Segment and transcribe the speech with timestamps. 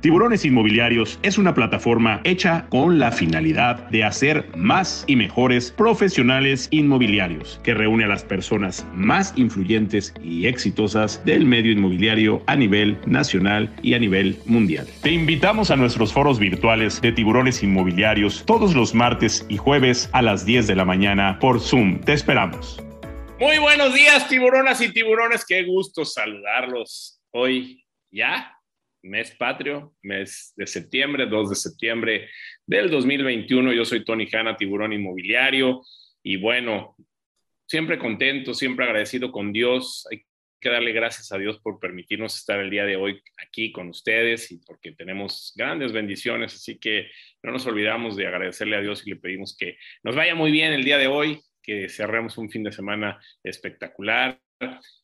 [0.00, 6.68] Tiburones Inmobiliarios es una plataforma hecha con la finalidad de hacer más y mejores profesionales
[6.70, 12.98] inmobiliarios, que reúne a las personas más influyentes y exitosas del medio inmobiliario a nivel
[13.04, 14.88] nacional y a nivel mundial.
[15.02, 20.22] Te invitamos a nuestros foros virtuales de Tiburones Inmobiliarios todos los martes y jueves a
[20.22, 22.00] las 10 de la mañana por Zoom.
[22.00, 22.82] Te esperamos.
[23.38, 25.44] Muy buenos días, tiburonas y tiburones.
[25.46, 28.59] Qué gusto saludarlos hoy ya
[29.02, 32.28] mes patrio, mes de septiembre, 2 de septiembre
[32.66, 33.72] del 2021.
[33.72, 35.82] Yo soy Tony Hanna, tiburón inmobiliario,
[36.22, 36.96] y bueno,
[37.66, 40.06] siempre contento, siempre agradecido con Dios.
[40.10, 40.24] Hay
[40.60, 44.52] que darle gracias a Dios por permitirnos estar el día de hoy aquí con ustedes
[44.52, 47.10] y porque tenemos grandes bendiciones, así que
[47.42, 50.72] no nos olvidamos de agradecerle a Dios y le pedimos que nos vaya muy bien
[50.72, 54.38] el día de hoy, que cerremos un fin de semana espectacular.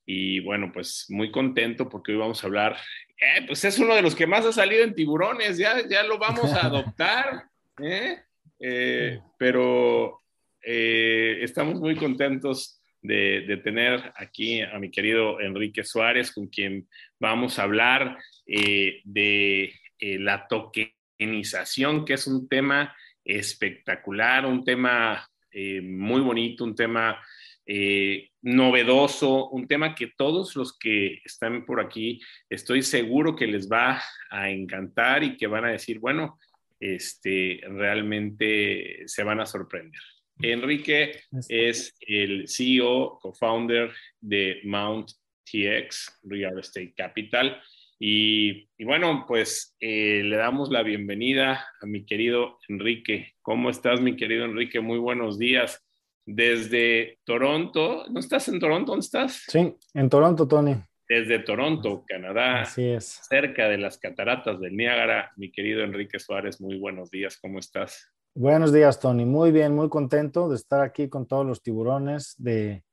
[0.04, 2.76] Y bueno, pues muy contento porque hoy vamos a hablar
[3.18, 6.18] eh, pues es uno de los que más ha salido en tiburones, ya, ya lo
[6.18, 7.44] vamos a adoptar,
[7.82, 8.18] ¿eh?
[8.58, 10.22] Eh, pero
[10.60, 16.88] estamos muy contentos de, tener aquí a mi querido Enrique Suárez, con quien
[17.20, 26.64] vamos a hablar de la tokenización, que es un tema espectacular, un tema muy bonito,
[26.64, 27.20] un tema
[27.66, 33.68] eh, novedoso, un tema que todos los que están por aquí estoy seguro que les
[33.68, 34.00] va
[34.30, 36.38] a encantar y que van a decir, bueno,
[36.78, 40.00] este, realmente se van a sorprender.
[40.40, 45.10] Enrique es el CEO, co-founder de Mount
[45.44, 47.60] TX Real Estate Capital.
[47.98, 53.32] Y, bueno, pues eh, le damos la bienvenida a mi querido Enrique.
[53.40, 54.80] ¿Cómo estás, mi querido Enrique?
[54.80, 55.85] Muy buenos días
[56.26, 58.04] desde Toronto.
[58.10, 58.92] ¿No estás en Toronto?
[58.92, 59.44] ¿Dónde estás?
[59.48, 60.74] Sí, en Toronto, Tony.
[61.08, 62.62] Desde Toronto, Canadá.
[62.62, 63.20] Así es.
[63.28, 65.32] Cerca de las cataratas del Niágara.
[65.36, 67.38] Mi querido Enrique Suárez, muy buenos días.
[67.40, 68.12] ¿Cómo estás?
[68.34, 69.24] Buenos días, Tony.
[69.24, 72.84] Muy bien, muy contento de estar aquí con todos los tiburones, de,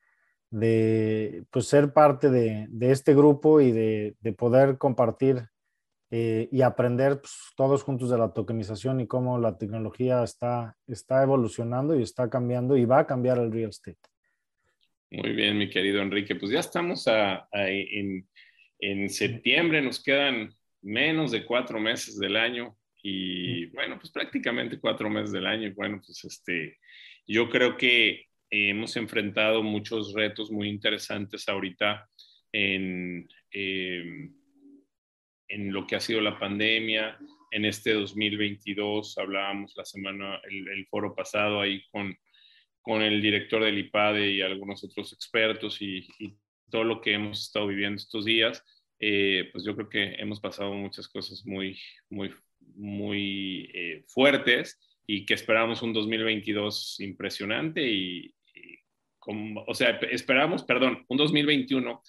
[0.51, 5.49] de pues, ser parte de, de este grupo y de, de poder compartir
[6.15, 11.23] eh, y aprender pues, todos juntos de la tokenización y cómo la tecnología está, está
[11.23, 13.97] evolucionando y está cambiando y va a cambiar el real estate.
[15.09, 16.35] Muy bien, mi querido Enrique.
[16.35, 17.07] Pues ya estamos
[17.51, 18.29] en,
[18.77, 20.53] en, septiembre, nos quedan
[20.83, 25.69] menos de cuatro meses del año y bueno, pues prácticamente cuatro meses del año.
[25.69, 26.77] Y bueno, pues este,
[27.25, 32.07] yo creo que hemos enfrentado muchos retos muy interesantes ahorita
[32.51, 33.27] en...
[33.51, 34.29] Eh,
[35.47, 37.17] en lo que ha sido la pandemia.
[37.51, 42.17] En este 2022 hablábamos la semana, el, foro pasado ahí con,
[42.81, 46.07] con el director del IPADE y algunos otros expertos y,
[46.69, 48.63] todo lo que hemos estado viviendo estos días.
[48.99, 51.79] Eh, pues yo creo que hemos pasado muchas cosas muy,
[52.09, 52.33] muy,
[52.75, 58.33] muy eh, fuertes y que esperamos un 2022 impresionante y,
[59.19, 62.01] como, o sea, esperamos, perdón, un 2021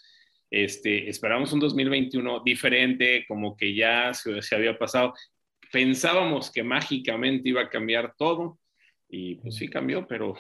[0.55, 5.13] este, esperamos un 2021 diferente, como que ya se, había pasado.
[5.73, 8.61] Pensábamos que mágicamente iba a cambiar todo
[9.09, 10.37] y pues sí cambió, pero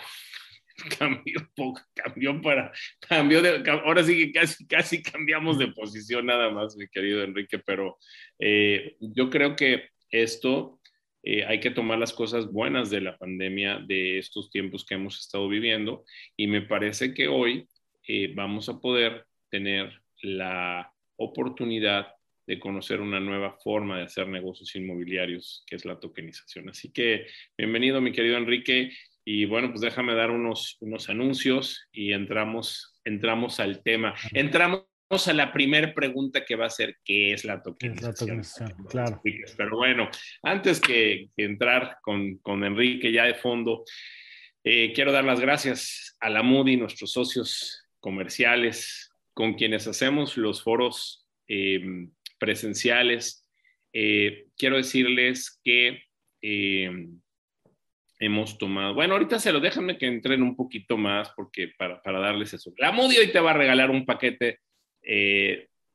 [0.98, 2.70] cambió poco, cambió para,
[3.00, 7.58] cambió de, ahora sí que casi, casi cambiamos de posición nada más, mi querido Enrique,
[7.58, 7.98] pero
[8.38, 10.81] eh, yo creo que esto
[11.25, 15.19] eh, hay que tomar las cosas buenas de la pandemia, de estos tiempos que hemos
[15.19, 16.04] estado viviendo,
[16.36, 17.66] y me parece que hoy
[18.06, 22.09] eh, vamos a poder tener la oportunidad
[22.47, 26.69] de conocer una nueva forma de hacer negocios inmobiliarios, que es la tokenización.
[26.69, 27.27] Así que
[27.57, 28.93] bienvenido, mi querido Enrique.
[29.25, 34.15] Y bueno, pues déjame dar unos, unos anuncios y entramos, entramos al tema.
[34.33, 34.85] Entramos
[35.27, 38.43] a la primera pregunta que va a ser, ¿qué es la tokenización?
[38.89, 39.23] claro.
[39.56, 40.11] Pero bueno,
[40.43, 43.85] antes que, entrar con, con, Enrique ya de fondo,
[44.62, 50.62] eh, quiero dar las gracias a la Moody, nuestros socios comerciales, con quienes hacemos los
[50.62, 52.09] foros eh,
[52.39, 53.49] presenciales,
[53.93, 56.03] eh, quiero decirles que
[56.41, 57.08] eh,
[58.20, 62.20] hemos tomado, bueno, ahorita se lo déjenme que entren un poquito más porque para, para
[62.20, 62.73] darles eso.
[62.79, 64.61] La Moody hoy te va a regalar un paquete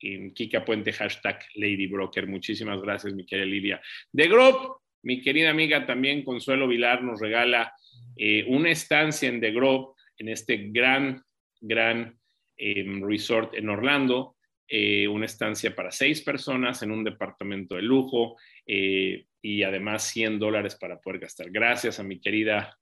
[0.00, 2.26] en Kika Puente, hashtag Lady Broker.
[2.26, 3.82] Muchísimas gracias, mi querida Lilia.
[4.12, 7.72] De Group, mi querida amiga también Consuelo Vilar nos regala
[8.16, 11.22] eh, una estancia en The Grove, en este gran,
[11.60, 12.18] gran
[12.56, 14.36] em, resort en Orlando.
[14.70, 18.36] Eh, una estancia para seis personas en un departamento de lujo.
[18.68, 21.50] Eh, y además 100 dólares para poder gastar.
[21.50, 22.78] Gracias a mi querida,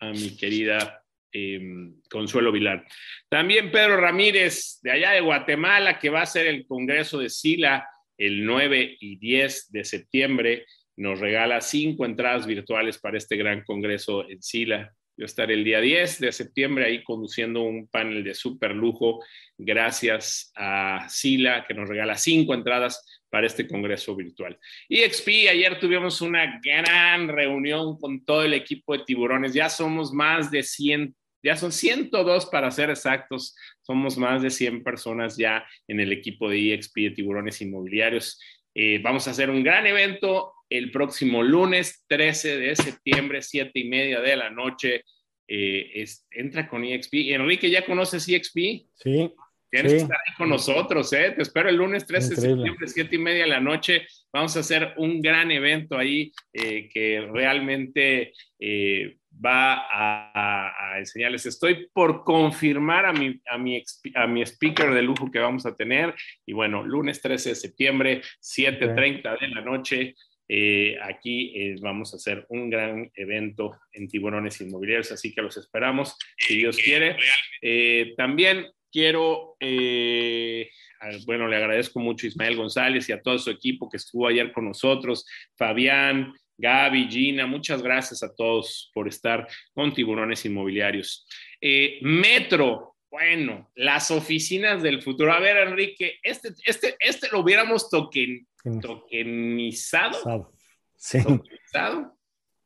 [0.00, 2.86] a mi querida em, Consuelo Vilar.
[3.28, 7.86] También Pedro Ramírez, de allá de Guatemala, que va a ser el Congreso de Sila
[8.16, 10.64] el 9 y 10 de septiembre,
[10.96, 14.92] nos regala cinco entradas virtuales para este gran Congreso en Sila.
[15.16, 19.22] Yo estaré el día 10 de septiembre ahí conduciendo un panel de super lujo,
[19.56, 24.58] gracias a Sila, que nos regala cinco entradas para este congreso virtual.
[24.88, 29.54] Y XP, ayer tuvimos una gran reunión con todo el equipo de tiburones.
[29.54, 33.56] Ya somos más de 100, ya son 102 para ser exactos.
[33.82, 38.40] Somos más de 100 personas ya en el equipo de EXP de tiburones inmobiliarios.
[38.74, 43.88] Eh, vamos a hacer un gran evento el próximo lunes 13 de septiembre, 7 y
[43.88, 45.04] media de la noche.
[45.46, 47.32] Eh, entra con EXP.
[47.32, 48.86] Enrique, ¿ya conoces EXP?
[48.94, 49.32] Sí.
[49.70, 51.32] Tienes que estar ahí con nosotros, ¿eh?
[51.36, 54.06] Te espero el lunes 13 de septiembre, 7 y media de la noche.
[54.32, 61.44] Vamos a hacer un gran evento ahí eh, que realmente eh, va a, enseñarles.
[61.44, 63.82] Estoy por confirmar a mi, a, mi,
[64.14, 66.14] a mi speaker de lujo que vamos a tener.
[66.46, 70.14] Y bueno, lunes 13 de septiembre, 7.30 de la noche.
[70.50, 76.16] Eh, aquí vamos a hacer un gran evento en tiburones inmobiliarios, así que los esperamos,
[76.38, 77.18] si Dios quiere.
[78.16, 80.70] también quiero, eh,
[81.26, 84.52] bueno, le agradezco mucho a Ismael González y a todo su equipo que estuvo ayer
[84.52, 85.26] con nosotros,
[85.56, 91.26] Fabián, Gaby, Gina, muchas gracias a todos por estar con Tiburones Inmobiliarios.
[91.60, 95.32] Eh, Metro, bueno, las oficinas del futuro.
[95.32, 98.46] A ver, Enrique, este, este, este lo hubiéramos token,
[98.82, 100.52] tokenizado.
[100.96, 101.22] Sí.
[101.22, 102.18] Tokenizado.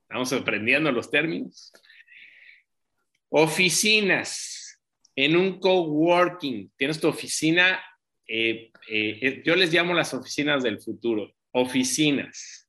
[0.03, 1.73] Estamos aprendiendo los términos.
[3.29, 4.62] Oficinas
[5.17, 7.81] en un coworking, tienes tu oficina,
[8.27, 12.69] eh, eh, yo les llamo las oficinas del futuro, oficinas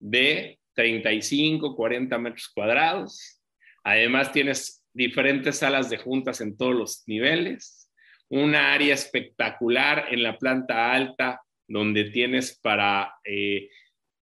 [0.00, 3.40] de 35, 40 metros cuadrados.
[3.84, 7.90] Además tienes diferentes salas de juntas en todos los niveles,
[8.28, 13.68] una área espectacular en la planta alta donde tienes para, eh,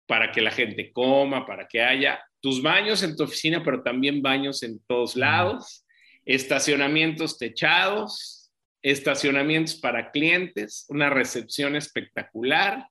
[0.08, 4.22] para que la gente coma, para que haya tus baños en tu oficina, pero también
[4.22, 5.86] baños en todos lados
[6.29, 8.51] estacionamientos techados,
[8.83, 12.88] estacionamientos para clientes, una recepción espectacular,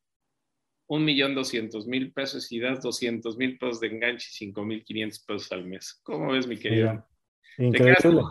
[0.89, 4.83] un millón doscientos mil pesos y das doscientos mil pesos de enganche y cinco mil
[4.83, 6.01] quinientos pesos al mes.
[6.03, 7.07] ¿Cómo ves, mi querido?
[7.59, 8.23] Increíble.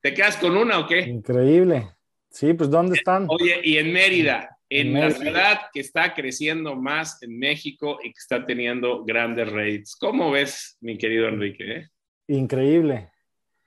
[0.00, 1.00] ¿Te quedas, con, una o qué?
[1.00, 1.88] Increíble.
[2.28, 3.26] Sí, pues ¿dónde están?
[3.28, 8.18] Oye, y en Mérida, en, la ciudad que está creciendo más en México y que
[8.18, 9.94] está teniendo grandes rates.
[9.96, 11.88] ¿Cómo ves, mi querido Enrique?
[12.26, 13.10] Increíble.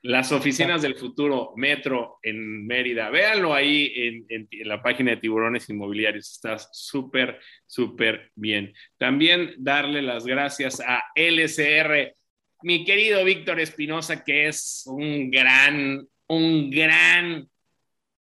[0.02, 3.10] Las oficinas del futuro, Metro en Mérida.
[3.10, 3.92] Véanlo ahí
[4.30, 6.32] en, la página de Tiburones Inmobiliarios.
[6.32, 8.74] Está súper, súper bien.
[8.98, 12.16] También darle las gracias a LSR,
[12.62, 17.50] mi querido Víctor Espinosa, que es un gran, un gran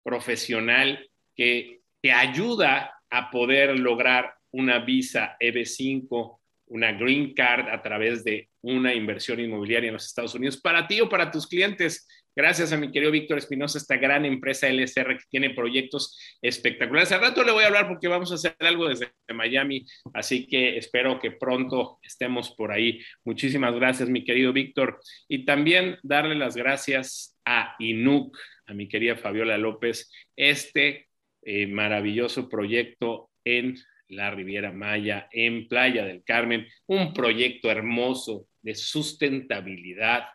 [0.03, 8.23] profesional que te ayuda a poder lograr una visa EB5 una green card a través
[8.23, 12.05] de una inversión inmobiliaria en los Estados Unidos para ti o para tus clientes.
[12.35, 17.11] Gracias a mi querido Víctor Espinosa, esta gran empresa LSR que tiene proyectos espectaculares.
[17.11, 20.77] Al rato le voy a hablar porque vamos a hacer algo desde Miami, así que
[20.77, 23.01] espero que pronto estemos por ahí.
[23.23, 24.99] Muchísimas gracias, mi querido Víctor.
[25.27, 31.07] Y también darle las gracias a INUC, a mi querida Fabiola López, este
[31.41, 33.77] eh, maravilloso proyecto en
[34.09, 40.25] la Riviera Maya, en Playa del Carmen, un proyecto hermoso de sustentabilidad.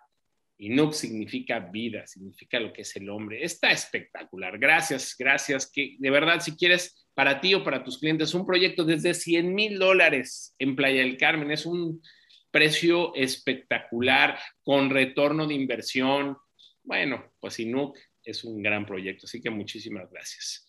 [0.58, 3.42] Y no significa vida, significa lo que es el hombre.
[3.42, 4.58] Está espectacular.
[4.58, 5.70] Gracias, gracias.
[5.70, 9.54] Que de verdad, si quieres para ti o para tus clientes, un proyecto desde 100
[9.54, 12.00] mil dólares en Playa del Carmen es un
[12.52, 16.36] precio espectacular con retorno de inversión.
[16.84, 20.68] Bueno, pues Inuk es un gran proyecto, así que muchísimas gracias.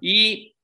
[0.00, 0.54] Y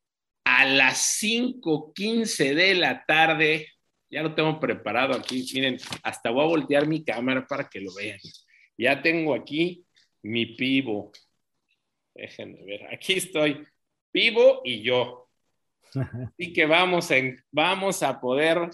[0.44, 3.72] a las 5.15 de la tarde,
[4.08, 7.92] ya lo tengo preparado aquí, miren, hasta voy a voltear mi cámara para que lo
[7.92, 8.20] vean.
[8.78, 9.84] Ya tengo aquí
[10.22, 11.10] mi pivo.
[12.14, 13.66] Déjenme ver, aquí estoy,
[14.12, 15.28] pivo y yo.
[15.92, 18.70] Así que vamos, en, vamos a poder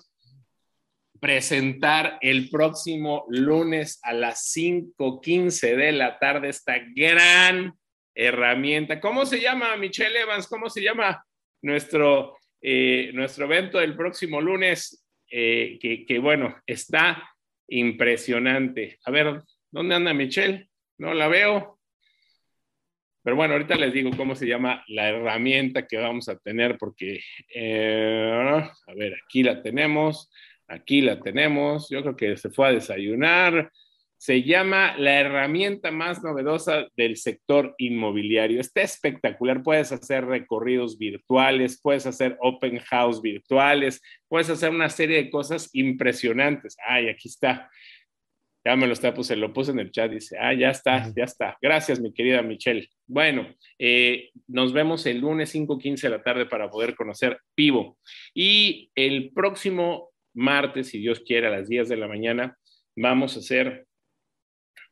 [1.23, 7.75] presentar el próximo lunes a las 5.15 de la tarde esta gran
[8.13, 8.99] herramienta.
[8.99, 10.49] ¿Cómo se llama, Michelle Evans?
[10.49, 11.25] ¿Cómo se llama
[11.63, 15.07] nuestro, eh, nuestro evento del próximo lunes?
[15.31, 17.23] Eh, que, bueno, está
[17.69, 18.99] impresionante.
[19.05, 20.71] A ver, ¿dónde anda Michelle?
[20.99, 21.79] No la veo.
[23.23, 27.21] Pero bueno, ahorita les digo cómo se llama la herramienta que vamos a tener, porque,
[27.55, 30.29] eh, a ver, aquí la tenemos.
[30.73, 33.71] Aquí la tenemos, yo creo que se fue a desayunar.
[34.17, 38.59] Se llama la herramienta más novedosa del sector inmobiliario.
[38.59, 39.63] Está espectacular.
[39.63, 45.69] Puedes hacer recorridos virtuales, puedes hacer open house virtuales, puedes hacer una serie de cosas
[45.75, 46.77] impresionantes.
[46.87, 47.69] Ay, aquí está.
[48.65, 51.25] Ya me lo está, puse, lo puse en el chat, dice, ah, ya está, ya
[51.25, 51.59] está.
[51.61, 52.89] Gracias, mi querida Michelle.
[53.07, 57.99] Bueno, eh, nos vemos el lunes 5.15 de la tarde para poder conocer Pivo.
[58.33, 62.57] Y el próximo martes, si Dios quiere, a las 10 de la mañana,
[62.97, 63.87] vamos a hacer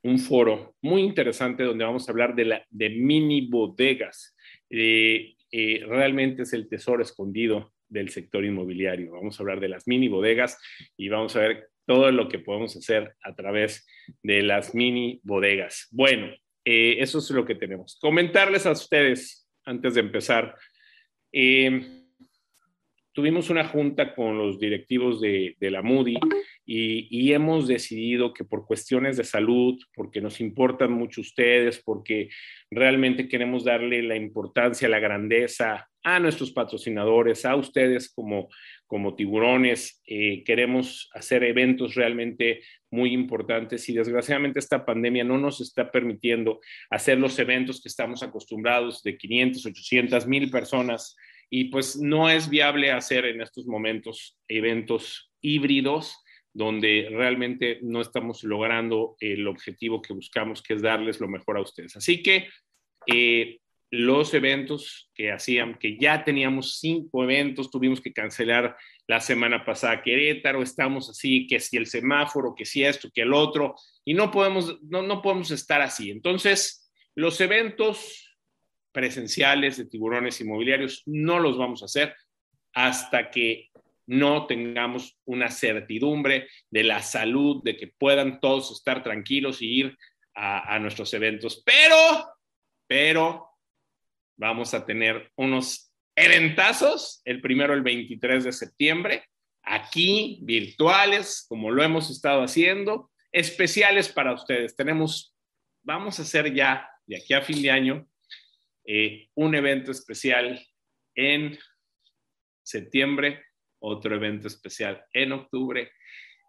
[0.02, 4.34] un foro muy interesante donde vamos a hablar de, la, de mini bodegas.
[4.70, 9.12] Eh, eh, realmente es el tesoro escondido del sector inmobiliario.
[9.12, 10.58] Vamos a hablar de las mini bodegas
[10.96, 13.86] y vamos a ver todo lo que podemos hacer a través
[14.22, 15.88] de las mini bodegas.
[15.90, 16.28] Bueno,
[16.64, 17.98] eh, eso es lo que tenemos.
[18.00, 20.56] Comentarles a ustedes, antes de empezar,
[23.12, 26.18] tuvimos una junta con los directivos de, la Moody
[26.64, 32.28] y, hemos decidido que por cuestiones de salud, porque nos importan mucho ustedes, porque
[32.70, 38.48] realmente queremos darle la importancia, la grandeza a nuestros patrocinadores, a ustedes como,
[38.86, 45.60] como tiburones, eh, queremos hacer eventos realmente muy importantes y desgraciadamente esta pandemia no nos
[45.60, 51.16] está permitiendo hacer los eventos que estamos acostumbrados de 500, 800, mil personas
[51.50, 56.16] y pues no es viable hacer en estos momentos eventos híbridos
[56.52, 61.62] donde realmente no estamos logrando el objetivo que buscamos, que es darles lo mejor a
[61.62, 61.96] ustedes.
[61.96, 62.48] Así que
[63.06, 63.58] eh,
[63.90, 68.76] los eventos que hacían, que ya teníamos cinco eventos, tuvimos que cancelar
[69.08, 73.32] la semana pasada Querétaro, estamos así, que si el semáforo, que si esto, que el
[73.32, 76.10] otro, y no podemos, no, no podemos estar así.
[76.10, 76.76] Entonces,
[77.16, 78.29] Los eventos
[78.92, 82.14] presenciales de tiburones inmobiliarios no los vamos a hacer
[82.72, 83.70] hasta que
[84.06, 89.98] no tengamos una certidumbre de la salud, de que puedan todos estar tranquilos y ir
[90.34, 91.62] a, nuestros eventos.
[91.64, 92.26] Pero,
[92.88, 93.50] pero,
[94.36, 99.24] vamos a tener unos eventazos, el primero el 23 de septiembre,
[99.62, 104.74] aquí virtuales, como lo hemos estado haciendo, especiales para ustedes.
[104.74, 105.36] Tenemos,
[105.84, 108.09] vamos a hacer ya de aquí a fin de año
[108.84, 110.60] eh, un evento especial
[111.14, 111.58] en
[112.62, 113.42] septiembre,
[113.80, 115.90] otro evento especial en octubre,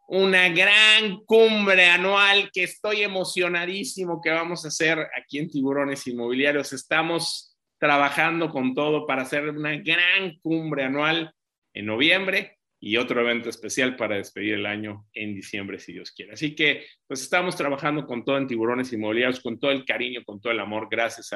[0.07, 6.73] una gran cumbre anual que estoy emocionadísimo que vamos a hacer aquí en Tiburones Inmobiliarios.
[6.73, 11.33] Estamos trabajando con todo para hacer una gran cumbre anual
[11.73, 16.33] en noviembre y otro evento especial para despedir el año en diciembre, si Dios quiere.
[16.33, 20.41] Así que, pues estamos trabajando con todo en Tiburones Inmobiliarios, con todo el cariño, con
[20.41, 21.29] todo el amor, gracias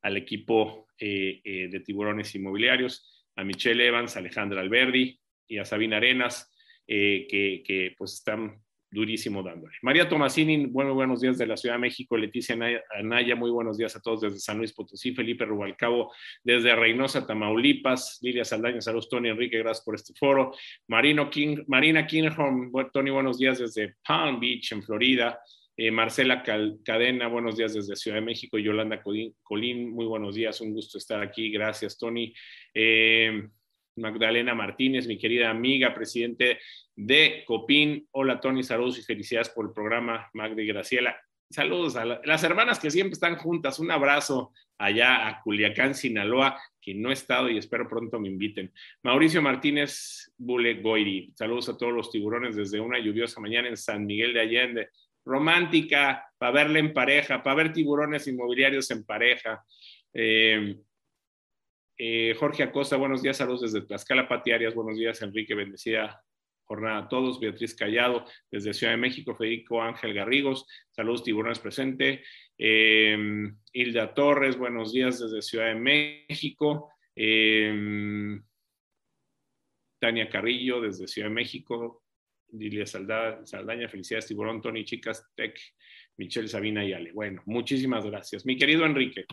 [0.00, 5.18] al equipo eh, eh, de Tiburones Inmobiliarios, a Michelle Evans, a Alejandra Alberdi
[5.48, 6.48] y a Sabina Arenas,
[6.86, 9.74] eh, que, que, pues están durísimo dándole.
[9.80, 12.16] María Tomasini, buenos, buenos días de la Ciudad de México.
[12.16, 12.56] Leticia
[12.94, 15.14] Anaya, muy buenos días a todos desde San Luis Potosí.
[15.14, 16.12] Felipe Rubalcabo,
[16.44, 18.18] desde Reynosa, Tamaulipas.
[18.22, 20.52] Lilia Saldaña, saludos, Tony Enrique, gracias por este foro.
[20.88, 25.40] Marino King, Marina Kinghorn, Tony, buenos días desde Palm Beach, en Florida.
[25.74, 28.58] Eh, Marcela Cadena, buenos días desde Ciudad de México.
[28.58, 31.50] Yolanda Colín, muy buenos días, un gusto estar aquí.
[31.50, 32.34] Gracias, Tony.
[32.74, 33.48] Eh,
[33.96, 36.58] Magdalena Martínez, mi querida amiga, presidente
[36.96, 38.08] de COPIN.
[38.12, 41.16] Hola, Tony, saludos y felicidades por el programa, Magda y Graciela.
[41.50, 43.78] Saludos a las hermanas que siempre están juntas.
[43.78, 48.72] Un abrazo allá a Culiacán, Sinaloa, que no he estado y espero pronto me inviten.
[49.02, 51.30] Mauricio Martínez Bule Goiri.
[51.36, 54.88] Saludos a todos los tiburones desde una lluviosa mañana en San Miguel de Allende.
[55.26, 59.62] Romántica, para verle en pareja, para ver tiburones inmobiliarios en pareja.
[60.14, 60.76] Eh,
[61.98, 66.22] eh, Jorge Acosta, buenos días, saludos desde Tlaxcala, Patiarias, buenos días, Enrique, bendecida
[66.64, 67.38] jornada a todos.
[67.38, 72.24] Beatriz Callado, desde Ciudad de México, Federico Ángel Garrigos, saludos, tiburones presente.
[72.56, 76.90] Em, Hilda Torres, buenos días desde Ciudad de México.
[77.14, 78.42] Em,
[80.00, 82.02] Tania Carrillo, desde Ciudad de México.
[82.48, 85.58] Dilia Saldaña, felicidades, tiburón, Tony, chicas, Tech,
[86.18, 87.12] Michelle, Sabina y Ale.
[87.12, 88.44] Bueno, muchísimas gracias.
[88.44, 89.24] Mi querido Enrique.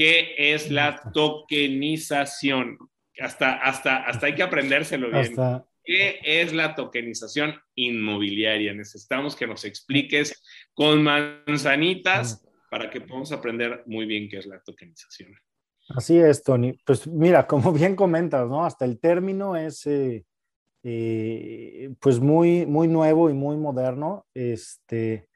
[0.00, 2.78] ¿Qué es la tokenización?
[3.20, 5.36] Hasta, hasta, hasta hay que aprendérselo bien.
[5.84, 8.72] ¿Qué es la tokenización inmobiliaria?
[8.72, 14.62] Necesitamos que nos expliques con manzanitas para que podamos aprender muy bien qué es la
[14.62, 15.34] tokenización.
[15.90, 16.72] Así es, Tony.
[16.86, 18.64] Pues mira, como bien comentas, ¿no?
[18.64, 20.24] Hasta el término es eh,
[20.82, 24.24] eh, pues muy, muy nuevo y muy moderno.
[24.32, 25.28] Este,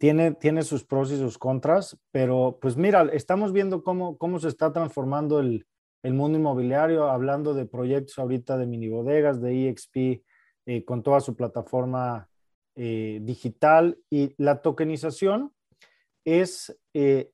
[0.00, 4.72] tiene, sus pros y sus contras, pero pues mira, estamos viendo cómo, cómo se está
[4.72, 5.66] transformando el,
[6.02, 10.24] mundo inmobiliario, hablando de proyectos ahorita de mini bodegas, de EXP,
[10.64, 12.30] eh, con toda su plataforma
[12.76, 15.52] eh, digital y la tokenización
[16.24, 17.30] es eh,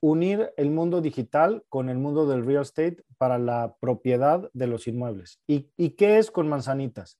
[0.00, 4.86] unir el mundo digital con el mundo del real estate para la propiedad de los
[4.86, 5.40] inmuebles.
[5.46, 7.18] ¿Y, y qué es con manzanitas?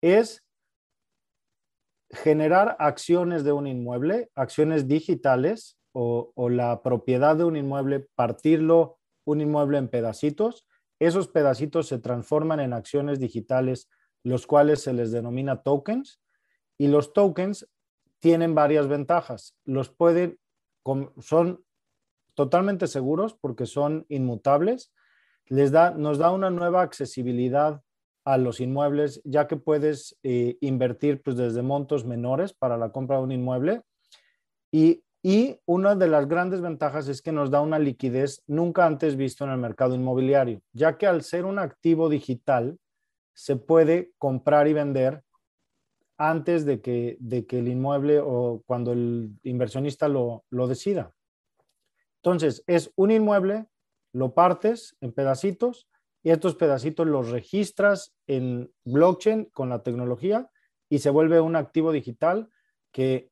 [0.00, 0.43] Es
[2.14, 9.40] generar acciones de un inmueble, acciones digitales o, la propiedad de un inmueble, partirlo un
[9.40, 10.66] inmueble en pedacitos,
[10.98, 13.88] esos pedacitos se transforman en acciones digitales,
[14.22, 16.20] los cuales se les denomina tokens,
[16.78, 17.68] y los tokens
[18.20, 19.56] tienen varias ventajas.
[19.64, 20.38] Los pueden,
[21.20, 21.64] son
[22.34, 24.92] totalmente seguros porque son inmutables,
[25.46, 27.82] les da, nos da una nueva accesibilidad
[28.24, 33.18] a los inmuebles, ya que puedes eh, invertir pues, desde montos menores para la compra
[33.18, 33.82] de un inmueble.
[34.72, 35.02] Y,
[35.64, 39.52] una de las grandes ventajas es que nos da una liquidez nunca antes visto en
[39.52, 42.78] el mercado inmobiliario, ya que al ser un activo digital,
[43.32, 45.22] se puede comprar y vender
[46.18, 51.14] antes de que, de que el inmueble o cuando el inversionista lo, lo decida.
[52.16, 53.66] Entonces, es un inmueble,
[54.12, 55.88] lo partes en pedacitos
[56.24, 60.50] y estos pedacitos los registras en blockchain con la tecnología
[60.88, 62.48] y se vuelve un activo digital
[62.92, 63.30] que,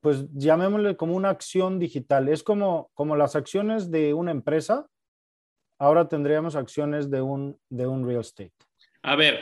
[0.00, 2.30] pues llamémosle como una acción digital.
[2.30, 4.86] Es como, como las acciones de una empresa,
[5.78, 8.54] ahora tendríamos acciones de un, de un real estate.
[9.02, 9.40] A ver,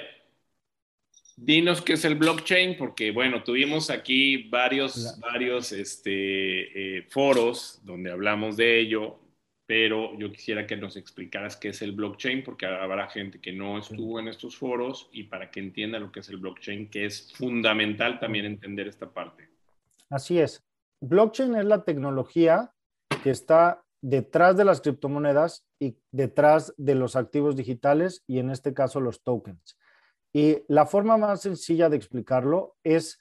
[1.37, 8.11] dinos qué es el blockchain, porque bueno, tuvimos aquí varios, varios este, eh, foros donde
[8.11, 9.21] hablamos de ello
[9.69, 13.77] pero yo quisiera que nos explicaras qué es el blockchain, porque habrá gente que no
[13.77, 17.35] estuvo en estos foros y para que entienda lo que es el blockchain, que es
[17.35, 19.51] fundamental también entender esta parte.
[20.09, 20.65] Así es.
[21.03, 22.73] Blockchain es la tecnología
[23.23, 28.73] que está detrás de las criptomonedas y detrás de los activos digitales y en este
[28.73, 29.77] caso los tokens.
[30.33, 33.21] Y la forma más sencilla de explicarlo es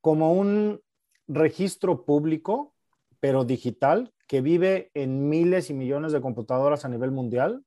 [0.00, 0.80] como un
[1.28, 2.74] registro público,
[3.20, 7.64] pero digital, que vive en miles y millones de computadoras a nivel mundial,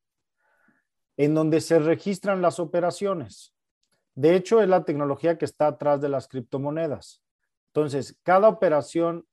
[1.17, 3.53] en donde se registran las operaciones.
[4.15, 7.21] De hecho, es la tecnología que está atrás de las criptomonedas.
[7.73, 9.25] Entonces, cada operación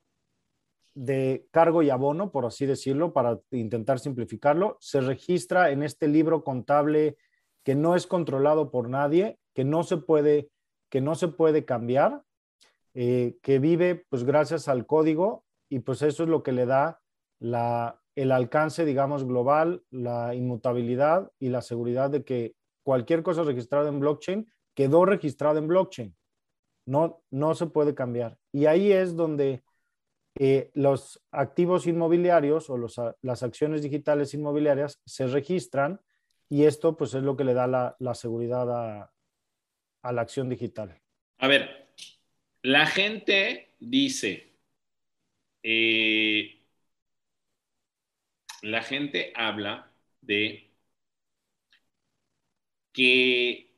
[0.93, 6.43] de cargo y abono, por así decirlo, para intentar simplificarlo, se registra en este libro
[6.43, 7.17] contable
[7.63, 10.49] que no es controlado por nadie, que no se puede,
[10.89, 12.23] que no se puede cambiar,
[12.93, 16.99] eh, que vive pues gracias al código y pues eso es lo que le da
[17.39, 23.89] la, el alcance, digamos, global, la inmutabilidad y la seguridad de que cualquier cosa registrada
[23.89, 26.15] en blockchain quedó registrada en blockchain.
[26.85, 28.37] No, no se puede cambiar.
[28.51, 29.61] Y ahí es donde
[30.39, 32.77] eh, los activos inmobiliarios o
[33.21, 35.99] las acciones digitales inmobiliarias se registran
[36.47, 41.01] y esto pues es lo que le da la, seguridad a, la acción digital.
[41.39, 41.87] A ver,
[42.61, 44.53] la gente dice,
[45.63, 46.56] eh,
[48.61, 49.91] la gente habla
[50.21, 50.71] de
[52.91, 53.75] que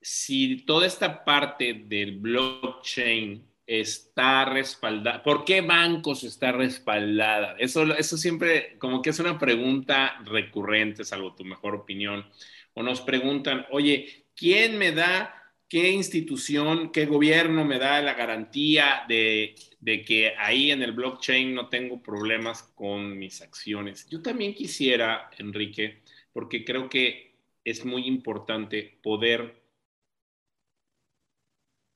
[0.00, 5.22] si toda esta parte del blockchain está respaldada?
[5.22, 7.56] ¿Por qué bancos está respaldada?
[7.58, 12.26] Eso, eso siempre como que es una pregunta recurrente, salvo tu mejor opinión.
[12.74, 15.39] O nos preguntan, oye, ¿quién me da,
[15.70, 21.54] qué institución, qué gobierno me da la garantía de, de que ahí en el blockchain
[21.54, 24.08] no tengo problemas con mis acciones?
[24.10, 26.02] Yo también quisiera, Enrique,
[26.32, 29.62] porque creo que es muy importante poder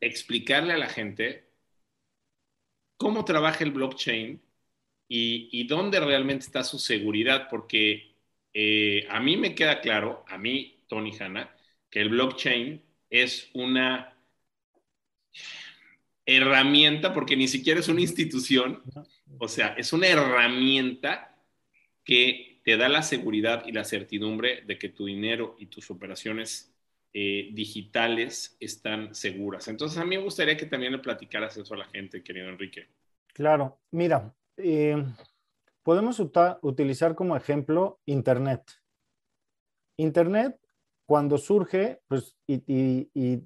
[0.01, 1.45] explicarle a la gente
[2.97, 4.41] cómo trabaja el blockchain
[5.09, 8.17] y, dónde realmente está su seguridad, porque
[8.53, 11.55] eh, a mí me queda claro, a mí, Tony Hanna,
[11.91, 14.17] que el blockchain es una
[16.27, 18.83] herramienta, porque ni siquiera es una institución,
[19.39, 21.37] o sea, es una herramienta
[22.03, 26.75] que te da la seguridad y la certidumbre de que tu dinero y tus operaciones
[27.13, 29.69] eh, digitales están seguras.
[29.69, 32.89] Entonces, a mí me gustaría que también le platicaras eso a la gente, querido Enrique.
[33.35, 34.97] Claro, mira, eh,
[35.83, 36.21] podemos
[36.63, 38.63] utilizar como ejemplo Internet.
[39.97, 40.59] Internet,
[41.07, 43.43] cuando surge, pues, y,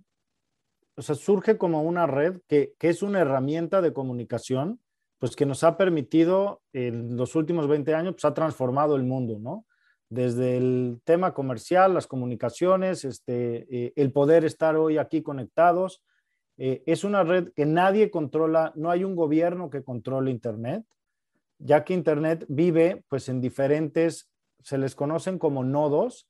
[0.97, 4.81] o sea, surge como una red que, que, es una herramienta de comunicación,
[5.19, 9.39] pues que nos ha permitido en los últimos 20 años, pues ha transformado el mundo,
[9.39, 9.65] ¿no?
[10.11, 16.03] desde el tema comercial, las comunicaciones, este, eh, el poder estar hoy aquí conectados.
[16.57, 20.85] Eh, es una red que nadie controla, no hay un gobierno que controle Internet,
[21.59, 24.31] ya que Internet vive pues en diferentes,
[24.63, 26.27] se les conocen como nodos,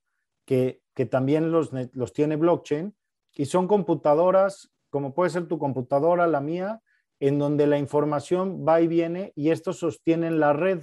[0.48, 0.80] que,
[1.10, 2.96] también los, los tiene blockchain,
[3.34, 6.80] y son computadoras, como puede ser tu computadora, la mía,
[7.20, 10.80] en donde la información va y viene y estos sostienen la red,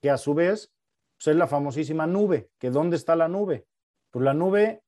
[0.00, 0.72] que a su vez
[1.16, 3.66] pues es la famosísima nube, que ¿dónde está la nube?
[4.12, 4.82] Pues la nube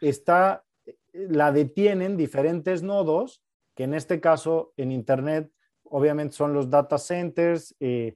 [0.00, 0.64] está,
[1.12, 3.42] la detienen diferentes nodos,
[3.74, 5.50] que en este caso en Internet
[5.82, 8.14] obviamente son los data centers, eh,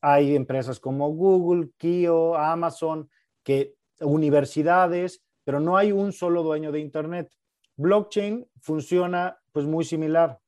[0.00, 3.08] hay empresas como Google, Kio, Amazon,
[3.44, 7.32] que universidades, pero no hay un solo dueño de Internet.
[7.76, 10.40] Blockchain funciona pues muy similar.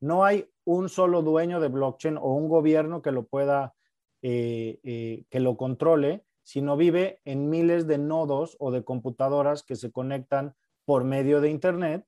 [0.00, 3.74] No hay un solo dueño de blockchain o un gobierno que lo pueda
[4.22, 9.76] eh, eh, que lo controle, sino vive en miles de nodos o de computadoras que
[9.76, 12.06] se conectan por medio de Internet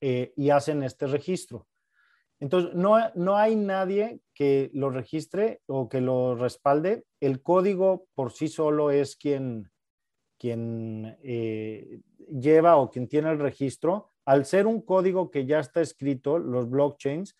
[0.00, 1.66] eh, y hacen este registro.
[2.38, 7.04] Entonces, no, no, hay nadie que lo registre o que lo respalde.
[7.18, 9.72] El código por sí solo es quien,
[10.40, 11.18] quien
[12.28, 14.10] lleva o quien tiene el registro.
[14.24, 17.36] Al ser un código que ya está escrito, los blockchains,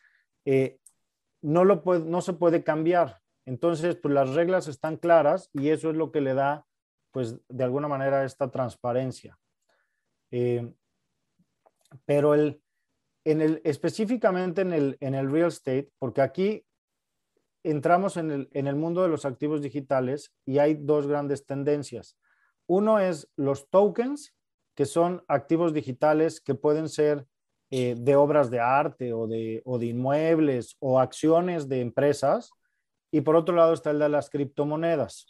[1.42, 3.20] no, lo no se puede cambiar.
[3.46, 6.66] Entonces, pues las reglas están claras y eso es lo que le da,
[7.10, 9.38] pues de alguna manera, esta transparencia.
[10.30, 10.72] Eh,
[12.04, 12.62] pero el,
[13.24, 16.64] en el, específicamente en el, en el real estate, porque aquí
[17.62, 22.16] entramos en el, en el mundo de los activos digitales y hay dos grandes tendencias.
[22.70, 24.32] Uno es los tokens,
[24.76, 27.26] que son activos digitales que pueden ser
[27.68, 32.52] eh, de obras de arte o de, inmuebles o acciones de empresas
[33.10, 35.26] y por otro lado está el de las criptomonedas.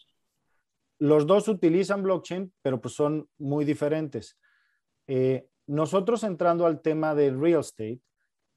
[0.99, 4.37] Los dos utilizan blockchain, pero pues son muy diferentes.
[5.07, 8.03] Eh, nosotros entrando al tema de real estate,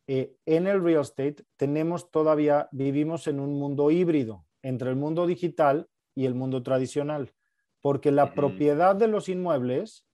[0.08, 4.46] eh, en el real estate tenemos todavía, vivimos en un mundo híbrido.
[4.62, 7.34] entre el mundo digital y el mundo tradicional,
[7.84, 10.08] porque la propiedad de los inmuebles,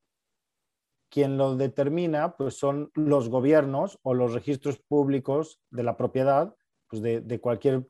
[1.07, 6.55] quien lo determina, pues son los gobiernos o los registros públicos de la propiedad
[6.87, 7.85] pues de, cualquier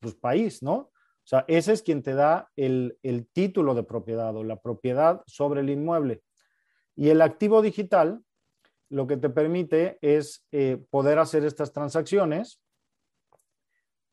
[0.00, 0.74] pues, país, ¿no?
[0.74, 0.90] O
[1.24, 2.96] sea, ese es quien te da el,
[3.34, 6.22] título de propiedad o la propiedad sobre el inmueble.
[6.96, 8.22] Y el activo digital
[8.88, 12.62] lo que te permite es eh, poder hacer estas transacciones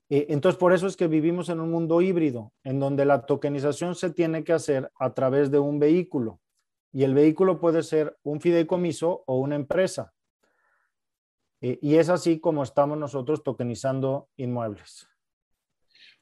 [0.10, 4.12] entonces, por eso es que vivimos en un mundo híbrido, en donde la tokenización se
[4.12, 6.42] tiene que hacer a través de un vehículo.
[6.94, 10.14] Y el vehículo puede ser un fideicomiso o una empresa.
[11.62, 15.08] Eh, y es así como estamos nosotros tokenizando inmuebles.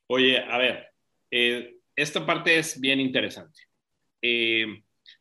[0.07, 0.87] Oye, a ver,
[1.29, 3.61] eh, esta parte es bien interesante.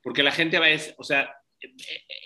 [0.01, 1.35] porque la gente va a, o sea,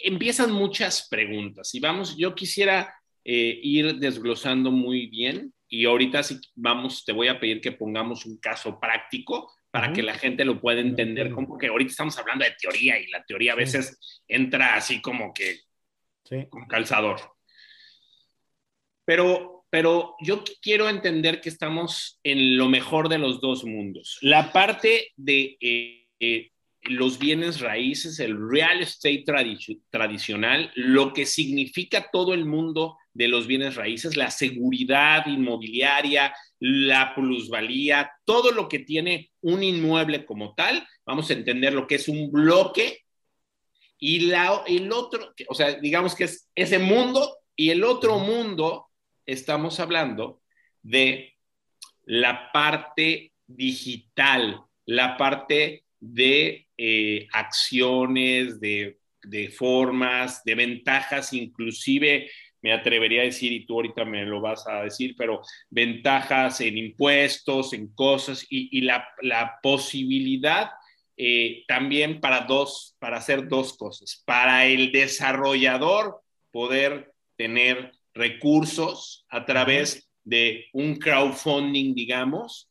[0.05, 2.95] empiezan muchas preguntas y vamos, yo quisiera
[3.25, 8.39] ir desglosando muy bien y ahorita sí vamos, te voy a pedir que pongamos un
[8.39, 12.55] caso práctico para que la gente lo pueda entender, como porque ahorita estamos hablando de
[12.59, 15.61] teoría y la teoría a veces entra así como que
[16.49, 17.21] con calzador.
[19.05, 24.19] Pero, pero yo quiero entender que estamos en lo mejor de los dos mundos.
[24.23, 26.51] La parte de eh, eh,
[26.89, 29.25] los bienes raíces, el real estate
[29.91, 37.15] tradicional, lo que significa todo el mundo de los bienes raíces, la seguridad inmobiliaria, la
[37.15, 42.09] plusvalía, todo lo que tiene un inmueble como tal, vamos a entender lo que es
[42.09, 43.05] un bloque
[43.99, 48.89] y el otro, o sea, digamos que es ese mundo y el otro mundo,
[49.25, 50.43] estamos hablando
[50.83, 51.35] de
[52.05, 62.31] la parte digital, la parte de eh, acciones, de, de, formas, de ventajas, inclusive
[62.63, 66.77] me atrevería a decir, y tú ahorita me lo vas a decir, pero ventajas en
[66.77, 70.71] impuestos, en cosas, y, la, la, posibilidad
[71.17, 74.23] eh, también para dos, para hacer dos cosas.
[74.27, 82.69] Para el desarrollador poder tener recursos a través de un crowdfunding, digamos,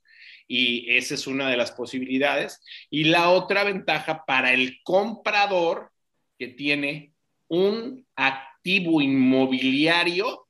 [0.48, 2.62] y esa es una de las posibilidades.
[2.90, 5.92] Y la otra ventaja para el comprador
[6.38, 7.14] que tiene
[7.48, 10.48] un activo inmobiliario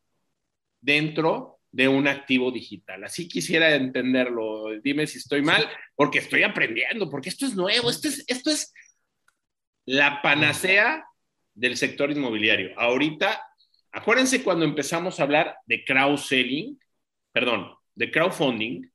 [0.82, 3.04] dentro de un activo digital.
[3.04, 4.70] Así quisiera entenderlo.
[4.82, 8.74] Dime si estoy mal, porque estoy aprendiendo, porque esto es nuevo, esto es, esto es
[9.86, 11.06] la panacea
[11.54, 12.80] del sector inmobiliario.
[12.80, 13.42] Ahorita,
[13.92, 16.80] acuérdense cuando empezamos a hablar de crowdselling,
[17.32, 18.90] perdón, de crowdfunding,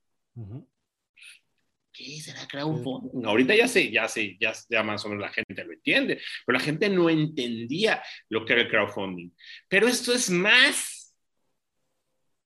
[2.05, 3.25] ¿qué será crowdfunding?
[3.25, 6.59] Ahorita ya sé, ya sé, ya, ya más o menos la gente lo entiende, pero
[6.59, 9.31] la gente no entendía lo que era el crowdfunding.
[9.69, 11.15] Pero esto es más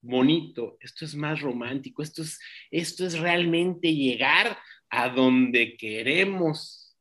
[0.00, 2.38] bonito, esto es más romántico, esto es,
[2.70, 4.58] esto es realmente llegar
[4.90, 6.96] a donde queremos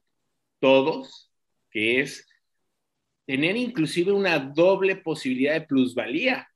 [0.60, 1.32] todos,
[1.70, 2.28] que es
[3.26, 6.48] tener inclusive una doble posibilidad de plusvalía.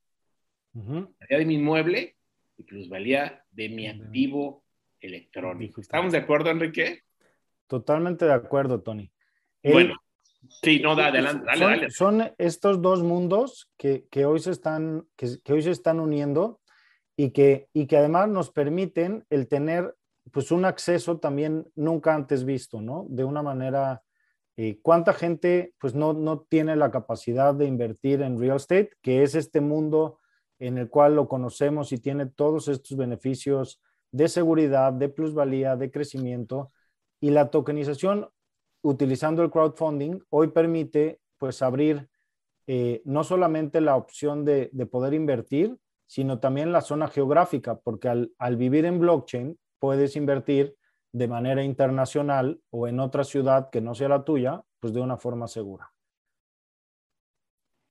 [0.74, 2.16] de mi inmueble
[2.58, 4.64] y plusvalía de mi activo
[5.00, 5.82] electrónico.
[5.82, 7.04] ¿Estamos de acuerdo, Enrique?
[7.68, 9.12] Totalmente de acuerdo, Tony.
[9.64, 9.96] bueno,
[10.62, 11.92] sí, no, da, adelante, dale, son, dale.
[11.92, 16.62] Son estos dos mundos que, hoy, se están, que, hoy se están uniendo
[17.16, 19.96] y que, y que además nos permiten el tener
[20.32, 23.06] pues un acceso también nunca antes visto, ¿no?
[23.10, 24.04] De una manera,
[24.58, 29.24] eh, ¿cuánta gente pues no, no tiene la capacidad de invertir en real estate, que
[29.24, 30.20] es este mundo
[30.60, 35.91] en el cual lo conocemos y tiene todos estos beneficios de seguridad, de plusvalía, de
[35.91, 36.72] crecimiento.
[37.20, 38.30] Y la tokenización
[38.82, 42.10] utilizando el crowdfunding hoy permite pues abrir
[42.67, 48.32] eh, no solamente la opción de, poder invertir, sino también la zona geográfica, porque al,
[48.38, 50.76] al vivir en blockchain puedes invertir
[51.12, 55.17] de manera internacional o en otra ciudad que no sea la tuya, pues de una
[55.17, 55.91] forma segura.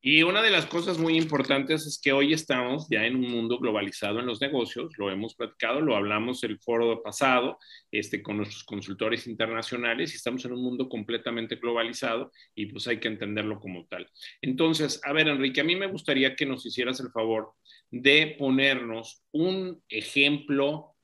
[0.08, 3.58] Y una de las cosas muy importantes es que hoy estamos ya en un mundo
[3.58, 7.58] globalizado en los negocios, lo hemos platicado, lo hablamos el foro pasado
[7.90, 13.00] este, con nuestros consultores internacionales y estamos en un mundo completamente globalizado y pues hay
[13.00, 14.08] que entenderlo como tal.
[14.40, 17.54] Entonces, a ver, Enrique, a mí me gustaría que nos hicieras el favor
[17.90, 20.94] de ponernos un ejemplo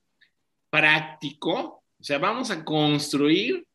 [0.71, 3.67] práctico, o sea, vamos a construir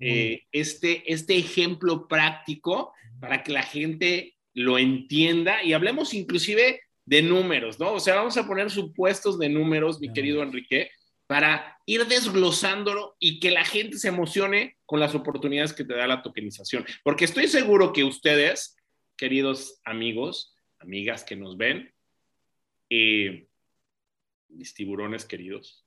[0.00, 7.22] eh, este, este ejemplo práctico para que la gente lo entienda y hablemos inclusive de
[7.22, 7.94] números, ¿no?
[7.94, 10.90] O sea, vamos a poner supuestos de números, mi querido Enrique,
[11.26, 16.06] para ir desglosándolo y que la gente se emocione con las oportunidades que te da
[16.06, 16.84] la tokenización.
[17.02, 18.76] Porque estoy seguro que ustedes,
[19.16, 21.92] queridos amigos, amigas que nos ven,
[22.90, 23.46] eh,
[24.48, 25.86] mis tiburones queridos,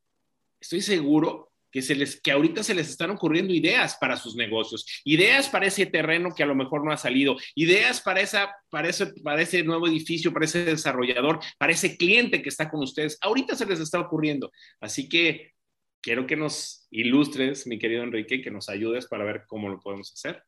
[0.60, 4.86] estoy seguro que, se les, que ahorita se les están ocurriendo ideas para sus negocios,
[5.04, 8.88] ideas para ese terreno que a lo mejor no ha salido, ideas para, esa, para,
[8.88, 13.18] ese, nuevo edificio, para ese desarrollador, para ese cliente que está con ustedes.
[13.20, 14.54] Ahorita se les está ocurriendo.
[14.80, 15.52] Así que
[16.00, 20.14] quiero que nos ilustres, mi querido Enrique, que nos ayudes para ver cómo lo podemos
[20.14, 20.42] hacer.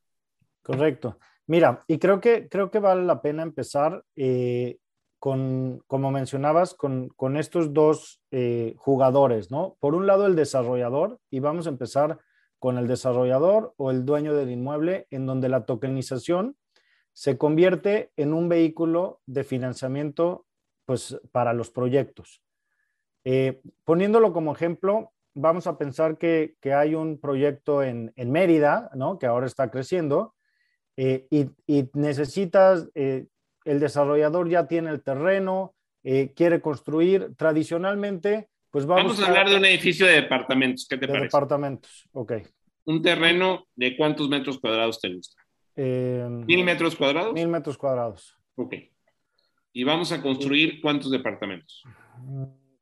[0.62, 1.20] Correcto.
[1.46, 4.78] Mira, y creo que, creo que vale la pena empezar eh,
[5.20, 9.78] con, como mencionabas, con, con estos dos eh, jugadores, ¿no?
[9.80, 12.20] Por un lado, el desarrollador, y vamos a empezar
[12.60, 16.56] con el desarrollador o el dueño del inmueble, en donde la tokenización
[17.14, 20.46] se convierte en un vehículo de financiamiento
[20.86, 22.44] pues, para los proyectos.
[23.24, 28.90] Eh, poniéndolo como ejemplo, vamos a pensar que, que hay un proyecto en, en, Mérida,
[28.96, 29.20] ¿no?
[29.20, 30.36] que ahora está creciendo,
[30.96, 32.90] eh, y, y, necesitas
[33.68, 37.36] el desarrollador ya tiene el terreno, eh, quiere construir.
[37.36, 40.88] Tradicionalmente, pues vamos, vamos a hablar de un edificio de departamentos.
[40.90, 41.26] ¿Qué te de parece?
[41.26, 42.34] departamentos, ok.
[42.86, 45.42] ¿Un terreno de cuántos metros cuadrados te gusta?
[45.76, 47.34] Eh, ¿Mil metros cuadrados?
[47.34, 48.38] Mil metros cuadrados.
[48.56, 48.74] Ok.
[49.74, 51.84] ¿Y vamos a construir cuántos departamentos?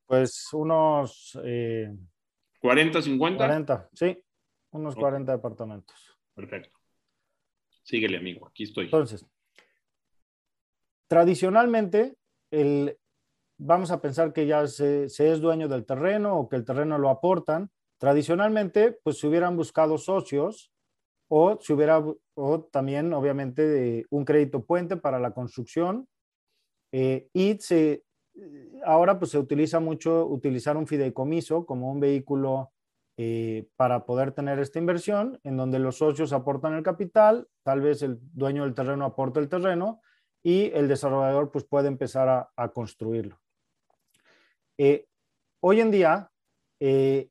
[0.05, 1.37] Pues unos...
[1.43, 1.91] Eh,
[2.61, 3.37] ¿40, 50?
[3.37, 4.17] 40, sí.
[4.69, 5.01] Unos okay.
[5.01, 6.15] 40 departamentos.
[6.35, 6.79] Perfecto.
[7.81, 8.47] Síguele, amigo.
[8.47, 8.85] Aquí estoy.
[8.85, 9.25] Entonces,
[11.07, 12.15] tradicionalmente,
[12.51, 12.97] el,
[13.57, 17.09] vamos a pensar que ya se, es dueño del terreno o que el terreno lo
[17.09, 17.69] aportan.
[17.99, 20.71] Tradicionalmente, pues se hubieran buscado socios
[21.29, 22.03] o se hubiera,
[22.35, 26.07] o también obviamente un crédito puente para la construcción.
[26.91, 28.03] Eh, y se,
[28.83, 32.71] ahora pues se utiliza mucho utilizar un fideicomiso como un vehículo
[33.17, 38.01] eh, para poder tener esta inversión, en donde los socios aportan el capital, tal vez
[38.01, 40.01] el dueño del terreno aporta el terreno
[40.45, 43.41] y el desarrollador pues puede empezar a, a construirlo.
[44.77, 45.07] Eh,
[45.59, 46.31] hoy en día
[46.79, 47.29] eh,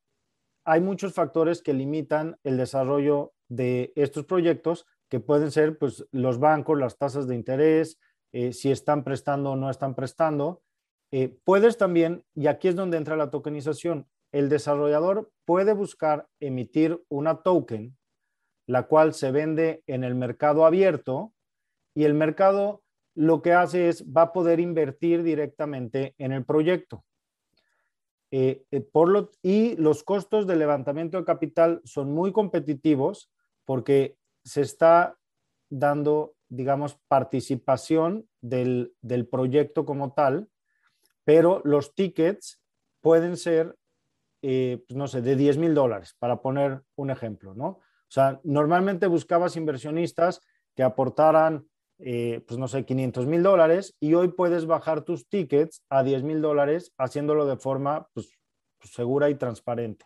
[0.65, 6.41] hay muchos factores que limitan el desarrollo de estos proyectos que pueden ser pues los
[6.41, 8.01] bancos, las tasas de interés,
[8.33, 10.63] eh, si están prestando o no están prestando.
[11.45, 17.45] Puedes también, y aquí es donde entra la tokenización, el desarrollador puede buscar emitir una
[17.45, 17.97] token,
[18.67, 21.33] la cual se vende en el mercado abierto
[21.95, 22.84] y el mercado
[23.15, 27.05] lo que hace es, va a poder invertir directamente en el proyecto.
[28.31, 28.91] Eh, eh,
[29.43, 33.31] y los costos de levantamiento de capital son muy competitivos
[33.65, 35.17] porque se está
[35.71, 40.49] dando, digamos, participación del, del proyecto como tal,
[41.25, 42.61] pero los tickets
[43.01, 43.77] pueden ser,
[44.43, 47.67] eh, pues no sé, de 10 mil dólares, para poner un ejemplo, ¿no?
[47.67, 50.41] O sea, normalmente buscabas inversionistas
[50.75, 51.67] que aportaran
[51.99, 56.23] eh, pues no sé, 500 mil dólares y hoy puedes bajar tus tickets a 10
[56.25, 58.37] mil dólares haciéndolo de forma pues,
[58.79, 60.05] pues, segura y transparente.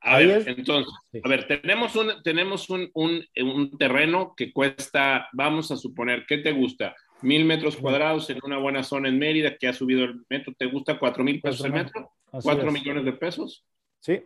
[0.00, 0.46] A Ahí ver, es...
[0.46, 1.20] entonces, sí.
[1.24, 6.38] a ver, tenemos, un, tenemos un, un, un, terreno que cuesta, vamos a suponer, ¿qué
[6.38, 6.94] te gusta?
[7.22, 10.66] Mil metros cuadrados en una buena zona en Mérida que ha subido el metro, ¿te
[10.66, 12.12] gusta cuatro mil pesos el metro?
[12.30, 12.72] Así ¿Cuatro es.
[12.72, 13.64] millones de pesos?
[13.98, 14.22] Sí.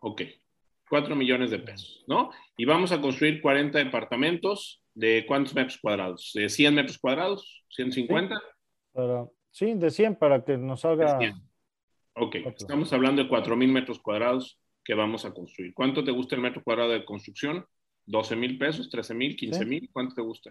[0.00, 0.22] Ok,
[0.88, 2.32] cuatro millones de pesos, ¿no?
[2.56, 6.32] Y vamos a construir 40 departamentos ¿De cuántos metros cuadrados?
[6.34, 7.64] ¿De 100 metros cuadrados?
[7.78, 7.94] ¿150?
[7.94, 8.44] Sí,
[8.92, 11.18] para, sí de 100 para que nos salga.
[12.14, 15.72] Ok, estamos hablando de 4.000 metros cuadrados que vamos a construir.
[15.72, 17.64] ¿Cuánto te gusta el metro cuadrado de construcción?
[18.06, 18.90] ¿12 mil pesos?
[18.90, 19.36] ¿13 mil?
[19.36, 19.80] ¿15 mil?
[19.80, 19.88] ¿Sí?
[19.92, 20.50] ¿Cuánto te gusta?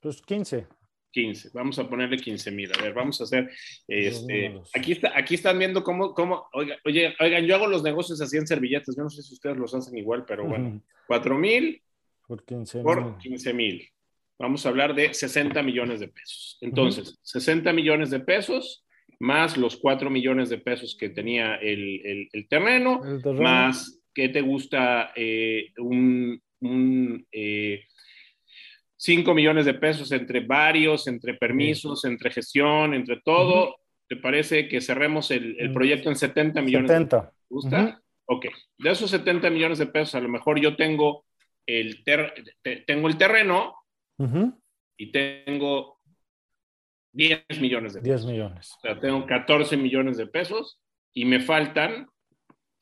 [0.00, 0.66] Pues 15.
[1.10, 1.50] 15.
[1.54, 2.70] Vamos a ponerle 15 mil.
[2.78, 3.50] A ver, vamos a hacer.
[3.86, 6.14] Este, aquí, está, aquí están viendo cómo.
[6.14, 8.96] cómo oiga, oye, oigan, yo hago los negocios así en servilletas.
[8.96, 10.68] Yo no sé si ustedes los hacen igual, pero bueno.
[10.68, 10.82] Uh -huh.
[11.06, 11.82] 4 mil
[12.26, 13.88] por 15 por 15 mil.
[14.38, 16.58] Vamos a hablar de 60 millones de pesos.
[16.60, 17.18] Entonces, uh -huh.
[17.22, 18.84] 60 millones de pesos
[19.20, 24.02] más los 4 millones de pesos que tenía el, el, el, terreno, el terreno, más
[24.12, 27.84] que te gusta eh, un, un eh,
[28.96, 33.68] 5 millones de pesos entre varios, entre permisos, entre gestión, entre todo.
[33.68, 33.76] Uh -huh.
[34.08, 36.90] ¿Te parece que cerremos el, el, proyecto en 70 millones?
[36.90, 37.30] 70.
[37.30, 37.80] ¿Te gusta?
[37.80, 38.00] Uh -huh.
[38.26, 38.46] Ok.
[38.78, 41.24] De esos 70 millones de pesos, a lo mejor yo tengo
[41.80, 42.34] el, ter
[42.86, 43.74] tengo el terreno
[44.18, 44.60] uh -huh.
[44.96, 46.00] y tengo
[47.12, 48.22] 10 millones de pesos.
[48.22, 48.72] 10 millones.
[48.78, 50.80] O sea, tengo 14 millones de pesos
[51.12, 52.08] y me faltan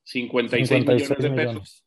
[0.04, 1.84] 56, 56 millones de pesos millones.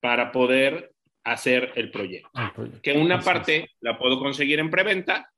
[0.00, 0.92] para poder
[1.24, 2.30] hacer el proyecto.
[2.34, 2.82] el proyecto.
[2.82, 3.70] Que una así parte es.
[3.80, 5.30] la puedo conseguir en preventa.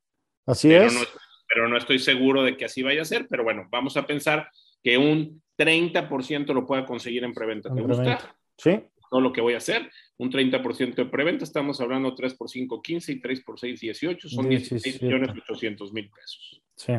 [0.46, 0.94] Así pero es.
[0.94, 1.00] No,
[1.48, 4.48] pero no estoy seguro de que así vaya a ser, pero bueno, vamos a pensar
[4.82, 7.72] que un 30% lo pueda conseguir en preventa.
[7.72, 8.02] ¿Te en gusta?
[8.02, 8.36] Preventa.
[8.56, 8.82] Sí.
[9.14, 12.82] Todo lo que voy a hacer un 30% de preventa, estamos hablando 3 por 5,
[12.82, 16.60] 15 y 3 por 6, 18, son 16 millones 800 mil pesos.
[16.74, 16.94] Sí.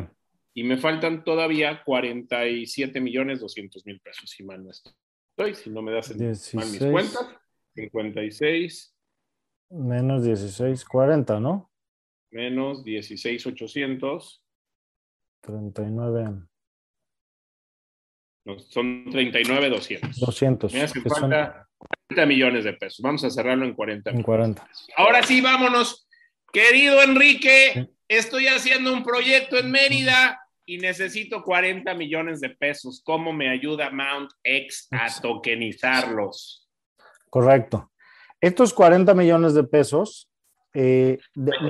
[0.54, 5.54] Y me faltan todavía 47 millones 200 mil pesos, si mal no estoy.
[5.56, 6.16] si no me das
[6.54, 7.36] mal mis cuentas.
[7.74, 8.96] 56.
[9.72, 11.70] Menos 16, 40, ¿no?
[12.30, 14.42] Menos 16, 800.
[15.42, 16.46] 39.
[18.46, 20.18] No, son 39, 200.
[20.18, 20.72] 200.
[20.72, 21.65] Me hace falta
[22.08, 23.00] 40 millones de pesos.
[23.02, 24.68] Vamos a cerrarlo en 40 En 40.
[24.96, 26.06] Ahora sí, vámonos.
[26.52, 33.02] Querido Enrique, estoy haciendo un proyecto en Mérida y necesito 40 millones de pesos.
[33.04, 36.68] ¿Cómo me ayuda Mount X a tokenizarlos?
[37.28, 37.90] Correcto.
[38.40, 40.30] Estos 40 millones de pesos.
[40.78, 41.18] Eh,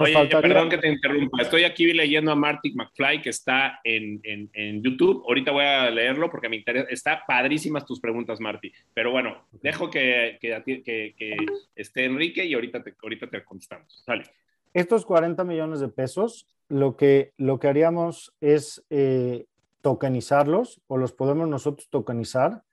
[0.01, 1.41] Oye, perdón que te interrumpa.
[1.41, 5.23] Estoy aquí leyendo a Marty McFly que está en, en, YouTube.
[5.29, 6.89] Ahorita voy a leerlo porque me interesa.
[6.91, 8.73] Está padrísimas tus preguntas, Marty.
[8.93, 11.37] Pero bueno, dejo que, que, que,
[11.77, 14.03] esté Enrique y ahorita te, ahorita te contestamos.
[14.05, 14.25] Dale.
[14.75, 19.47] Estos 40 millones de pesos, lo que, lo que haríamos es eh,
[19.83, 22.65] tokenizarlos o los podemos nosotros tokenizar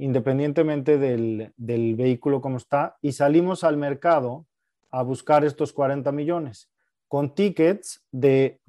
[0.00, 4.46] independientemente del, vehículo como está, y salimos al mercado
[4.90, 6.70] a buscar estos 40 millones
[7.08, 8.60] con tickets de,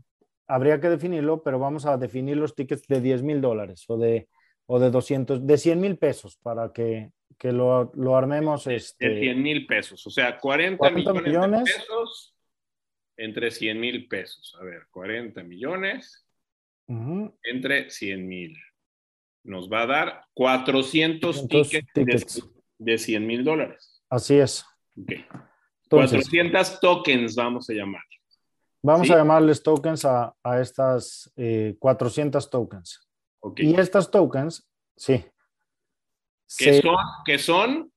[0.47, 4.29] habría que definirlo, pero vamos a definir los tickets de 10 mil dólares o de,
[4.65, 7.11] o de 200, de 100 mil pesos para que,
[7.43, 8.65] lo, lo, armemos.
[8.67, 12.35] Este, de 100 mil pesos, o sea, 40, millones, de pesos
[13.17, 14.57] entre 100 mil pesos.
[14.59, 16.25] A ver, 40 millones
[17.43, 18.57] entre 100 mil
[19.43, 24.03] nos va a dar 400 tickets, De, 100 mil dólares.
[24.09, 24.65] Así es.
[25.91, 28.03] 400 tokens vamos a llamar.
[28.81, 31.31] Vamos a llamarles tokens a, estas
[31.79, 33.07] 400 eh, tokens.
[33.57, 35.23] Y estas tokens, sí.
[36.57, 37.93] Que son, que son,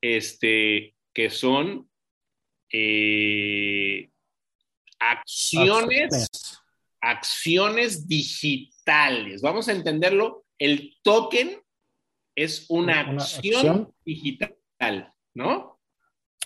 [0.00, 1.90] este, que son
[2.72, 4.10] eh,
[4.98, 6.60] acciones,
[7.00, 9.42] acciones digitales.
[9.42, 11.60] Vamos a entenderlo el token
[12.34, 15.80] es una, acción, digital, ¿no?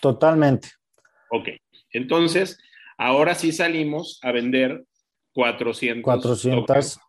[0.01, 0.69] Totalmente.
[1.33, 1.49] Ok,
[1.91, 2.59] entonces
[2.97, 4.83] ahora sí salimos a vender
[5.33, 6.03] 400.
[6.03, 6.99] 400,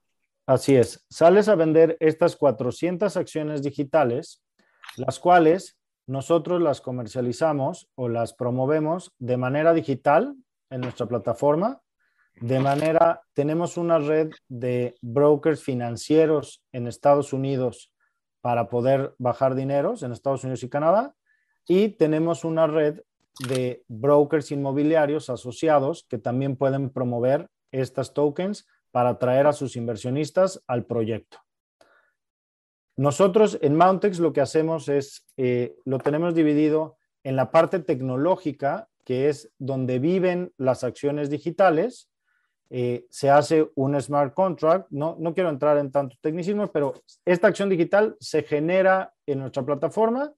[0.46, 1.04] así es.
[1.10, 4.42] Sales a vender estas 400 acciones digitales,
[4.96, 10.34] las cuales nosotros las comercializamos o las promovemos de manera digital
[10.70, 11.82] en nuestra plataforma
[12.40, 17.92] de manera, tenemos una red de brokers financieros en Estados Unidos
[18.40, 21.14] para poder bajar dineros en Estados Unidos y Canadá.
[21.66, 23.00] Y tenemos una red
[23.48, 30.62] de brokers inmobiliarios asociados que también pueden promover estas tokens para atraer a sus inversionistas
[30.66, 31.38] al proyecto.
[32.96, 38.88] Nosotros en Mountex lo que hacemos es, eh, lo tenemos dividido en la parte tecnológica,
[39.04, 42.08] que es donde viven las acciones digitales,
[42.70, 44.86] eh, se hace un smart contract.
[44.90, 49.64] No, no quiero entrar en tantos tecnicismos, pero esta acción digital se genera en nuestra
[49.64, 50.32] plataforma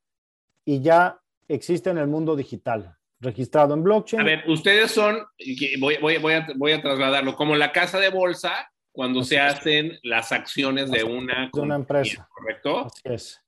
[0.64, 4.20] y ya existe en el mundo digital, registrado en blockchain.
[4.20, 5.18] A ver, ustedes son,
[5.78, 9.99] voy, voy, voy, a, voy a, trasladarlo, como la casa de bolsa cuando se hacen
[10.03, 12.26] las acciones de una, de una empresa.
[12.34, 12.86] ¿Correcto?
[12.86, 13.42] Así es.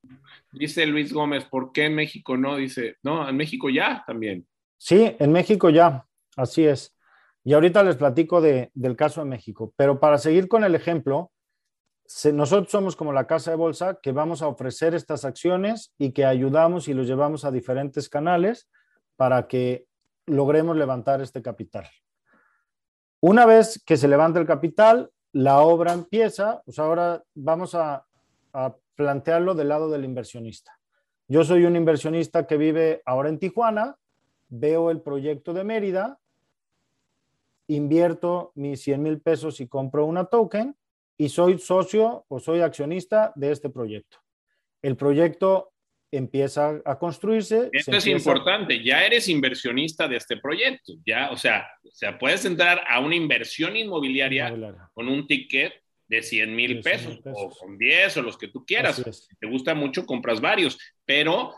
[0.53, 2.57] Dice Luis Gómez, ¿por qué en México no?
[2.57, 4.47] Dice, no, en México ya también.
[4.77, 6.95] Sí, en México ya, así es.
[7.45, 11.33] Y ahorita les platico del caso de México, pero para seguir con el ejemplo,
[12.33, 16.25] nosotros somos como la casa de bolsa que vamos a ofrecer estas acciones y que
[16.25, 18.69] ayudamos y los llevamos a diferentes canales
[19.17, 19.87] para que
[20.27, 21.87] logremos levantar este capital.
[23.21, 28.07] Una vez que se levanta el capital, la obra empieza, pues ahora vamos a,
[28.55, 30.79] a plantearlo del lado del inversionista.
[31.27, 33.97] Yo soy un inversionista que vive ahora en Tijuana,
[34.49, 36.19] veo el proyecto de Mérida,
[37.67, 40.75] invierto mis 100 mil pesos y compro una token
[41.19, 44.19] y soy socio o soy accionista de este proyecto.
[44.81, 45.73] El proyecto
[46.11, 47.69] empieza a construirse.
[47.73, 52.45] Esto es importante, ya eres inversionista de este proyecto, ya, o sea, o sea puedes
[52.45, 54.55] entrar a una inversión inmobiliaria,
[54.95, 55.75] con un ticket
[56.07, 58.97] de 100 mil pesos, o con 10 o los que tú quieras.
[58.97, 61.55] Si te gusta mucho, compras varios, pero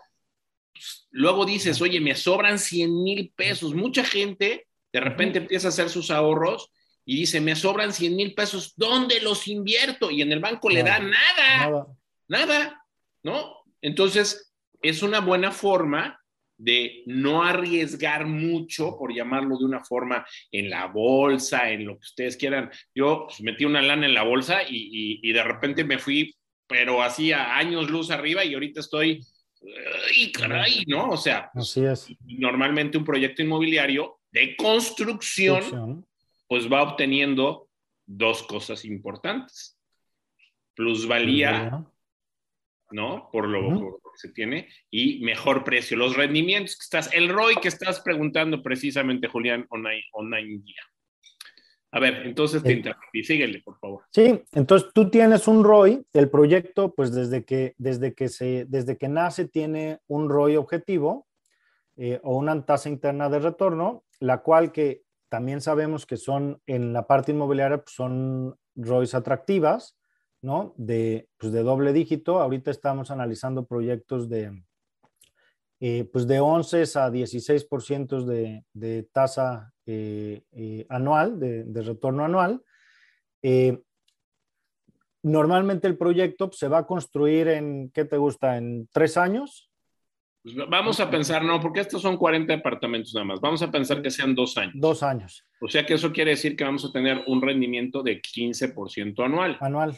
[0.72, 3.74] pues, luego dices, oye, me sobran 100 mil pesos.
[3.74, 6.72] Mucha gente de repente empieza a hacer sus ahorros
[7.05, 10.11] y dice, me sobran 100 mil pesos, ¿dónde los invierto?
[10.11, 11.86] Y en el banco le da nada,
[12.28, 12.84] nada,
[13.22, 13.57] ¿no?
[13.82, 16.20] Entonces, es una buena forma
[16.61, 22.05] de no arriesgar mucho, por llamarlo de una forma, en la bolsa, en lo que
[22.05, 22.70] ustedes quieran.
[22.94, 26.34] Yo pues, metí una lana en la bolsa y, de repente me fui,
[26.66, 29.24] pero hacía años luz arriba y ahorita estoy,
[30.11, 30.84] ¡ay, caray!
[30.86, 31.09] ¿No?
[31.09, 32.09] O sea, Así es.
[32.26, 36.07] normalmente un proyecto inmobiliario de construcción,
[36.51, 37.68] pues va obteniendo
[38.05, 39.78] dos cosas importantes.
[40.74, 41.86] Plusvalía,
[42.90, 43.28] ¿no?
[43.30, 45.96] Por lo, que que se tiene y mejor precio.
[45.96, 49.68] Los rendimientos que estás, el ROI que estás preguntando precisamente, Julián
[50.64, 50.82] día.
[51.92, 54.03] A ver, entonces te interrumpí, síguele, por favor.
[54.11, 58.98] Sí, entonces tú tienes un ROI, el proyecto, pues desde que, desde que, se, desde
[58.98, 61.28] que nace tiene un ROI objetivo
[61.96, 66.93] eh, o una tasa interna de retorno, la cual que también sabemos que son en
[66.93, 69.97] la parte inmobiliaria, pues son ROIs atractivas,
[70.43, 70.74] ¿no?
[70.76, 72.41] De, pues de doble dígito.
[72.41, 74.62] Ahorita estamos analizando proyectos de,
[75.78, 82.62] eh, pues de 11 a 16% de, de tasa eh, eh, anual, de, retorno anual.
[85.22, 88.57] normalmente el proyecto pues, se va a construir en, ¿qué te gusta?
[88.57, 89.70] ¿En tres años?
[90.43, 93.41] Pues vamos a pensar, no, porque estos son 40 departamentos nada más.
[93.41, 94.74] Vamos a pensar que sean dos años.
[94.76, 95.45] Dos años.
[95.61, 99.59] O sea que eso quiere decir que vamos a tener un rendimiento de 15% anual.
[99.61, 99.97] Anual.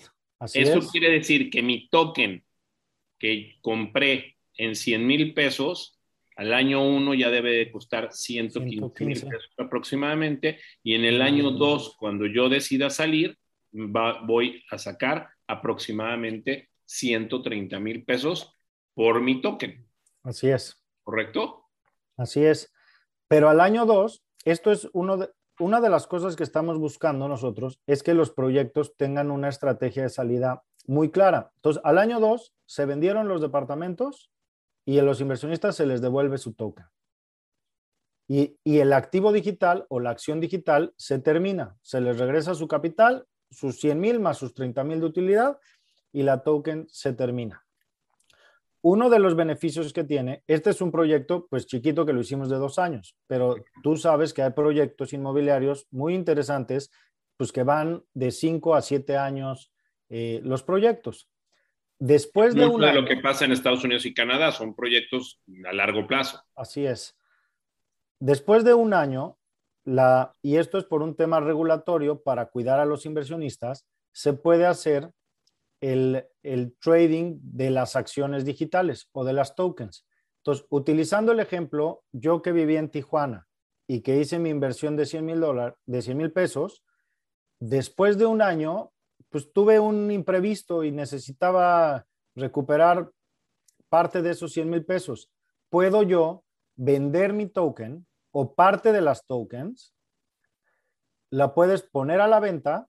[0.52, 2.42] Eso quiere decir que mi token
[3.20, 6.00] que compré en 100 mil pesos,
[6.34, 11.52] al año 1 ya debe de costar 115 mil pesos aproximadamente, y en el año
[11.52, 13.38] 2, cuando yo decida salir,
[13.70, 18.52] voy a sacar aproximadamente 130 mil pesos
[18.94, 19.86] por mi token.
[20.22, 20.82] Así es.
[21.02, 21.66] ¿Correcto?
[22.16, 22.72] Así es.
[23.28, 27.28] Pero al año 2, esto es uno de, una de las cosas que estamos buscando
[27.28, 31.52] nosotros es que los proyectos tengan una estrategia de salida muy clara.
[31.56, 34.30] Entonces, al año 2 se vendieron los departamentos
[34.84, 36.86] y a los inversionistas se les devuelve su token.
[38.28, 43.26] Y, el activo digital o la acción digital se termina, se les regresa su capital,
[43.50, 45.58] sus 100 mil más sus 30 mil de utilidad
[46.12, 47.61] y la token se termina.
[48.84, 52.50] Uno de los beneficios que tiene, este es un proyecto pues chiquito que lo hicimos
[52.50, 56.90] de dos años, pero tú sabes que hay proyectos inmobiliarios muy interesantes,
[57.36, 59.72] pues que van de cinco a siete años
[60.08, 61.28] eh, los proyectos.
[61.98, 66.08] Después de, de lo que pasa en Estados Unidos y Canadá, son proyectos a largo
[66.08, 66.42] plazo.
[66.56, 67.16] Así es.
[68.18, 69.38] Después de un año,
[69.84, 74.66] la, y esto es por un tema regulatorio para cuidar a los inversionistas, se puede
[74.66, 75.12] hacer
[75.82, 80.06] el, trading de las acciones digitales o de las tokens.
[80.38, 83.48] Entonces, utilizando el ejemplo, yo que viví en Tijuana
[83.86, 86.84] y que hice mi inversión de 100 mil dólares, de 100 mil pesos,
[87.58, 88.92] después de un año,
[89.28, 93.10] pues tuve un imprevisto y necesitaba recuperar
[93.88, 95.30] parte de esos 100 mil pesos.
[95.68, 96.44] ¿Puedo yo
[96.76, 99.94] vender mi token o parte de las tokens?
[101.30, 102.88] La puedes poner a la venta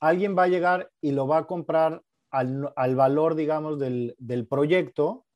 [0.00, 5.26] alguien va a llegar y lo va a comprar al, valor, digamos, del, proyecto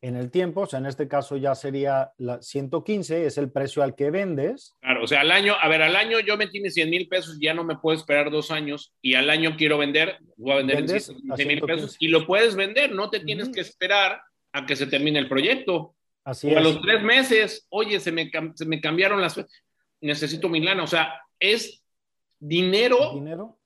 [0.00, 3.82] en el tiempo, o sea, en este caso ya sería la 115, es el precio
[3.82, 4.76] al que vendes.
[4.80, 7.36] Claro, o sea, al año, a ver, al año yo me tiene 100 mil pesos,
[7.40, 10.78] ya no me puedo esperar dos años y al año quiero vender, voy a vender
[10.78, 14.76] en 100 mil pesos y lo puedes vender, no te tienes que esperar a que
[14.76, 15.96] se termine el proyecto.
[16.22, 19.44] Así o a los tres meses, oye, se me, se me cambiaron las,
[20.00, 21.82] necesito mi lana, o sea, es
[22.38, 23.14] dinero.
[23.14, 23.57] Dinero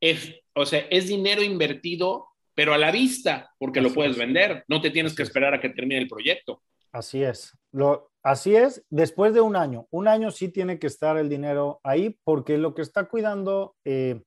[0.00, 4.80] es, o sea, es dinero invertido, pero a la vista, porque lo puedes vender, no
[4.80, 6.62] te tienes que esperar a que termine el proyecto.
[6.92, 7.56] Así es.
[7.72, 11.80] Lo, así es, después de un año, un año sí tiene que estar el dinero
[11.84, 14.22] ahí, porque lo que está cuidando eh,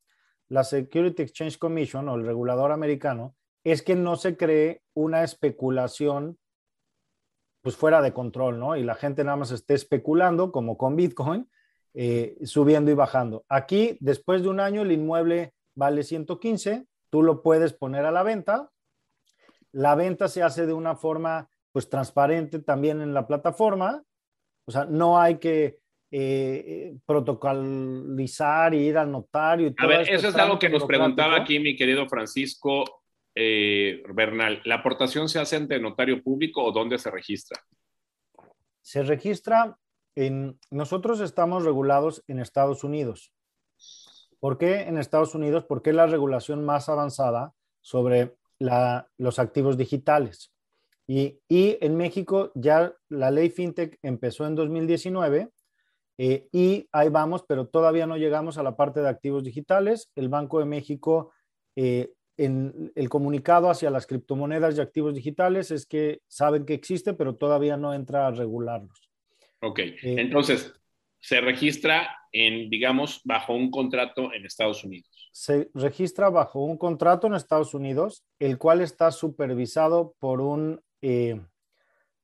[0.50, 6.38] la Security Exchange Commission o el regulador americano es que no se cree una especulación
[7.62, 8.76] pues fuera de control, ¿no?
[8.76, 11.50] Y la gente nada más esté especulando, como con Bitcoin,
[11.94, 13.46] eh, subiendo y bajando.
[13.50, 18.24] Aquí, después de un año, el inmueble vale 115, tú lo puedes poner a la
[18.24, 18.70] venta.
[19.72, 24.04] La venta se hace de una forma pues transparente también en la plataforma.
[24.66, 25.80] O sea, no hay que
[26.12, 29.68] eh, protocolizar y ir al notario.
[29.68, 33.04] Y a ver, eso es algo que nos preguntaba aquí mi querido Francisco
[33.36, 34.62] eh, Bernal.
[34.66, 37.60] ¿La aportación se hace ante notario público o dónde se registra?
[38.82, 39.76] Se registra
[40.70, 43.34] nosotros estamos regulados en Estados Unidos.
[44.40, 45.64] ¿Por qué en Estados Unidos?
[45.66, 48.36] Porque es la regulación más avanzada sobre
[49.18, 50.52] los activos digitales.
[51.08, 55.50] Y, en México ya la ley FinTech empezó en 2019
[56.18, 60.12] eh, y ahí vamos, pero todavía no llegamos a la parte de activos digitales.
[60.16, 61.32] El Banco de México,
[61.76, 67.14] eh, en el comunicado hacia las criptomonedas y activos digitales es que saben que existe,
[67.14, 69.03] pero todavía no entra a regularlos.
[69.64, 70.74] Ok, eh, entonces
[71.20, 75.30] se registra en, digamos, bajo un contrato en Estados Unidos.
[75.32, 81.40] Se registra bajo un contrato en Estados Unidos, el cual está supervisado por un, eh,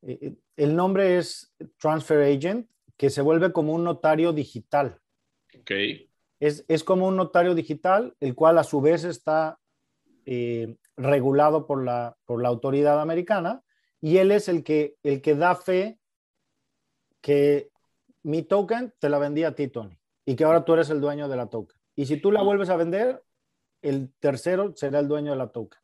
[0.01, 4.99] eh, el nombre es Transfer Agent, que se vuelve como un notario digital.
[5.57, 5.71] Ok.
[6.39, 9.59] Es, es como un notario digital, el cual a su vez está
[10.25, 13.61] eh, regulado por la, por la autoridad americana
[14.01, 15.98] y él es el que, el que da fe
[17.29, 17.69] que
[18.23, 21.29] mi token te la vendí a ti, Tony, y que ahora tú eres el dueño
[21.29, 21.77] de la token.
[21.95, 23.21] Y si tú la vuelves a vender,
[23.83, 25.79] el tercero será el dueño de la token.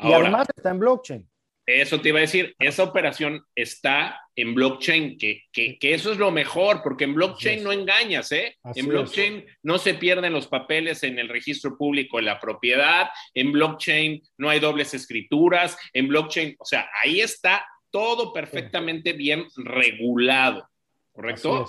[0.00, 1.30] Y además está en blockchain.
[1.64, 6.18] Eso te iba a decir, esa operación está en blockchain, que, que, que eso es
[6.18, 8.58] lo mejor, porque en blockchain no engañas, ¿eh?
[8.74, 13.52] en blockchain no se pierden los papeles en el registro público de la propiedad, en
[13.52, 20.68] blockchain no hay dobles escrituras, en blockchain, o sea, ahí está todo perfectamente bien regulado,
[21.14, 21.66] ¿correcto?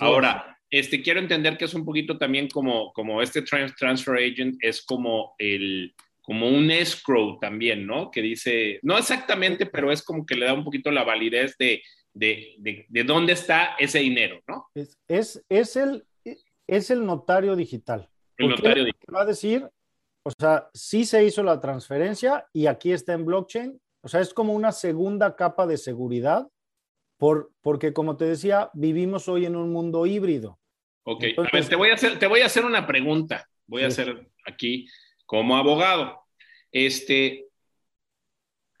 [0.00, 4.82] Ahora, este, quiero entender que es un poquito también como, como este transfer agent es
[4.82, 5.94] como el
[6.28, 8.10] como un escrow también, ¿no?
[8.10, 11.80] Que dice, no exactamente, pero es como que le da un poquito la validez de,
[12.12, 12.54] de,
[12.86, 14.68] de, dónde está ese dinero, ¿no?
[14.74, 16.04] Es, es, es, el,
[16.66, 18.10] es el notario digital.
[18.36, 19.16] El notario digital.
[19.16, 19.70] Va a decir,
[20.22, 23.80] o sea, sí se hizo la transferencia y aquí está en blockchain.
[24.02, 26.46] O sea, es como una segunda capa de seguridad,
[27.18, 30.58] por, porque como te decía, vivimos hoy en un mundo híbrido.
[31.02, 33.48] Ok, a ver, te voy a hacer, te voy a hacer una pregunta.
[33.66, 34.86] Voy a hacer aquí
[35.26, 36.20] como abogado.
[36.70, 37.46] Este,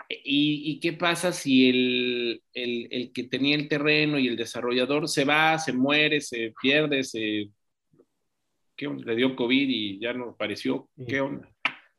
[0.08, 5.58] ¿y, qué pasa si el, el, que tenía el terreno y el desarrollador se va,
[5.58, 7.50] se muere, se pierde, se...
[8.76, 10.88] ¿Qué Le dio COVID y ya no apareció.
[11.08, 11.50] ¿Qué onda?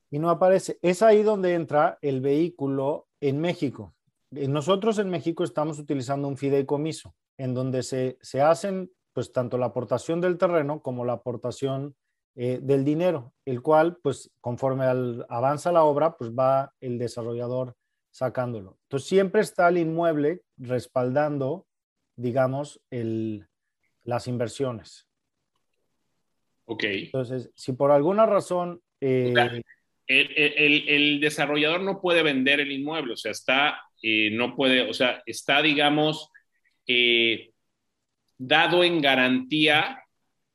[0.09, 0.79] Y no aparece.
[0.81, 3.93] Es ahí donde entra el vehículo en México.
[4.31, 9.67] Nosotros en México estamos utilizando un fideicomiso, en donde se, se hacen pues tanto la
[9.67, 11.95] aportación del terreno como la aportación
[12.35, 14.85] eh, del dinero, el cual, pues, conforme
[15.27, 17.75] avanza la obra, pues va el desarrollador
[18.11, 18.77] sacándolo.
[18.83, 21.67] Entonces, siempre está el inmueble respaldando,
[22.15, 23.45] digamos, el,
[24.03, 25.07] las inversiones.
[26.65, 26.83] Ok.
[26.85, 28.81] Entonces, si por alguna razón...
[29.01, 29.33] Eh,
[30.07, 35.21] el, desarrollador no puede vender el inmueble, o sea, está, eh, no puede, o sea,
[35.25, 36.29] está, digamos,
[38.37, 40.03] dado en garantía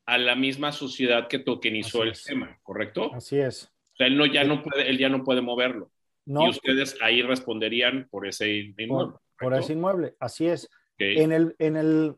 [0.07, 3.13] a la misma sociedad que tokenizó el tema, ¿correcto?
[3.15, 3.73] Así es.
[3.93, 5.91] O sea, él, no, ya no puede, él ya no puede moverlo.
[6.27, 6.47] No.
[6.47, 9.19] Y ustedes ahí responderían por ese inmueble.
[9.39, 10.69] Por, ese inmueble, así es.
[10.99, 12.15] En, el, en el,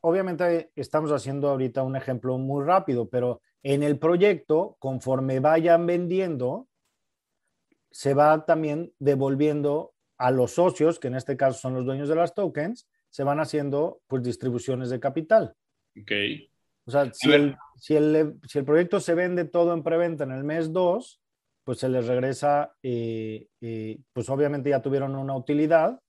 [0.00, 6.68] obviamente estamos haciendo ahorita un ejemplo muy rápido, pero en el proyecto, conforme vayan vendiendo,
[7.90, 9.91] se va también devolviendo
[10.22, 13.40] a los socios, que en este caso son los dueños de las tokens, se van
[13.40, 15.54] haciendo pues distribuciones de capital.
[16.00, 16.48] Okay.
[16.84, 20.30] O sea, si el, si, el, si el, proyecto se vende todo en preventa en
[20.30, 21.20] el mes 2,
[21.64, 26.00] pues se les regresa, eh, eh, pues obviamente ya tuvieron una utilidad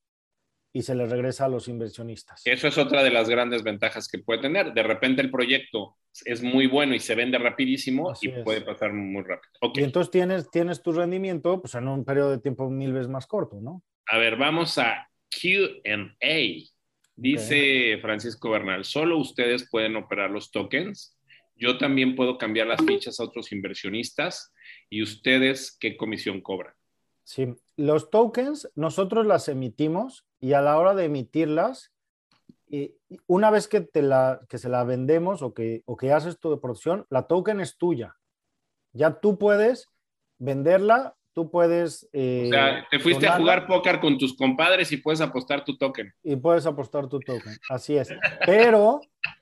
[0.72, 2.42] y se les regresa a los inversionistas.
[2.46, 4.74] Eso es otra de las grandes ventajas que puede tener.
[4.74, 9.24] De repente el proyecto es muy bueno y se vende rapidísimo y puede pasar muy
[9.24, 9.72] rápido.
[9.74, 13.26] Y entonces tienes, tienes tu rendimiento pues, en un periodo de tiempo mil veces más
[13.26, 13.84] corto, ¿no?
[14.08, 16.74] A ver, vamos a QA.
[17.16, 21.18] Dice Francisco Bernal, solo ustedes pueden operar los tokens.
[21.56, 24.52] Yo también puedo cambiar las fichas a otros inversionistas.
[24.90, 26.74] ¿Y ustedes qué comisión cobran?
[27.24, 31.94] Sí, los tokens nosotros las emitimos y a la hora de emitirlas,
[33.28, 36.60] una vez que, te la, que se la vendemos o que, o que haces tu
[36.60, 38.18] producción, la token es tuya.
[38.92, 39.90] Ya tú puedes
[40.40, 42.08] venderla tú puedes...
[42.14, 45.78] Eh, o sea, te fuiste a jugar póker con tus compadres y puedes apostar tu
[45.78, 46.14] token.
[46.24, 48.10] Y puedes apostar tu token, así es.
[48.46, 49.02] Pero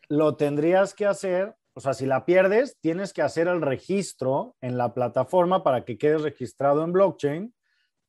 [0.10, 4.78] lo tendrías que hacer, o sea, si la pierdes, tienes que hacer el registro en
[4.78, 7.54] la plataforma para que quedes registrado en blockchain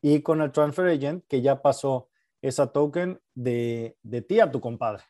[0.01, 2.09] y con el transfer agent que ya pasó
[2.41, 5.05] esa token de, de ti a tu compadre.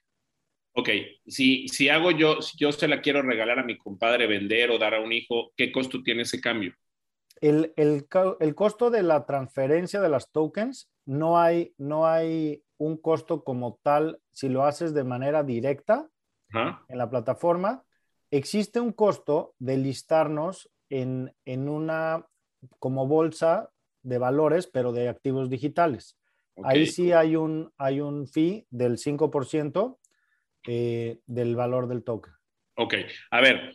[0.74, 0.88] Ok,
[1.26, 4.78] si, si hago yo, si yo se la quiero regalar a mi compadre, vender o
[4.78, 6.74] dar a un hijo, ¿qué costo tiene ese cambio?
[7.42, 13.42] El, el, costo de la transferencia de las tokens, no hay, no hay un costo
[13.42, 16.08] como tal si lo haces de manera directa
[16.54, 17.82] en la plataforma.
[18.30, 22.26] Existe un costo de listarnos en, en, una
[22.78, 23.70] como bolsa
[24.02, 26.16] de valores, pero de activos digitales.
[26.62, 29.98] Ahí sí hay un, hay un fee del 5%
[30.68, 32.34] eh, del valor del token.
[32.74, 32.94] Ok,
[33.30, 33.74] a ver,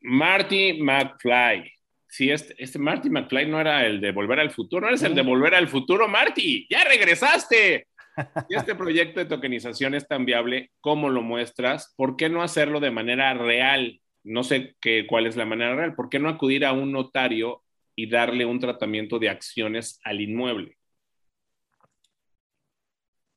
[0.00, 1.70] Marty McFly
[2.12, 5.14] si este, este Marty McFly no era el de Volver al Futuro, no eres el
[5.14, 7.86] de Volver al Futuro, Marty, ya regresaste.
[8.50, 11.94] Y este proyecto de tokenización es tan viable, ¿cómo lo muestras?
[11.96, 14.02] ¿Por qué no hacerlo de manera real?
[14.22, 15.94] No sé qué, cuál es la manera real.
[15.94, 17.62] ¿Por qué no acudir a un notario
[17.96, 20.76] y darle un tratamiento de acciones al inmueble?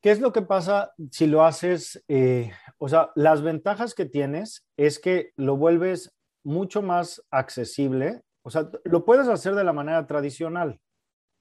[0.02, 2.04] ¿Qué es lo que pasa si lo haces?
[2.08, 6.14] Eh, o sea, las ventajas que tienes es que lo vuelves
[6.44, 10.78] mucho más accesible o sea, lo puedes hacer de la manera tradicional,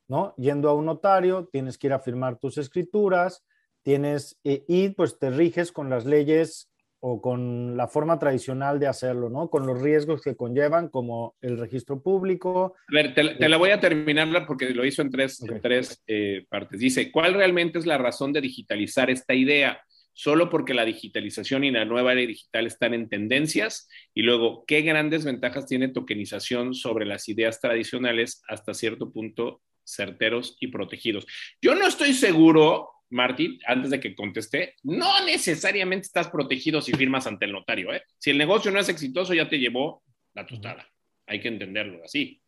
[0.07, 0.33] ¿no?
[0.37, 3.45] Yendo a un notario, tienes que ir a firmar tus escrituras,
[3.83, 8.87] tienes, eh, y pues te riges con las leyes o con la forma tradicional de
[8.87, 9.51] hacerlo, ¿no?
[9.51, 12.73] Con los riesgos que conllevan, como el registro público.
[12.87, 16.79] A ver, te, la voy a terminar porque lo hizo en tres, tres eh, partes.
[16.79, 19.79] Dice, ¿cuál realmente es la razón de digitalizar esta idea?
[20.17, 23.89] Solo porque la digitalización y la nueva era digital están en tendencias.
[24.13, 30.55] Y luego, ¿qué grandes ventajas tiene tokenización sobre las ideas tradicionales hasta cierto punto certeros
[30.61, 31.27] y protegidos?
[31.61, 37.27] Yo no estoy seguro Martín, antes de que conteste, no necesariamente estás protegido si firmas
[37.27, 37.93] ante el notario.
[37.93, 38.03] ¿eh?
[38.17, 40.01] Si el negocio no es exitoso, ya te llevó
[40.33, 40.87] la tostada.
[41.27, 42.41] Hay que entenderlo así.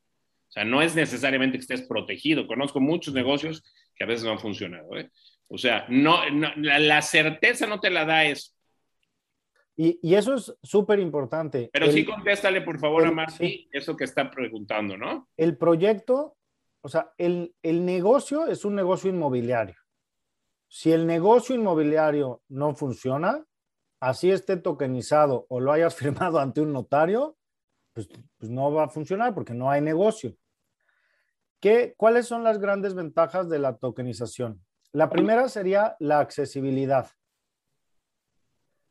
[0.47, 2.47] O sea, no es necesariamente que estés protegido.
[2.47, 3.63] Conozco muchos negocios
[3.95, 4.97] que a veces no han funcionado.
[4.97, 5.09] ¿eh?
[5.49, 6.19] O sea, no,
[6.57, 8.51] la, certeza no te la da eso.
[9.75, 11.69] Y, eso es súper importante.
[11.71, 15.29] Pero sí contéstale, por favor, a Martín, eso que está preguntando, ¿no?
[15.37, 16.35] El proyecto,
[16.81, 19.75] o sea, el, el negocio es un negocio inmobiliario.
[20.67, 23.45] Si el negocio inmobiliario no funciona,
[23.99, 27.37] así esté tokenizado o lo hayas firmado ante un notario,
[27.93, 30.35] pues, pues, no va a funcionar porque no hay negocio.
[31.59, 34.63] ¿Qué, ¿Cuáles son las grandes ventajas de la tokenización?
[34.93, 37.09] La primera sería la accesibilidad,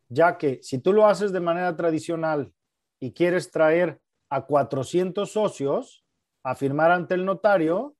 [0.09, 2.53] ya que si tú lo haces de manera tradicional
[3.01, 6.05] y quieres traer a 400 socios
[6.43, 7.97] a firmar ante el notario,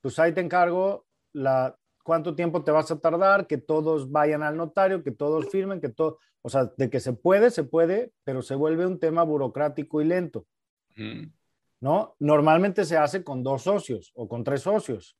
[0.00, 4.56] pues ahí te encargo la cuánto tiempo te vas a tardar, que todos vayan al
[4.56, 8.42] notario, que todos firmen, que todo, o sea, de que se puede, se puede, pero
[8.42, 10.46] se vuelve un tema burocrático y lento.
[11.80, 12.14] ¿No?
[12.20, 15.18] Normalmente se hace con dos socios o con tres socios,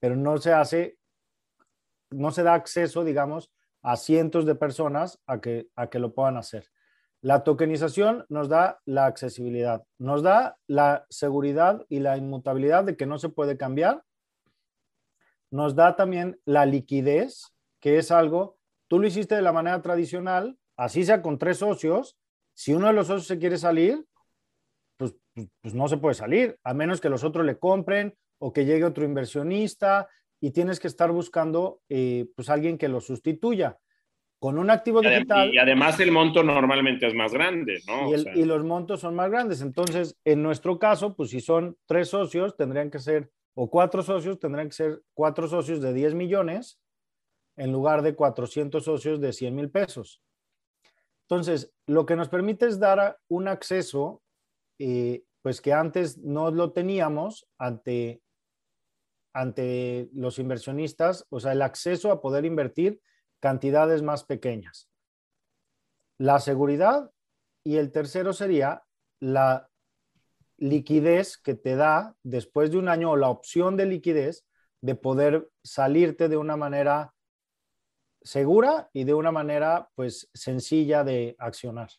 [0.00, 0.96] pero no se hace,
[2.14, 3.50] no se da acceso, digamos,
[3.82, 6.66] a cientos de personas a que, a que lo puedan hacer.
[7.20, 13.06] La tokenización nos da la accesibilidad, nos da la seguridad y la inmutabilidad de que
[13.06, 14.02] no se puede cambiar
[15.54, 18.58] nos da también la liquidez, que es algo,
[18.88, 22.18] tú lo hiciste de la manera tradicional, así sea con tres socios,
[22.54, 24.04] si uno de los socios se quiere salir,
[24.96, 28.52] pues, pues, pues, no se puede salir, a menos que los otros le compren o
[28.52, 30.08] que llegue otro inversionista
[30.40, 33.78] y tienes que estar buscando eh, pues alguien que lo sustituya.
[34.38, 35.54] Con un activo digital.
[35.54, 38.14] Y además el monto normalmente es más grande, ¿no?
[38.14, 39.62] Y, y, los montos son más grandes.
[39.62, 44.38] Entonces, en nuestro caso, pues si son tres socios, tendrían que ser o cuatro socios
[44.38, 46.80] tendrán que ser cuatro socios de 10 millones
[47.56, 50.20] en lugar de 400 socios de 100 mil pesos.
[51.28, 54.22] Entonces, lo que nos permite es dar un acceso,
[54.78, 58.22] eh, pues que antes no lo teníamos ante,
[59.34, 63.00] ante los inversionistas, o sea, el acceso a poder invertir
[63.40, 64.88] cantidades más pequeñas.
[66.18, 67.10] La seguridad
[67.64, 68.84] y el tercero sería
[69.20, 69.68] la
[70.56, 74.46] liquidez que te da después de un año o la opción de liquidez
[74.80, 77.12] de poder salirte de una manera
[78.22, 81.90] segura y de una manera pues sencilla de accionar.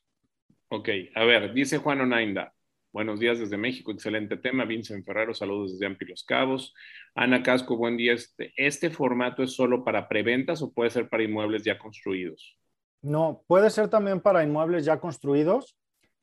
[0.69, 2.53] Ok, a ver, dice Juan Onainda.
[2.95, 4.63] Buenos días desde México, excelente tema.
[4.63, 6.73] Vincent Ferrero, saludos desde Ampi Los Cabos.
[7.13, 8.13] Ana Casco, buen día.
[8.13, 12.57] Este, ¿Este formato es solo para preventas o puede ser para inmuebles ya construidos?
[13.01, 15.77] No, puede ser también para inmuebles ya construidos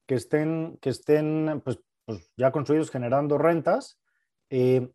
[0.06, 4.00] que estén, que estén pues, pues, ya construidos generando rentas,
[4.48, 4.88] eh,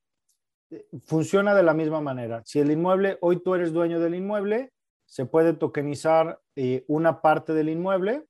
[1.05, 2.41] funciona de la misma manera.
[2.43, 4.71] Si el inmueble, hoy tú eres dueño del inmueble,
[5.05, 8.23] se puede tokenizar eh, una parte del inmueble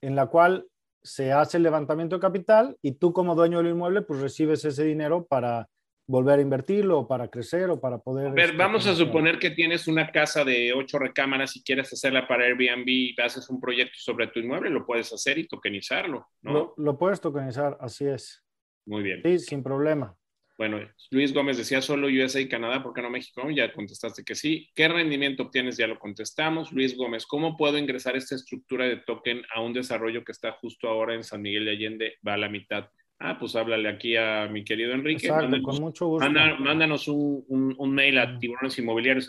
[0.00, 0.66] en la cual
[1.02, 4.84] se hace el levantamiento de capital y tú como dueño del inmueble pues recibes ese
[4.84, 5.68] dinero para
[6.06, 8.28] volver a invertirlo o para crecer o para poder...
[8.28, 11.92] A ver, este, vamos a suponer que tienes una casa de ocho recámaras y quieres
[11.92, 16.26] hacerla para Airbnb y haces un proyecto sobre tu inmueble, lo puedes hacer y tokenizarlo,
[16.42, 16.74] ¿no?
[16.76, 18.44] Lo, puedes tokenizar, así es.
[18.84, 19.22] Muy bien.
[19.24, 20.16] Sí, sin problema.
[20.62, 20.78] Bueno,
[21.10, 23.50] Luis Gómez decía solo USA y Canadá, ¿por qué no México?
[23.50, 24.70] Ya contestaste que sí.
[24.76, 25.76] ¿Qué rendimiento obtienes?
[25.76, 26.70] Ya lo contestamos.
[26.70, 30.86] Luis Gómez, ¿cómo puedo ingresar esta estructura de token a un desarrollo que está justo
[30.86, 32.14] ahora en San Miguel de Allende?
[32.24, 32.88] Va a la mitad.
[33.18, 35.26] Ah, pues háblale aquí a mi querido Enrique.
[35.26, 36.30] Exacto, con mucho gusto.
[36.30, 39.28] mándanos un, mail a tiburonesinmobiliarios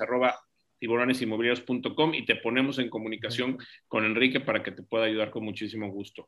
[0.77, 3.57] tiburonesinmobiliarios.com y te ponemos en comunicación
[3.87, 6.27] con Enrique para que te pueda ayudar con muchísimo gusto.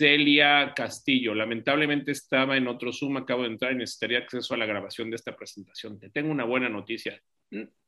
[0.00, 4.64] Celia Castillo, lamentablemente estaba en otro Zoom, acabo de entrar y necesitaría acceso a la
[4.64, 6.00] grabación de esta presentación.
[6.00, 7.20] Te tengo una buena noticia.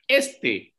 [0.07, 0.75] Este,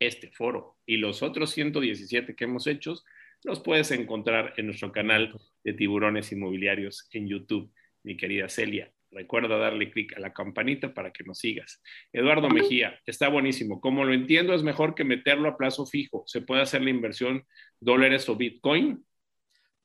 [0.00, 2.96] este foro y los otros 117 que hemos hecho
[3.44, 5.32] los puedes encontrar en nuestro canal
[5.62, 7.72] de tiburones inmobiliarios en YouTube,
[8.02, 8.92] mi querida Celia.
[9.12, 11.80] Recuerda darle clic a la campanita para que nos sigas.
[12.12, 13.80] Eduardo Mejía, está buenísimo.
[13.80, 16.24] Como lo entiendo, es mejor que meterlo a plazo fijo.
[16.26, 17.44] ¿Se puede hacer la inversión
[17.78, 19.04] dólares o Bitcoin?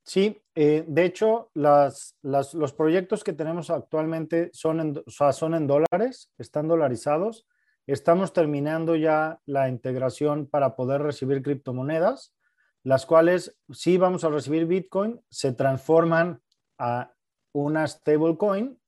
[0.06, 6.68] Sí, eh, de hecho, los proyectos que tenemos actualmente son en, son en dólares, están
[6.68, 7.48] dolarizados.
[7.88, 12.36] Estamos terminando ya la integración para poder recibir criptomonedas,
[12.84, 16.40] las cuales, si vamos a recibir Bitcoin, se transforman
[16.78, 17.12] a
[17.52, 18.80] una stablecoin,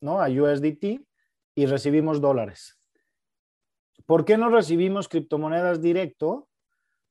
[0.00, 0.22] ¿no?
[0.22, 1.06] A USDT
[1.54, 2.80] y recibimos dólares.
[4.06, 6.48] ¿Por qué no recibimos criptomonedas directo?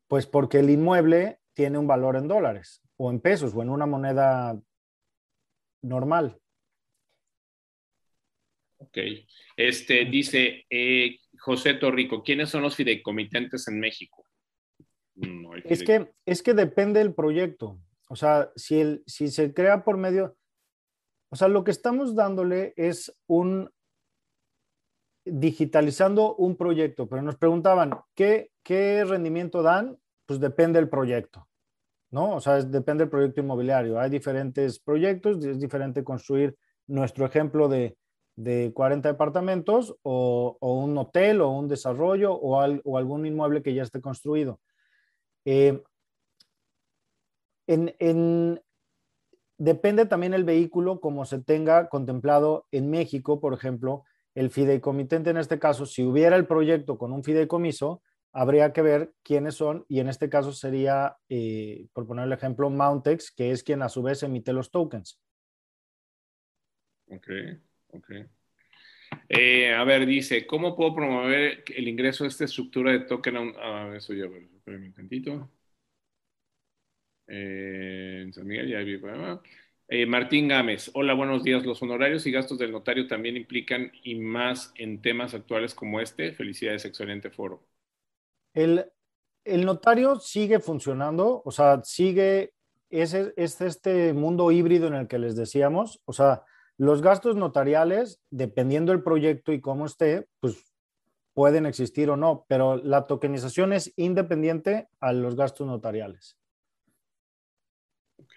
[0.08, 3.88] Pues porque el inmueble tiene un valor en dólares o en pesos o en una
[3.88, 4.56] moneda
[5.82, 6.40] normal.
[8.78, 8.98] Ok.
[9.58, 14.28] Este dice eh, José Torrico, ¿quiénes son los fideicomitentes en México?
[15.66, 17.80] es, que, es que depende del proyecto.
[18.08, 20.38] O sea, si, el, si se crea por medio,
[21.30, 23.72] o sea, lo que estamos dándole es un
[25.26, 29.98] digitalizando un proyecto, pero nos preguntaban, ¿qué, qué rendimiento dan?
[30.28, 31.48] Pues depende del proyecto.
[32.12, 32.36] ¿No?
[32.36, 34.00] O sea, depende del proyecto inmobiliario.
[34.00, 36.56] Hay diferentes proyectos, es diferente construir
[36.88, 37.98] nuestro ejemplo de,
[38.74, 44.60] 40 departamentos o, un hotel o un desarrollo o, algún inmueble que ya esté construido.
[45.46, 45.82] Eh,
[49.58, 54.04] depende también el vehículo como se tenga contemplado en México, por ejemplo,
[54.34, 58.02] el fideicomitente en este caso, si hubiera el proyecto con un fideicomiso,
[58.34, 62.70] habría que ver quiénes son y en este caso sería, eh, por poner el ejemplo,
[62.70, 65.20] Mountex, que es quien a su vez emite los tokens.
[67.08, 67.28] Ok,
[67.90, 68.12] ok.
[69.28, 73.42] Eh, a ver, dice, ¿cómo puedo promover el ingreso de esta estructura de token a
[73.42, 73.96] un...
[73.96, 75.52] eso ya, espérame un tantito.
[77.28, 79.00] Eh, San Miguel, ya vi.
[80.08, 81.66] Martín Gámez, hola, buenos días.
[81.66, 86.32] Los honorarios y gastos del notario también implican y más en temas actuales como este.
[86.32, 87.71] Felicidades, excelente foro.
[88.54, 88.86] El,
[89.46, 92.54] notario sigue funcionando, o sea, sigue,
[92.90, 96.44] es, es este mundo híbrido en el que les decíamos, o sea,
[96.78, 100.72] los gastos notariales, dependiendo del proyecto y cómo esté, pues
[101.34, 106.38] pueden existir o no, pero la tokenización es independiente a los gastos notariales.
[108.18, 108.34] Ok.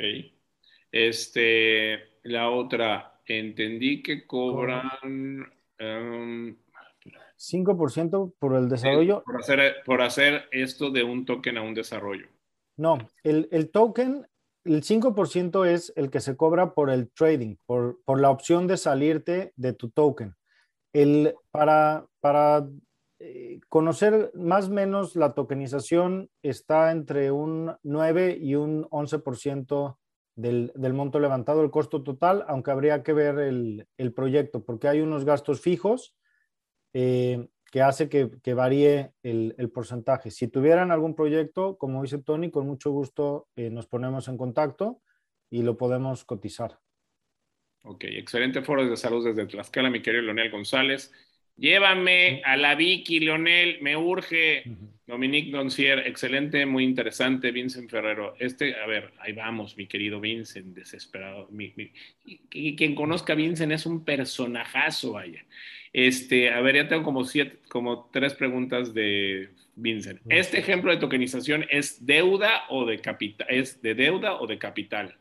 [0.92, 4.90] Este, la otra, entendí que cobran...
[7.38, 9.22] 5% por el desarrollo.
[9.24, 12.28] Por hacer, por hacer esto de un token a un desarrollo.
[12.76, 14.26] No, el, el token,
[14.64, 18.76] el 5% es el que se cobra por el trading, por, por la opción de
[18.76, 20.34] salirte de tu token.
[20.92, 22.66] El, para para
[23.18, 29.98] eh, conocer más o menos la tokenización está entre un 9 y un 11%
[30.36, 34.88] del, del monto levantado, el costo total, aunque habría que ver el, el proyecto, porque
[34.88, 36.14] hay unos gastos fijos
[36.94, 40.30] eh, que hace que, varíe el, porcentaje.
[40.30, 45.02] Si tuvieran algún proyecto, como dice Tony, con mucho gusto eh, nos ponemos en contacto
[45.50, 46.78] y lo podemos cotizar.
[47.82, 51.12] Ok, excelente foro de salud desde Tlaxcala, mi querido Leonel González.
[51.56, 54.64] Llévame a la Vicky, Leonel, me urge.
[55.06, 57.50] Dominique Doncier, excelente, muy interesante.
[57.50, 61.48] Vincent Ferrero, este, a ver, ahí vamos, mi querido Vincent, desesperado.
[62.48, 65.44] quien conozca a Vincent es un personajazo, vaya.
[65.94, 70.20] Este, a ver, ya tengo como siete, como tres preguntas de Vincent.
[70.28, 73.46] ¿Este ejemplo de tokenización es deuda o de capital?
[73.48, 75.16] ¿Es de deuda o de capital?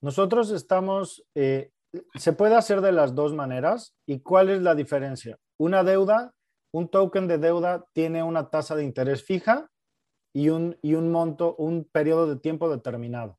[0.00, 1.70] Nosotros estamos, eh,
[2.16, 3.94] se puede hacer de las dos maneras.
[4.04, 5.38] ¿Y cuál es la diferencia?
[5.58, 6.34] Una deuda,
[6.72, 9.70] un token de deuda tiene una tasa de interés fija
[10.32, 13.38] y un, y un monto, un periodo de tiempo determinado.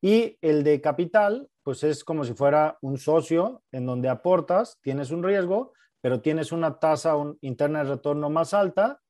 [0.00, 5.10] Y el de capital, pues es como si fuera un socio en donde aportas, tienes
[5.10, 9.00] un riesgo, pero tienes una tasa interna de retorno más alta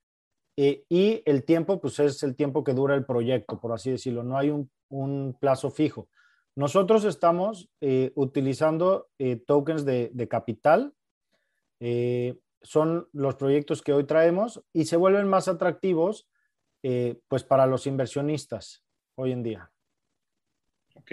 [0.57, 4.22] eh, y el tiempo, pues es el tiempo que dura el proyecto, por así decirlo,
[4.22, 4.70] no hay un,
[5.40, 6.11] plazo fijo.
[6.55, 10.94] Nosotros estamos eh, utilizando eh, tokens de, de capital,
[12.61, 16.28] son los proyectos que hoy traemos y se vuelven más atractivos
[17.26, 18.84] pues para los inversionistas
[19.16, 19.72] hoy en día.
[20.94, 21.11] Ok.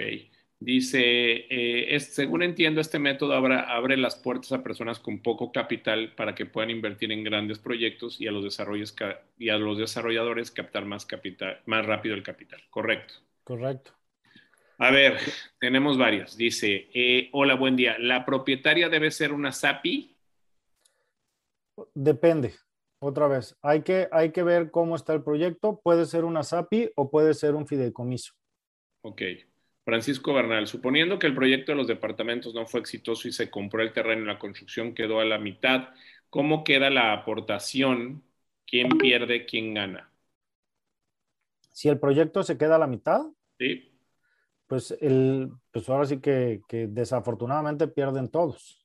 [0.62, 6.36] Dice, eh, según entiendo, este método abre, las puertas a personas con poco capital para
[6.36, 8.94] que puedan invertir en grandes proyectos y a los, desarrollos,
[9.38, 12.62] y a los desarrolladores captar más, capital, más rápido el capital.
[12.70, 13.14] Correcto.
[13.46, 13.94] Correcto.
[14.80, 15.18] A ver,
[15.60, 16.36] tenemos varias.
[16.36, 17.98] Dice, eh, hola, buen día.
[17.98, 20.18] ¿La propietaria debe ser una SAPI?
[21.94, 22.54] Depende.
[23.02, 25.80] Otra vez, hay que, hay que ver cómo está el proyecto.
[25.82, 28.34] Puede ser una SAPI o puede ser un fideicomiso.
[29.02, 29.22] Ok.
[29.90, 33.82] Francisco Bernal, suponiendo que el proyecto de los departamentos no fue exitoso y se compró
[33.82, 35.90] el terreno y la construcción quedó a la mitad,
[36.30, 38.22] ¿cómo queda la aportación?
[38.68, 39.48] ¿Quién pierde?
[39.48, 40.12] ¿Quién gana?
[41.72, 43.22] Si el proyecto se queda a la mitad,
[43.58, 43.92] sí.
[44.68, 48.79] pues, el, pues ahora sí que, que desafortunadamente pierden todos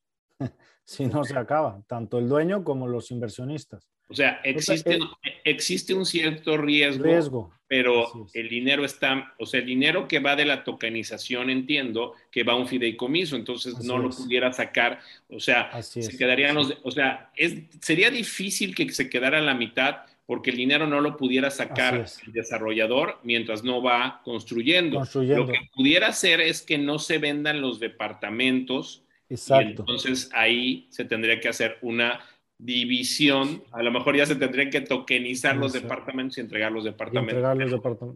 [0.85, 3.89] si no se acaba, tanto el dueño como los inversionistas.
[4.09, 4.99] O sea, existe,
[5.45, 7.55] existe un cierto riesgo, riesgo.
[7.67, 12.45] pero el dinero está, o sea, el dinero que va de la tokenización, entiendo que
[12.45, 16.91] va a un fideicomiso, entonces no lo pudiera sacar, o sea, se quedarían los, o
[16.91, 21.51] sea, es, sería difícil que se quedara la mitad porque el dinero no lo pudiera
[21.51, 24.97] sacar el desarrollador mientras no va construyendo.
[24.97, 25.45] construyendo.
[25.45, 29.04] Lo que pudiera hacer es que no se vendan los departamentos.
[29.29, 29.83] Exacto.
[29.83, 32.21] entonces ahí se tendría que hacer una
[32.59, 37.43] división, a lo mejor ya se tendrían que tokenizar los departamentos y entregar los departamentos.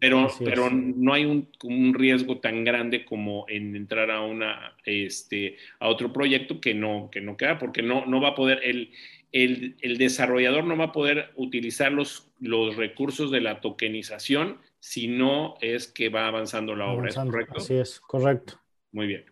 [0.01, 5.89] Pero, pero no hay un, riesgo tan grande como en entrar a una este a
[5.89, 8.93] otro proyecto que no, que no queda, porque no, no va a poder, el,
[9.33, 15.57] el, desarrollador no va a poder utilizar los, los recursos de la tokenización si no
[15.61, 17.59] es que va avanzando la obra, ¿es correcto?
[17.59, 18.61] Así es, correcto.
[18.93, 19.25] Muy bien.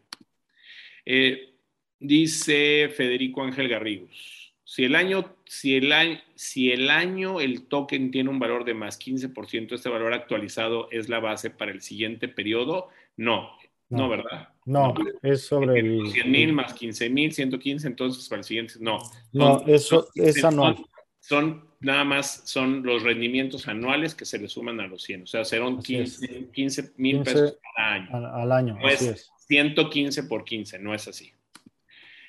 [1.05, 1.56] Eh,
[1.99, 4.55] dice Federico Ángel Garrigos.
[4.65, 8.75] Si el año, si el año, si el año el token tiene un valor de
[8.75, 13.53] más 15%, este valor actualizado es la base para el siguiente periodo, no,
[13.89, 14.49] no, ¿verdad?
[14.65, 14.93] No,
[15.23, 16.11] es sobre el...
[16.11, 18.99] 100 mil más 15 mil, 115, entonces para el siguiente, no.
[19.33, 20.75] No, eso, esa no.
[21.21, 25.27] Son, nada más, son los rendimientos anuales que se le suman a los 100, o
[25.27, 28.35] sea, serán 15 mil pesos al año.
[28.35, 31.31] Al, año, no es, 115 por 15, no es así.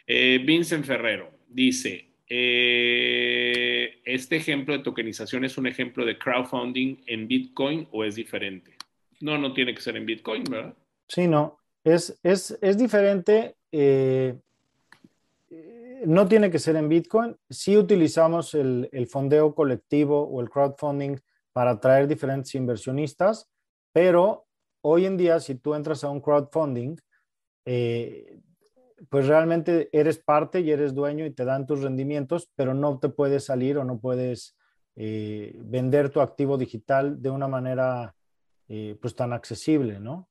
[0.10, 7.28] Eh, Vincent Ferrero dice, eh, ¿este ejemplo de tokenización es un ejemplo de crowdfunding en
[7.28, 8.78] Bitcoin o es diferente?
[9.20, 10.74] No, no tiene que ser en Bitcoin, ¿verdad?
[11.10, 11.60] Sí, no.
[11.84, 13.56] Es, es, diferente.
[13.72, 14.36] Eh,
[16.06, 17.36] no tiene que ser en Bitcoin.
[17.50, 21.18] Sí utilizamos el, fondeo colectivo o el crowdfunding
[21.52, 23.50] para atraer diferentes inversionistas,
[23.92, 24.46] pero
[24.82, 26.98] hoy en día, si tú entras a un crowdfunding,
[29.10, 33.10] pues realmente eres parte y eres dueño y te dan tus rendimientos, pero no te
[33.10, 34.58] puedes salir o no puedes
[34.96, 38.16] eh, vender tu activo digital de una manera
[38.68, 40.28] eh, pues tan accesible, ¿no?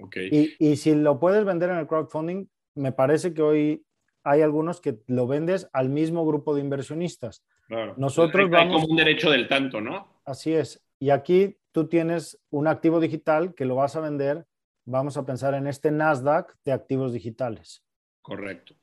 [0.00, 0.56] Okay.
[0.58, 3.86] Y, si lo puedes vender en el crowdfunding, me parece que hoy
[4.24, 7.44] hay algunos que lo vendes al mismo grupo de inversionistas.
[7.68, 7.94] Claro.
[7.96, 10.20] Nosotros hay, como un derecho del tanto, ¿no?
[10.24, 10.82] Así es.
[10.98, 14.46] Y aquí tú tienes un activo digital que lo vas a vender
[14.84, 17.82] vamos a pensar en este Nasdaq de activos digitales.
[18.20, 18.74] Correcto.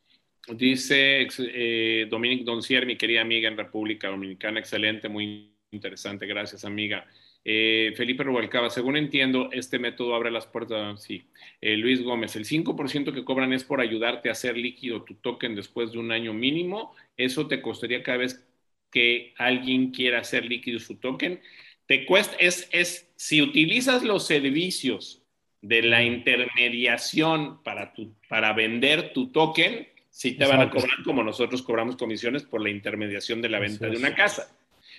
[0.47, 7.05] Dice eh, Dominic Doncier, mi querida amiga en República Dominicana, excelente, muy interesante, gracias amiga.
[7.43, 11.27] Eh, Felipe Rubalcaba, según entiendo, este método abre las puertas, sí.
[11.59, 15.55] Eh, Luis Gómez, el 5% que cobran es por ayudarte a hacer líquido tu token
[15.55, 16.95] después de un año mínimo.
[17.17, 18.47] Eso te costaría cada vez
[18.91, 21.41] que alguien quiera hacer líquido su token.
[21.87, 25.20] Te cuesta, es, es, si utilizas los servicios
[25.61, 31.23] de la intermediación para, tu, para vender tu token, si te van a cobrar como
[31.23, 34.51] nosotros cobramos comisiones por la intermediación de la venta de una casa.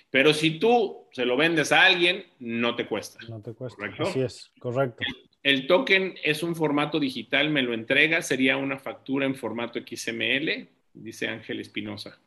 [0.09, 3.19] Pero si tú se lo vendes a alguien, no te cuesta.
[3.27, 3.77] No te cuesta.
[3.77, 4.03] ¿correcto?
[4.03, 5.03] Así es, correcto.
[5.41, 10.67] El, token es un formato digital, me lo entrega, sería una factura en formato XML,
[10.93, 12.19] dice Ángel Espinosa.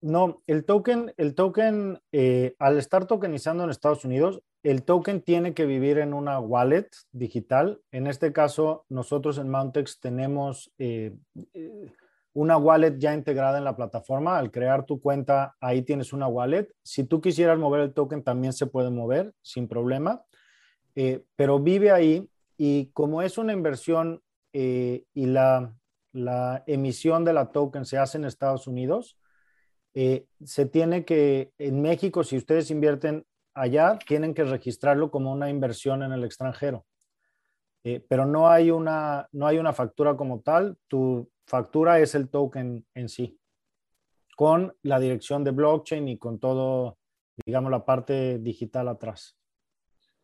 [0.00, 5.52] No, el token, el token eh, al estar tokenizando en Estados Unidos, el token tiene
[5.52, 7.82] que vivir en una wallet digital.
[7.92, 11.14] En este caso, nosotros en Mountex tenemos eh,
[11.52, 11.92] eh,
[12.32, 14.38] una wallet ya integrada en la plataforma.
[14.38, 16.66] Al crear tu cuenta, ahí tienes una wallet.
[16.82, 20.24] Si tú quisieras mover el token, también se puede mover sin problema.
[20.94, 24.22] Eh, pero vive ahí y como es una inversión
[24.56, 25.74] y la,
[26.12, 29.18] la, emisión de la token se hace en Estados Unidos,
[29.92, 36.02] se tiene que, en México, si ustedes invierten allá tienen que registrarlo como una inversión
[36.02, 36.84] en el extranjero.
[37.84, 42.30] Eh, pero no hay, una, no hay una factura como tal, tu factura es el
[42.30, 43.38] token en sí,
[44.36, 46.98] con la dirección de blockchain y con todo,
[47.44, 49.36] digamos, la parte digital atrás.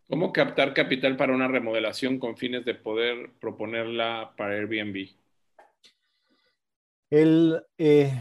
[0.09, 5.11] ¿Cómo captar capital para una remodelación con fines de poder proponerla para Airbnb?
[7.11, 8.13] El, eh,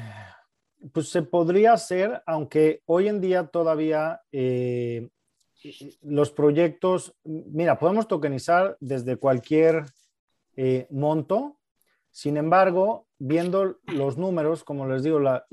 [0.93, 5.09] pues se podría hacer, aunque hoy en día todavía eh,
[6.01, 9.85] los proyectos, mira, podemos tokenizar desde cualquier
[10.55, 11.59] eh, monto.
[12.11, 15.45] Sin embargo, viendo los números, como les digo, la,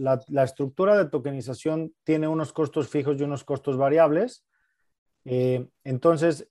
[0.45, 4.45] estructura de tokenización tiene unos costos fijos y unos costos variables.
[5.25, 6.49] Eh, entonces,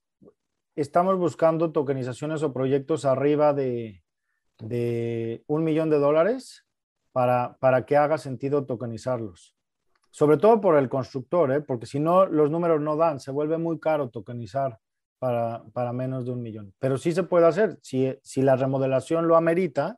[0.75, 4.03] estamos buscando tokenizaciones o proyectos arriba de
[5.47, 6.64] un millón de dólares
[7.15, 9.55] para, que haga sentido tokenizarlos.
[10.11, 11.61] Sobre todo por el constructor, ¿eh?
[11.61, 14.79] porque si no, los números no dan, se vuelve muy caro tokenizar
[15.17, 16.73] para, para, menos de un millón.
[16.77, 17.79] Pero sí se puede hacer.
[17.81, 19.97] Si, si, la remodelación lo amerita,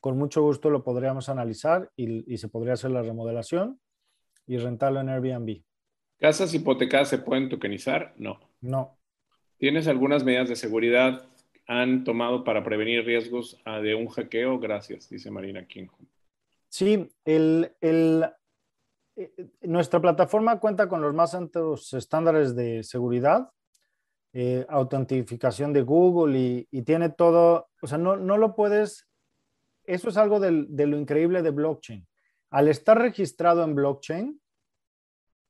[0.00, 3.78] con mucho gusto lo podríamos analizar y, y se podría hacer la remodelación
[4.46, 5.62] y rentarlo en Airbnb.
[6.18, 8.14] ¿Casas hipotecadas se pueden tokenizar?
[8.16, 8.40] No.
[8.62, 8.96] No.
[9.58, 11.26] ¿Tienes algunas medidas de seguridad
[11.66, 14.58] han tomado para prevenir riesgos ah, de un hackeo?
[14.58, 15.88] Gracias, dice Marina King.
[16.74, 18.26] Sí, el, el,
[19.14, 23.48] eh, nuestra plataforma cuenta con los más altos estándares de seguridad,
[24.32, 29.06] eh, autentificación de Google y, tiene todo, o sea, no, no lo puedes,
[29.84, 32.08] eso es algo del, de lo increíble de blockchain.
[32.50, 34.42] Al estar registrado en blockchain,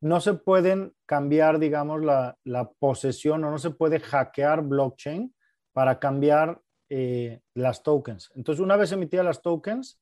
[0.02, 5.34] no se pueden cambiar, digamos, la, la posesión o no se puede hackear blockchain
[5.72, 6.60] para cambiar
[6.90, 8.30] eh, las tokens.
[8.34, 9.98] Entonces, una vez emitidas las tokens,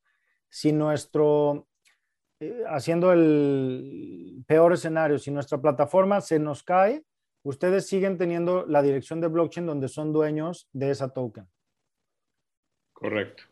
[0.52, 1.66] si nuestro,
[2.38, 7.02] eh, haciendo el peor escenario, si nuestra plataforma se nos cae,
[7.42, 11.46] ustedes siguen teniendo la dirección de blockchain donde son dueños de esa token.
[12.92, 13.44] Correcto.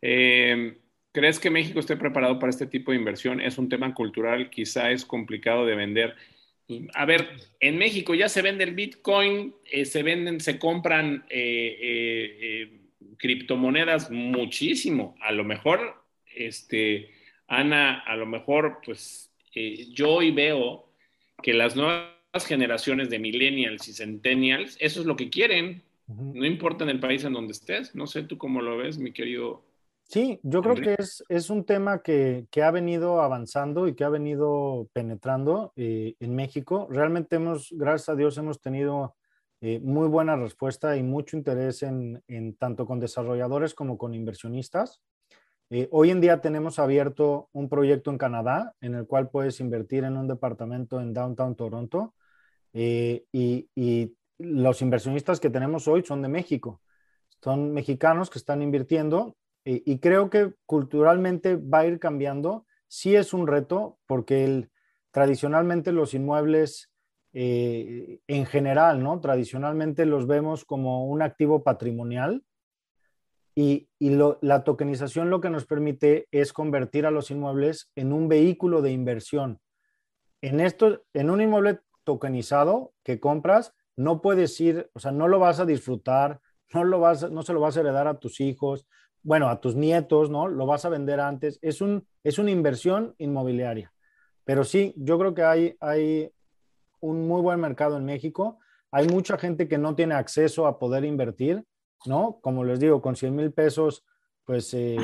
[0.00, 0.78] Eh,
[1.12, 3.42] ¿Crees que México esté preparado para este tipo de inversión?
[3.42, 6.16] Es un tema cultural, quizá es complicado de vender.
[6.94, 7.28] A ver,
[7.60, 15.16] en México ya se vende el Bitcoin, eh, se venden, se compran eh, criptomonedas muchísimo.
[15.20, 16.04] A lo mejor,
[16.34, 17.10] este,
[17.46, 19.30] Ana, a lo mejor, pues
[19.92, 20.92] yo hoy veo
[21.42, 22.12] que las nuevas
[22.46, 25.82] generaciones de millennials y centennials, eso es lo que quieren.
[26.06, 27.94] No importa en el país en donde estés.
[27.94, 29.68] No sé tú cómo lo ves, mi querido
[30.08, 34.04] Sí, yo creo que es, es un tema que, que, ha venido avanzando y que
[34.04, 36.88] ha venido penetrando eh, en México.
[36.90, 39.17] Realmente hemos, gracias a Dios, hemos tenido
[39.60, 42.22] eh, muy buena respuesta y mucho interés en,
[42.58, 45.00] tanto con desarrolladores como con inversionistas.
[45.70, 50.04] Eh, hoy en día tenemos abierto un proyecto en Canadá en el cual puedes invertir
[50.04, 52.14] en un departamento en Downtown Toronto
[52.72, 53.24] y,
[53.74, 56.80] y los inversionistas que tenemos hoy son de México.
[57.42, 62.66] Son mexicanos que están invirtiendo y creo que culturalmente va a ir cambiando.
[62.86, 64.68] Sí es un reto porque
[65.10, 66.87] tradicionalmente los inmuebles
[67.32, 69.20] eh, en general, ¿no?
[69.20, 72.42] Tradicionalmente los vemos como un activo patrimonial
[73.54, 78.28] y, lo, la tokenización lo que nos permite es convertir a los inmuebles en un
[78.28, 79.60] vehículo de inversión.
[80.40, 85.40] En, esto, en un inmueble tokenizado que compras, no puedes ir, o sea, no lo
[85.40, 86.40] vas a disfrutar,
[86.72, 88.86] no, lo vas, no se lo vas a heredar a tus hijos,
[89.22, 90.46] bueno, a tus nietos, ¿no?
[90.46, 91.58] Lo vas a vender antes.
[91.60, 93.92] Es, un, es una inversión inmobiliaria.
[94.44, 96.30] Pero sí, yo creo que hay, hay
[97.00, 98.58] un muy buen mercado en México.
[98.90, 101.64] Hay mucha gente que no tiene acceso a poder invertir,
[102.06, 102.38] ¿no?
[102.40, 104.04] Como les digo, con 100 mil pesos,
[104.44, 104.96] pues eh,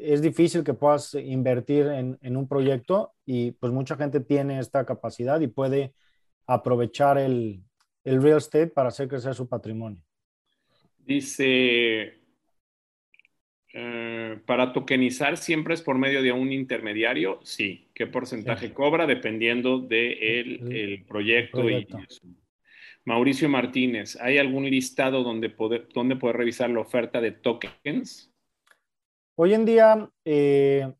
[0.00, 4.86] es difícil que puedas invertir en, en, un proyecto y pues mucha gente tiene esta
[4.86, 5.92] capacidad y puede
[6.46, 7.62] aprovechar el,
[8.04, 10.00] el real estate para hacer crecer su patrimonio.
[10.98, 12.20] Dice
[13.72, 17.89] eh, para tokenizar siempre es por medio de un intermediario, sí.
[18.00, 19.06] ¿Qué porcentaje cobra?
[19.06, 19.88] Dependiendo del
[20.66, 21.68] de el proyecto.
[21.68, 21.86] Y
[23.04, 28.32] Mauricio Martínez, ¿hay algún listado donde poder, donde poder revisar la oferta de tokens?
[29.34, 30.90] Hoy en día, eh,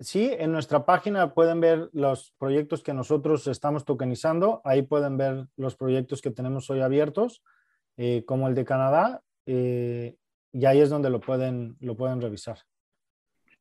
[0.00, 4.60] sí, en nuestra página pueden ver los proyectos que nosotros estamos tokenizando.
[4.64, 7.44] Ahí pueden ver los proyectos que tenemos hoy abiertos,
[7.96, 12.58] eh, como el de Canadá y ahí es donde lo pueden, lo pueden revisar.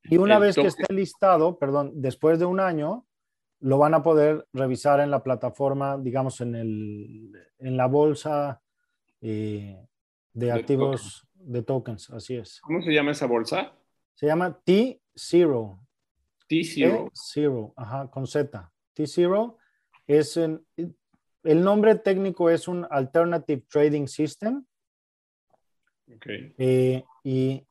[0.04, 3.06] Y una vez que esté listado, perdón, después de un año,
[3.60, 8.62] lo van a poder revisar en la plataforma, digamos, en, el, en la bolsa
[9.22, 9.78] eh,
[10.34, 12.60] de, activos de tokens, así es.
[12.62, 13.74] ¿Cómo se llama esa bolsa?
[14.16, 15.80] Se llama T0.
[16.50, 17.12] T0.
[17.12, 18.72] T0, ajá, con Z.
[18.96, 19.56] T0
[20.08, 20.38] es
[21.44, 24.66] el nombre técnico es un Alternative Trading System
[26.58, 27.66] eh, y,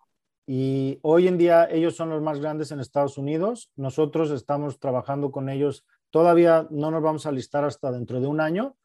[0.53, 3.71] y, hoy en día ellos son los más grandes en Estados Unidos.
[3.77, 5.87] Nosotros estamos trabajando con ellos.
[6.11, 8.77] Todavía no nos vamos a listar hasta dentro de un año,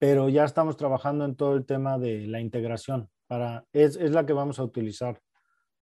[0.00, 3.10] pero ya estamos trabajando en todo el tema de la integración.
[3.28, 5.20] Para, es, es la que vamos a utilizar.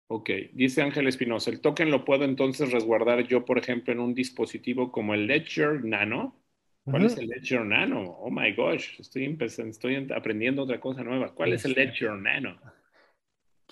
[0.08, 4.14] Ok, dice Ángel Espinosa, ¿el token lo puedo entonces resguardar yo, por ejemplo, en un
[4.14, 6.44] dispositivo como el Ledger Nano?
[6.84, 8.02] ¿Cuál es el Ledger Nano?
[8.20, 11.34] Oh my gosh, estoy, empezando, estoy aprendiendo otra cosa nueva.
[11.34, 11.72] ¿Cuál es el.
[11.72, 12.60] Ledger Nano?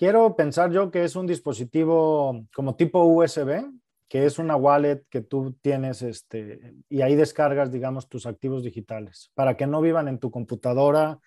[0.02, 3.70] Quiero pensar yo que es un dispositivo como tipo USB,
[4.08, 9.30] que es una wallet que tú tienes este, y ahí descargas, digamos, tus activos digitales
[9.34, 11.20] para que no vivan en tu computadora,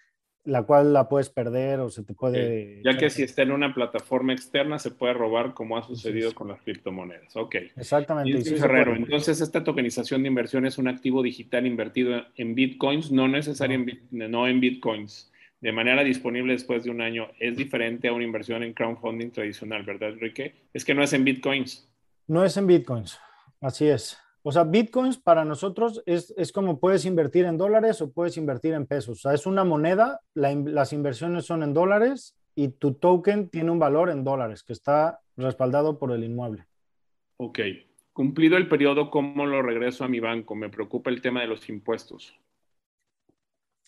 [0.43, 2.81] la cual la puedes perder o se te puede...
[2.83, 6.49] Ya que si está en una plataforma externa se puede robar como ha sucedido con
[6.49, 7.33] las criptomonedas.
[7.37, 7.55] Ok.
[7.77, 8.43] Exactamente.
[8.57, 14.01] Ferrero, entonces esta tokenización de inversión es un activo digital invertido en bitcoins, no necesariamente
[14.11, 18.63] no en bitcoins de manera disponible después de un año es diferente a una inversión
[18.63, 20.55] en crowdfunding tradicional, ¿verdad, Enrique?
[20.73, 21.89] Es que no es en bitcoins.
[22.27, 23.19] No es en bitcoins,
[23.61, 24.17] así es.
[24.43, 28.73] O sea, bitcoins para nosotros es, es como puedes invertir en dólares o puedes invertir
[28.75, 29.17] en pesos.
[29.17, 33.79] O sea, es una moneda, las inversiones son en dólares y tu token tiene un
[33.79, 36.65] valor en dólares que está respaldado por el inmueble.
[37.37, 37.59] Ok.
[38.13, 40.55] Cumplido el periodo, ¿cómo lo regreso a mi banco?
[40.55, 42.39] Me preocupa el tema de los impuestos.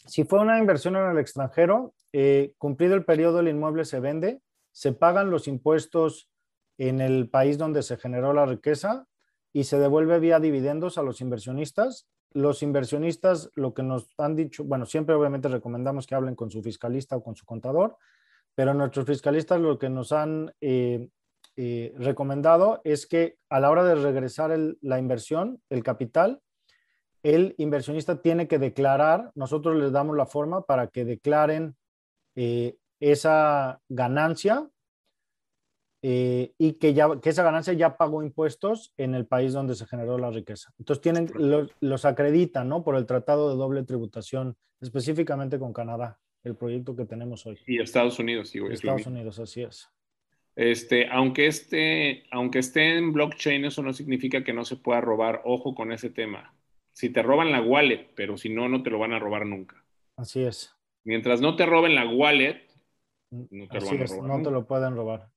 [0.08, 4.42] Si fue una inversión en el extranjero, eh, cumplido el periodo, el inmueble se vende,
[4.72, 6.30] se pagan los impuestos
[6.78, 9.08] en el país donde se generó la riqueza
[9.52, 12.08] y se devuelve vía dividendos a los inversionistas.
[12.32, 16.62] Los inversionistas, lo que nos han dicho, bueno, siempre obviamente recomendamos que hablen con su
[16.62, 17.98] fiscalista o con su contador,
[18.56, 21.10] pero nuestros fiscalistas lo que nos han eh,
[21.56, 26.42] eh, recomendado es que a la hora de regresar la inversión, el capital,
[27.24, 31.76] el inversionista tiene que declarar, nosotros les damos la forma para que declaren
[32.36, 34.70] eh, esa ganancia
[36.04, 39.88] eh, y que, ya, que esa ganancia ya pagó impuestos en el país donde se
[39.88, 40.72] generó la riqueza.
[40.78, 41.30] Entonces tienen,
[41.80, 42.84] los, acreditan ¿no?
[42.84, 47.58] por el Tratado de Doble Tributación, específicamente con Canadá, el proyecto que tenemos hoy.
[47.66, 49.90] Y Estados Unidos, sí, Estados Unidos, así es.
[50.56, 55.42] Este, aunque, esté, aunque esté en blockchain, eso no significa que no se pueda robar.
[55.46, 56.57] Ojo con ese tema.
[56.98, 59.86] Si te roban la wallet, pero si no, no te lo van a robar nunca.
[60.16, 60.76] Así es.
[61.04, 62.60] Mientras no te roben la wallet,
[63.30, 64.28] no te lo van a robar.
[64.28, 65.30] No te lo pueden robar.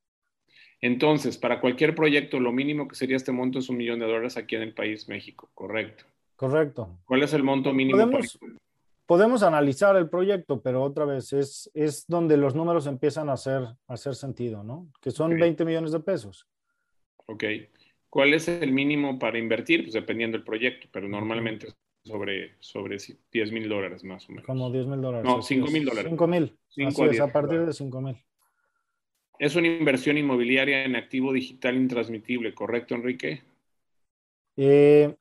[0.81, 4.39] Entonces, para cualquier proyecto, lo mínimo que sería este monto es un millón de dólares
[4.39, 6.07] aquí en el país México, ¿correcto?
[6.35, 6.99] Correcto.
[7.05, 7.99] ¿Cuál es el monto mínimo?
[7.99, 8.39] Podemos,
[9.05, 13.65] podemos analizar el proyecto, pero otra vez es, es donde los números empiezan a hacer,
[13.65, 14.89] a hacer sentido, ¿no?
[15.03, 16.49] Que son 20 millones de pesos.
[17.27, 17.45] Ok.
[18.11, 19.85] ¿Cuál es el mínimo para invertir?
[19.85, 21.69] Pues dependiendo del proyecto, pero normalmente
[22.05, 22.97] sobre, sobre
[23.32, 24.47] 10 mil dólares más o menos.
[24.47, 25.24] Como 10 mil dólares.
[25.24, 26.11] No, 5 mil dólares.
[26.11, 26.59] 5 mil.
[26.87, 28.16] Así es, a partir de 5 mil.
[29.39, 33.43] Es una inversión inmobiliaria en activo digital intransmitible, ¿correcto, Enrique?
[34.57, 35.15] Eh,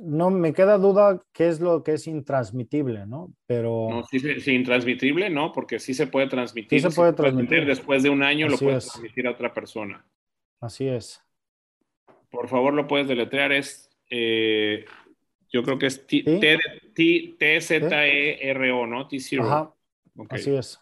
[0.00, 3.32] no me queda duda qué es lo que es intransmitible, ¿no?
[3.46, 3.88] Pero.
[3.90, 6.80] No, sí, sí, intransmitible, no, porque sí se puede transmitir.
[6.80, 7.66] Sí se puede transmitir.
[7.66, 10.04] Después de un año lo puedes transmitir a otra persona.
[10.60, 11.22] Así es.
[12.30, 13.52] Por favor, lo puedes deletrear.
[13.52, 14.84] Es, eh,
[15.50, 17.36] yo creo que es T-Z-E-R-O,
[18.86, 19.08] ¿no?
[19.08, 19.44] T-Zero.
[19.44, 19.74] Ajá.
[20.28, 20.78] Así es.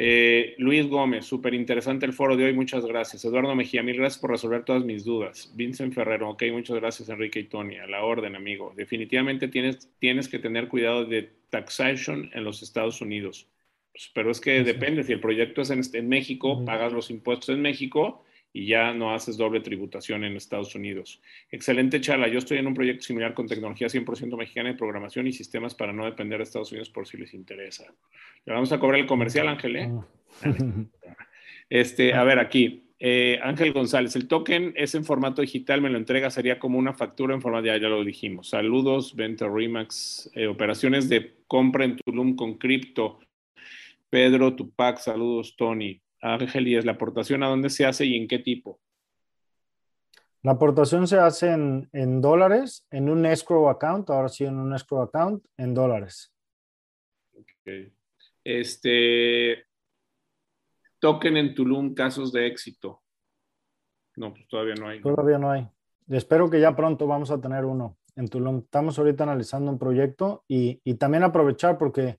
[0.00, 3.24] Eh, Luis Gómez, súper interesante el foro de hoy, muchas gracias.
[3.24, 5.52] Eduardo Mejía, mil gracias por resolver todas mis dudas.
[5.56, 8.72] Vincent Ferrero, ok, muchas gracias Enrique y Tony, a la orden, amigo.
[8.76, 13.48] Definitivamente tienes, tienes que tener cuidado de taxation en los Estados Unidos.
[13.90, 17.48] Pues, pero es que depende, si el proyecto es en, en México, pagas los impuestos
[17.48, 18.22] en México
[18.52, 21.20] y ya no haces doble tributación en Estados Unidos.
[21.50, 22.28] Excelente charla.
[22.28, 25.92] Yo estoy en un proyecto similar con tecnología 100% mexicana de programación y sistemas para
[25.92, 27.84] no depender de Estados Unidos por si les interesa.
[28.44, 29.76] Le vamos a cobrar el comercial, Ángel.
[29.76, 29.90] ¿eh?
[31.70, 32.84] Este, a ver, aquí.
[33.00, 36.94] Eh, Ángel González, el token es en formato digital, me lo entrega, sería como una
[36.94, 38.48] factura en formato, ya, ya lo dijimos.
[38.48, 43.20] Saludos, Venta Remax, eh, operaciones de compra en Tulum con cripto.
[44.10, 46.00] Pedro Tupac, saludos, Tony.
[46.20, 48.80] Ángel, ¿y es la aportación a dónde se hace y en qué tipo?
[50.42, 54.74] La aportación se hace en, en, dólares, en un escrow account, ahora sí en un
[54.74, 56.32] escrow account, en dólares.
[57.32, 57.92] Okay.
[58.44, 59.66] Este,
[60.98, 63.02] token en Tulum, casos de éxito.
[64.16, 65.00] No, pues todavía no hay.
[65.00, 65.68] Todavía no hay.
[66.08, 68.58] Espero que ya pronto vamos a tener uno en Tulum.
[68.58, 72.18] Estamos ahorita analizando un proyecto y, y también aprovechar porque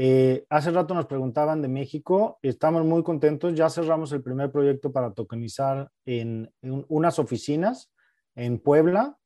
[0.00, 4.92] eh, hace rato nos preguntaban de México, estamos muy contentos, ya cerramos el primer proyecto
[4.92, 7.90] para tokenizar en, unas oficinas
[8.36, 9.18] en Puebla,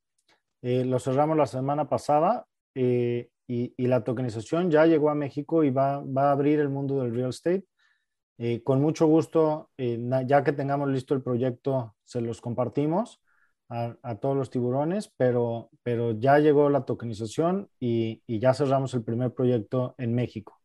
[0.62, 5.70] eh, lo cerramos la semana pasada eh, y, la tokenización ya llegó a México y
[5.70, 7.66] va, va a abrir el mundo del real estate.
[8.65, 13.20] con mucho gusto, ya que tengamos listo el proyecto, se los compartimos
[13.69, 19.05] a, todos los tiburones, pero, pero ya llegó la tokenización y, y ya cerramos el
[19.05, 20.61] primer proyecto en México.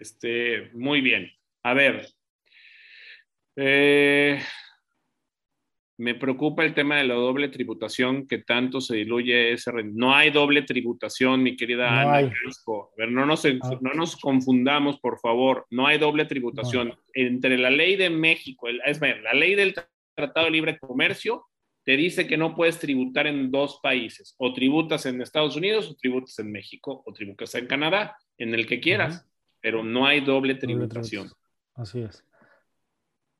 [0.00, 1.30] Este, muy bien.
[1.62, 2.06] A ver,
[3.56, 4.40] eh,
[5.98, 9.72] me preocupa el tema de la doble tributación que tanto se diluye ese.
[9.84, 12.16] No hay doble tributación, mi querida Ana.
[12.18, 12.22] A
[12.96, 13.78] ver, no nos, ah.
[13.80, 15.66] no nos confundamos, por favor.
[15.70, 16.94] No hay doble tributación.
[17.14, 19.74] Entre la ley de México, es la ley del
[20.14, 21.46] Tratado de Libre Comercio
[21.86, 24.34] te dice que no puedes tributar en dos países.
[24.38, 28.66] O tributas en Estados Unidos, o tributas en México, o tributas en Canadá, en el
[28.66, 29.24] que quieras
[29.66, 31.28] pero no hay doble tributación.
[31.74, 32.24] Así es.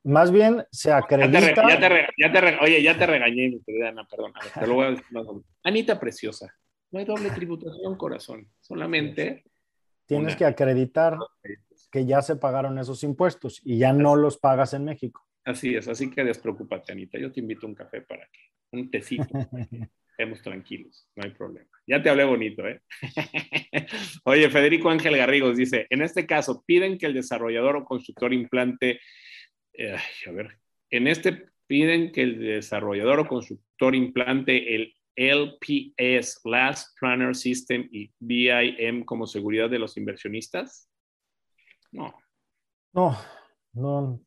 [0.02, 1.38] Más bien se acredita.
[1.68, 4.32] Ya te, ya te, oye, ya te regañé, mi querida Ana, perdón.
[4.52, 5.04] te lo voy a decir
[5.62, 6.52] Anita preciosa,
[6.90, 8.48] No hay doble tributación, corazón.
[8.58, 9.44] Solamente.
[10.04, 11.16] Tienes que acreditar
[11.92, 15.24] que ya se pagaron esos impuestos y ya no los pagas en México.
[15.44, 17.20] Así es, así que despreocúpate, Anita.
[17.20, 18.40] Yo te invito a un café para que,
[18.72, 19.28] un tecito.
[20.18, 21.68] Estemos tranquilos, no hay problema.
[21.86, 22.80] Ya te hablé bonito, ¿eh?
[24.24, 28.98] Oye, Federico Ángel Garrigos dice, en este caso, piden que el desarrollador o constructor implante,
[29.74, 29.94] eh,
[30.26, 37.36] a ver, en este piden que el desarrollador o constructor implante el LPS, Last Planner
[37.36, 40.90] System y BIM como seguridad de los inversionistas?
[41.92, 42.14] No.
[42.94, 43.18] No,
[43.74, 44.18] no,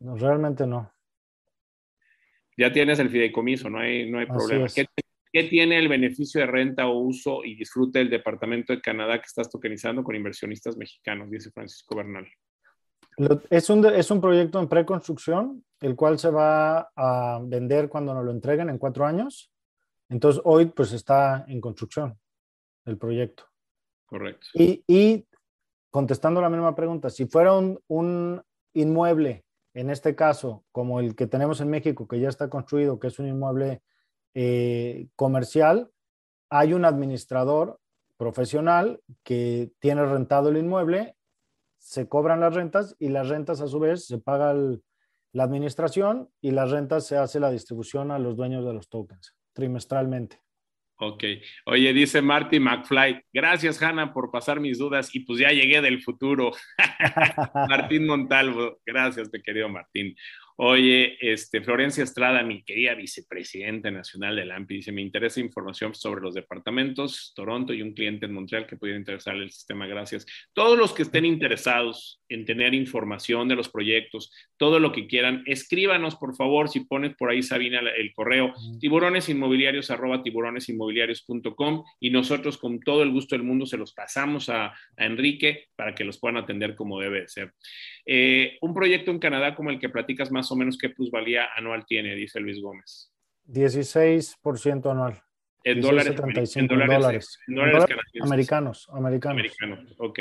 [0.00, 0.93] no realmente no
[2.56, 4.66] ya tienes el fideicomiso, no hay, no hay problema.
[5.32, 9.26] ¿Qué, tiene el beneficio de renta o uso y disfrute del Departamento de Canadá que
[9.26, 11.28] estás tokenizando con inversionistas mexicanos?
[11.28, 12.28] Dice Francisco Bernal.
[13.50, 18.24] Es un, es un proyecto en preconstrucción, el cual se va a vender cuando nos
[18.24, 19.52] lo entreguen en cuatro años.
[20.08, 22.16] Entonces, hoy pues está en construcción
[22.84, 23.44] el proyecto.
[24.06, 24.46] Correcto.
[24.54, 25.26] Y, y
[25.90, 28.42] contestando la misma pregunta, si fuera un, un
[28.74, 29.43] inmueble
[29.74, 33.18] en este caso, como el que tenemos en México, que ya está construido, que es
[33.18, 33.82] un inmueble
[34.34, 35.90] eh, comercial,
[36.48, 37.80] hay un administrador
[38.16, 41.16] profesional que tiene rentado el inmueble,
[41.78, 46.52] se cobran las rentas y las rentas a su vez se paga la administración y
[46.52, 50.43] las rentas se hace la distribución a los dueños de los tokens trimestralmente.
[50.96, 51.24] Ok.
[51.66, 56.00] Oye, dice Marty McFly, gracias Hanna por pasar mis dudas y pues ya llegué del
[56.00, 56.52] futuro.
[57.68, 60.14] Martín Montalvo, gracias, mi querido Martín.
[60.56, 66.20] Oye, este, Florencia Estrada, mi querida vicepresidenta nacional del AMPI, dice, me interesa información sobre
[66.20, 70.24] los departamentos, Toronto y un cliente en Montreal que pudiera interesarle el sistema, gracias.
[70.52, 75.42] Todos los que estén interesados en tener información de los proyectos, todo lo que quieran,
[75.46, 82.58] escríbanos, por favor, si pones por ahí, Sabina, el correo, tiburonesinmobiliarios, arroba tiburonesinmobiliarios.com y nosotros
[82.58, 86.20] con todo el gusto del mundo se los pasamos a, a Enrique para que los
[86.20, 87.52] puedan atender como debe ser.
[88.06, 91.86] Eh, un proyecto en Canadá como el que platicas, más o menos, ¿qué plusvalía anual
[91.86, 92.14] tiene?
[92.14, 93.10] Dice Luis Gómez.
[93.46, 95.22] 16% anual.
[95.62, 96.08] En dólares,
[96.56, 99.38] en dólares, en dólares, americanos, americanos.
[99.38, 100.20] Americanos, ok.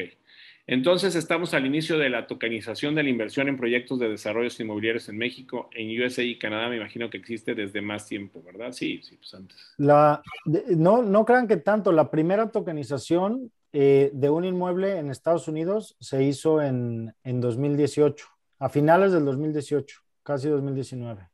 [0.65, 5.09] Entonces estamos al inicio de la tokenización de la inversión en proyectos de desarrollo inmobiliarios
[5.09, 8.71] en México, en USA y Canadá me imagino que existe desde más tiempo, ¿verdad?
[8.71, 9.73] Sí, sí, pues antes.
[9.77, 15.47] La, no, no crean que tanto, la primera tokenización eh, de un inmueble en Estados
[15.47, 18.27] Unidos se hizo en, 2018,
[18.59, 21.27] a finales del 2018, casi 2019.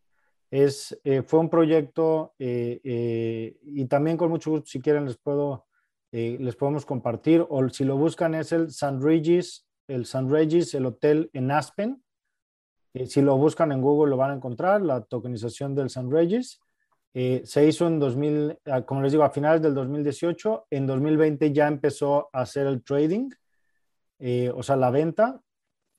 [0.49, 5.67] Es, eh, fue un proyecto eh, y también con mucho gusto, si quieren, les, puedo,
[6.11, 9.01] les podemos compartir, o si lo buscan es el San
[9.87, 12.01] el San Regis, el hotel en Aspen.
[13.05, 16.61] si lo buscan en Google lo van a encontrar, la tokenización del San Regis.
[17.13, 20.67] Eh, se hizo en 2000, ah, como les digo, a finales del 2018.
[20.69, 23.29] En 2020 ya empezó a hacer el trading,
[24.19, 25.41] eh, o sea, la venta.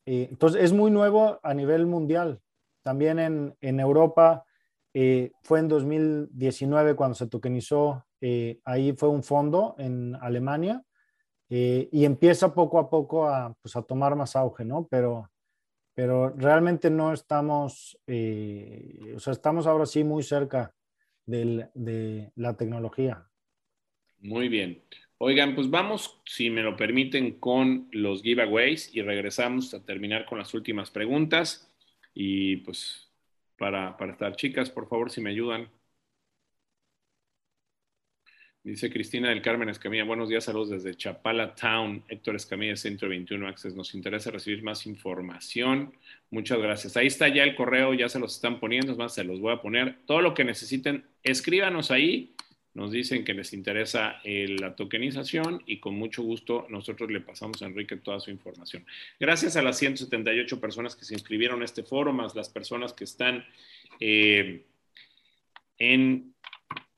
[0.06, 2.40] Eh, entonces, es muy nuevo a nivel mundial.
[2.82, 4.44] También en, en Europa
[5.42, 8.04] fue en 2019 cuando se tokenizó.
[8.64, 10.82] ahí fue un fondo en Alemania.
[11.48, 14.88] y empieza poco a poco a, pues, a tomar más auge, ¿no?
[14.90, 15.30] Pero,
[15.94, 20.74] pero realmente no estamos, o sea, estamos ahora sí muy cerca
[21.26, 23.26] de la tecnología.
[24.18, 24.82] Muy bien.
[25.18, 30.38] Oigan, pues vamos, si me lo permiten, con los giveaways y regresamos a terminar con
[30.38, 31.70] las últimas preguntas.
[32.14, 33.10] Y pues
[33.58, 35.68] para, para estar chicas, por favor, si me ayudan.
[38.62, 42.04] Dice Cristina del Carmen Escamilla, buenos días, saludos desde Chapala Town.
[42.08, 43.74] Héctor Escamilla, Centro 21 Access.
[43.74, 45.94] Nos interesa recibir más información.
[46.30, 46.94] Muchas gracias.
[46.98, 49.54] Ahí está ya el correo, ya se los están poniendo, es más, se los voy
[49.54, 49.96] a poner.
[50.04, 52.34] Todo lo que necesiten, escríbanos ahí.
[52.74, 57.62] Nos dicen que les interesa eh, la tokenización y con mucho gusto nosotros le pasamos
[57.62, 58.84] a Enrique toda su información.
[59.18, 63.04] Gracias a las 178 personas que se inscribieron a este foro, más las personas que
[63.04, 63.42] están
[64.00, 64.66] eh,
[65.78, 66.34] en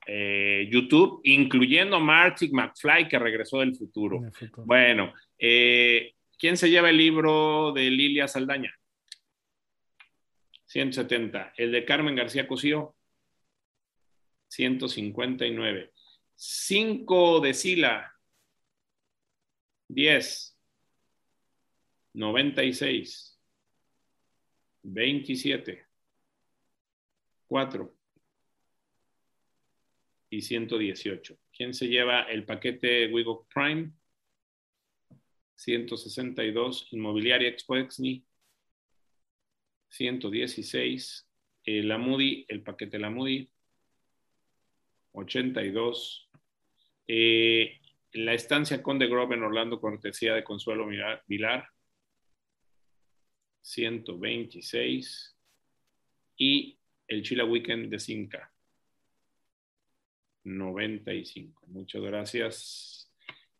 [0.06, 4.20] eh, YouTube, incluyendo Marty McFly, que regresó del futuro.
[4.56, 8.74] Bueno, eh, ¿quién se lleva el libro de Lilia Saldaña?
[10.66, 11.52] 170.
[11.56, 12.96] El de Carmen García Cosío,
[14.48, 15.92] 159.
[16.34, 18.16] 5 de Sila,
[19.88, 20.58] 10.
[22.14, 23.38] 96.
[24.82, 25.86] 27.
[27.46, 28.01] 4
[30.32, 31.38] y 118.
[31.54, 33.92] ¿Quién se lleva el paquete Wigo Prime?
[35.56, 36.88] 162.
[36.92, 37.74] Inmobiliaria Expo
[39.90, 41.28] 116.
[41.66, 43.50] la Moody, el paquete La Moody.
[45.12, 46.30] 82.
[47.08, 47.78] Eh,
[48.12, 50.88] la estancia Conde Grove en Orlando, cortesía de Consuelo
[51.26, 51.68] Vilar,
[53.60, 55.36] 126.
[56.38, 58.51] Y el Chila Weekend de Cinca,
[60.44, 61.66] 95.
[61.68, 63.12] Muchas gracias.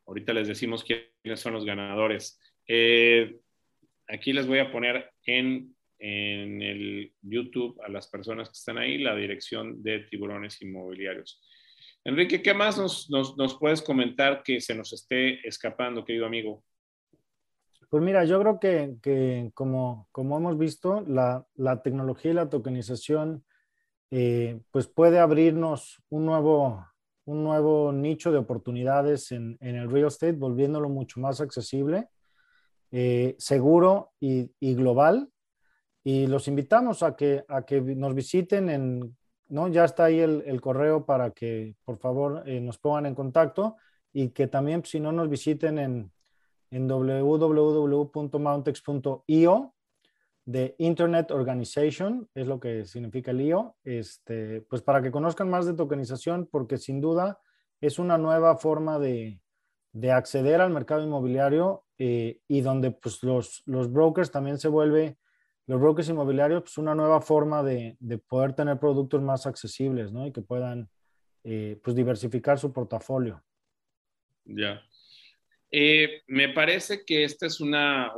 [0.06, 2.40] Ahorita les decimos quiénes son los ganadores.
[2.66, 3.38] Eh,
[4.08, 8.98] aquí les voy a poner en, en el YouTube a las personas que están ahí
[8.98, 11.40] la dirección de tiburones inmobiliarios.
[12.04, 16.64] Enrique, ¿qué más nos, nos, puedes comentar que se nos esté escapando, querido amigo?
[17.88, 22.48] Pues mira, yo creo que, que como, como, hemos visto, la, la, tecnología y la
[22.48, 23.44] tokenización
[24.12, 26.86] eh, pues puede abrirnos un nuevo,
[27.24, 32.08] un nuevo nicho de oportunidades en, el real estate, volviéndolo mucho más accesible,
[32.92, 35.28] eh, seguro y, y, global.
[36.04, 39.16] Y los invitamos a que, a que nos visiten en
[39.52, 39.68] ¿no?
[39.68, 43.76] Ya está ahí el, correo para que por favor eh, nos pongan en contacto
[44.12, 46.10] y que también si no nos visiten en,
[46.70, 49.74] en www.mountex.io
[50.44, 55.66] de Internet Organization, es lo que significa el IO, este, pues para que conozcan más
[55.66, 57.40] de tokenización, porque sin duda
[57.80, 59.40] es una nueva forma de,
[60.10, 65.18] acceder al mercado inmobiliario eh, y donde pues los, los brokers también se vuelve
[65.66, 67.96] los brokers inmobiliarios, pues una nueva forma de,
[68.28, 70.26] poder tener productos más accesibles, ¿no?
[70.26, 70.88] Y que puedan,
[71.44, 73.42] eh, pues, diversificar su portafolio.
[74.44, 74.82] Ya.
[75.72, 78.12] Eh, me parece que esta es una,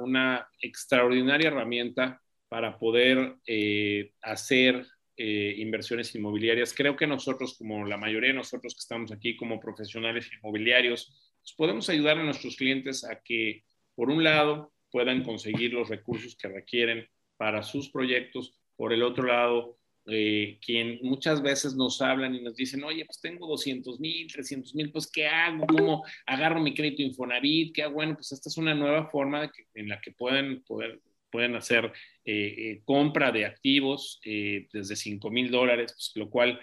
[0.61, 4.87] extraordinaria herramienta para poder eh, hacer
[5.17, 6.75] inversiones inmobiliarias.
[6.75, 11.55] Creo que nosotros, como la mayoría de nosotros que estamos aquí como profesionales inmobiliarios, pues
[11.57, 13.65] podemos ayudar a nuestros clientes a que,
[13.95, 17.07] por un lado, puedan conseguir los recursos que requieren
[17.37, 18.59] para sus proyectos.
[18.77, 23.21] Por el otro lado, eh, quien muchas veces nos hablan y nos dicen, oye, pues
[23.21, 25.67] tengo 200 mil, 300 mil, pues ¿qué hago?
[25.67, 27.75] ¿Cómo agarro mi crédito Infonavit?
[27.75, 27.95] ¿Qué hago?
[27.95, 31.01] Bueno, pues esta es una nueva forma en la que pueden, poder,
[31.31, 31.87] pueden hacer
[32.25, 36.61] eh, eh, compra de activos desde 5 mil dólares, pues, lo cual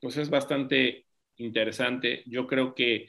[0.00, 1.06] pues es bastante
[1.36, 2.22] interesante.
[2.26, 3.08] Yo creo que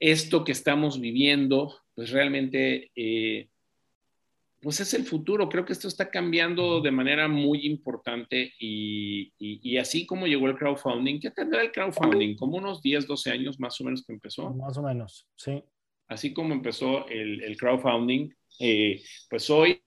[0.00, 2.90] esto que estamos viviendo, pues realmente
[4.66, 5.48] pues es el futuro.
[5.48, 11.20] Creo que esto está cambiando de manera muy importante y, así como llegó el crowdfunding,
[11.20, 12.34] ¿qué tendrá el crowdfunding?
[12.34, 14.50] Como unos 10, 12 años más o menos que empezó.
[14.50, 15.62] Más o menos, sí.
[16.08, 18.28] Así como empezó el, crowdfunding,
[18.58, 19.80] eh, pues hoy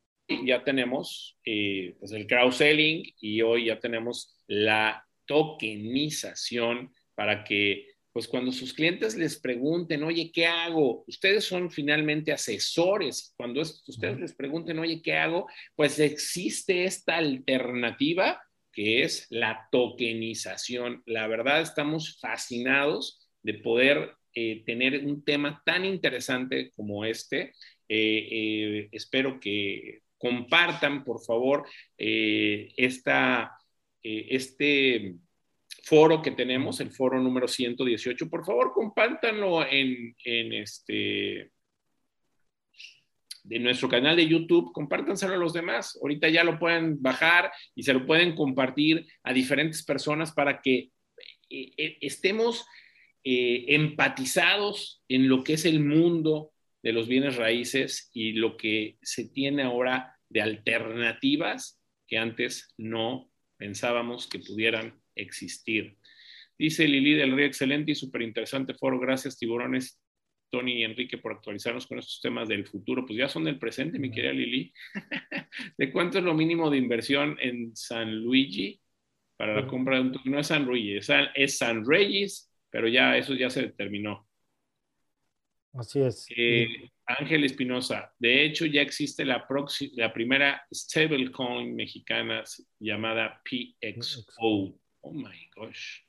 [0.46, 8.28] ya tenemos eh, pues el crowdselling y hoy ya tenemos la tokenización para que pues
[8.28, 11.04] cuando sus clientes les pregunten, oye, ¿qué hago?
[11.08, 13.34] Ustedes son finalmente asesores.
[13.38, 15.48] Cuando ustedes les pregunten, oye, ¿qué hago?
[15.76, 18.42] Pues existe esta alternativa
[18.72, 21.04] que es la tokenización.
[21.06, 27.54] La verdad, estamos fascinados de poder eh, tener un tema tan interesante como este.
[27.88, 31.66] Eh, eh, espero que compartan, por favor,
[31.98, 33.58] esta,
[34.04, 35.16] este
[35.90, 38.30] foro que tenemos, el foro número 118.
[38.30, 41.52] Por favor, compártanlo en, en este
[43.44, 45.98] de nuestro canal de YouTube, compártanselo a los demás.
[46.00, 50.92] Ahorita ya lo pueden bajar y se lo pueden compartir a diferentes personas para que
[51.50, 52.68] eh, eh, estemos
[53.24, 56.52] eh, empatizados en lo que es el mundo
[56.84, 63.32] de los bienes raíces y lo que se tiene ahora de alternativas que antes no
[63.58, 65.98] pensábamos que pudieran existir.
[66.58, 69.00] Dice Lili del Río, excelente y súper interesante foro.
[69.00, 70.02] Gracias, tiburones,
[70.52, 73.06] Tony y Enrique, por actualizarnos con estos temas del futuro.
[73.06, 74.74] Pues ya son del presente, mi querida Lili.
[75.78, 78.82] ¿De cuánto es lo mínimo de inversión en San Luigi
[79.38, 83.34] para la compra de un No es San Luigi, es San, Reyes, pero ya eso
[83.36, 84.28] ya se determinó.
[85.72, 86.28] Así es.
[86.36, 89.48] Eh, Ángel Espinosa, de hecho ya existe la,
[89.94, 92.44] la primera stablecoin mexicana
[92.80, 94.78] llamada PXO.
[95.10, 96.02] Oh my gosh,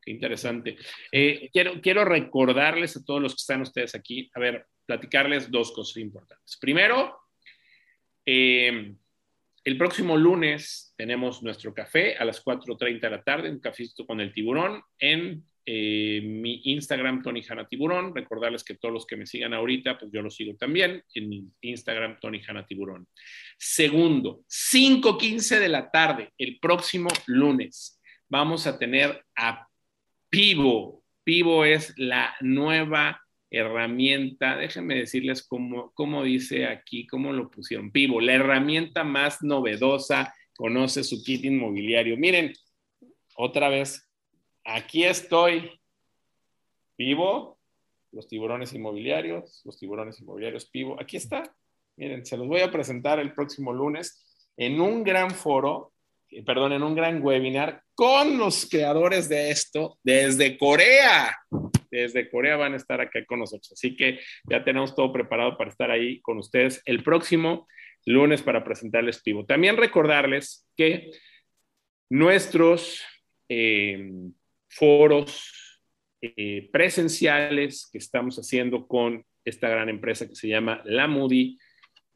[0.00, 0.76] qué interesante.
[1.12, 5.70] Eh, quiero, quiero recordarles a todos los que están ustedes aquí, a ver, platicarles dos
[5.72, 6.56] cosas importantes.
[6.58, 7.14] Primero,
[8.24, 8.94] eh,
[9.64, 14.18] el próximo lunes tenemos nuestro café a las 4.30 de la tarde, un cafecito con
[14.22, 18.14] el tiburón en eh, mi Instagram, Tony Hanna Tiburón.
[18.14, 21.44] Recordarles que todos los que me sigan ahorita, pues yo los sigo también en mi
[21.60, 23.06] Instagram, Tony Hanna Tiburón.
[23.58, 27.97] Segundo, 5.15 de la tarde, el próximo lunes
[28.28, 29.68] vamos a tener a
[30.28, 31.02] Pivo.
[31.24, 37.90] Pivo es la nueva herramienta, déjenme decirles cómo, cómo dice aquí, cómo lo pusieron.
[37.90, 42.16] Pivo, la herramienta más novedosa, conoce su kit inmobiliario.
[42.16, 42.52] Miren,
[43.36, 44.10] otra vez,
[44.64, 45.80] aquí estoy.
[46.96, 47.58] Pivo,
[48.12, 51.00] los tiburones inmobiliarios, los tiburones inmobiliarios Pivo.
[51.00, 51.54] Aquí está.
[51.96, 54.24] Miren, se los voy a presentar el próximo lunes
[54.56, 55.92] en un gran foro,
[56.44, 61.36] perdón, en un gran webinar con los creadores de esto desde Corea.
[61.90, 63.72] Desde Corea van a estar acá con nosotros.
[63.72, 67.66] Así que ya tenemos todo preparado para estar ahí con ustedes el próximo
[68.04, 69.44] lunes para presentarles Pivo.
[69.44, 71.10] También recordarles que
[72.10, 73.02] nuestros
[73.48, 74.10] eh,
[74.68, 75.80] foros
[76.20, 81.58] eh, presenciales que estamos haciendo con esta gran empresa que se llama La Moody,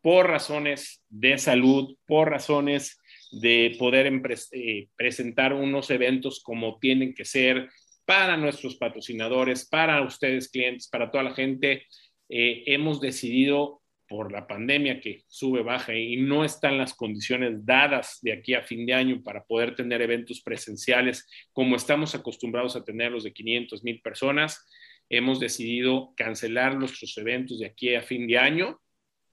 [0.01, 2.98] por razones de salud, por razones
[3.32, 4.12] de poder
[4.52, 7.68] eh, presentar unos eventos como tienen que ser
[8.04, 11.86] para nuestros patrocinadores, para ustedes clientes, para toda la gente.
[12.28, 13.82] hemos decidido
[14.12, 18.62] por la pandemia que sube, baja y no están las condiciones dadas de aquí a
[18.62, 23.82] fin de año para poder tener eventos presenciales como estamos acostumbrados a tenerlos de 500
[23.82, 24.68] mil personas,
[25.09, 28.80] hemos decidido cancelar nuestros eventos de aquí a fin de año,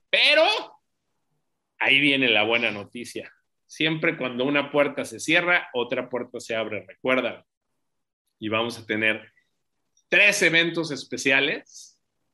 [0.08, 0.44] pero
[1.78, 3.30] ahí viene la buena noticia.
[3.70, 7.46] Siempre cuando una puerta se cierra, otra puerta se abre, recuerda.
[8.38, 9.32] Y vamos a tener
[10.08, 11.90] tres eventos especiales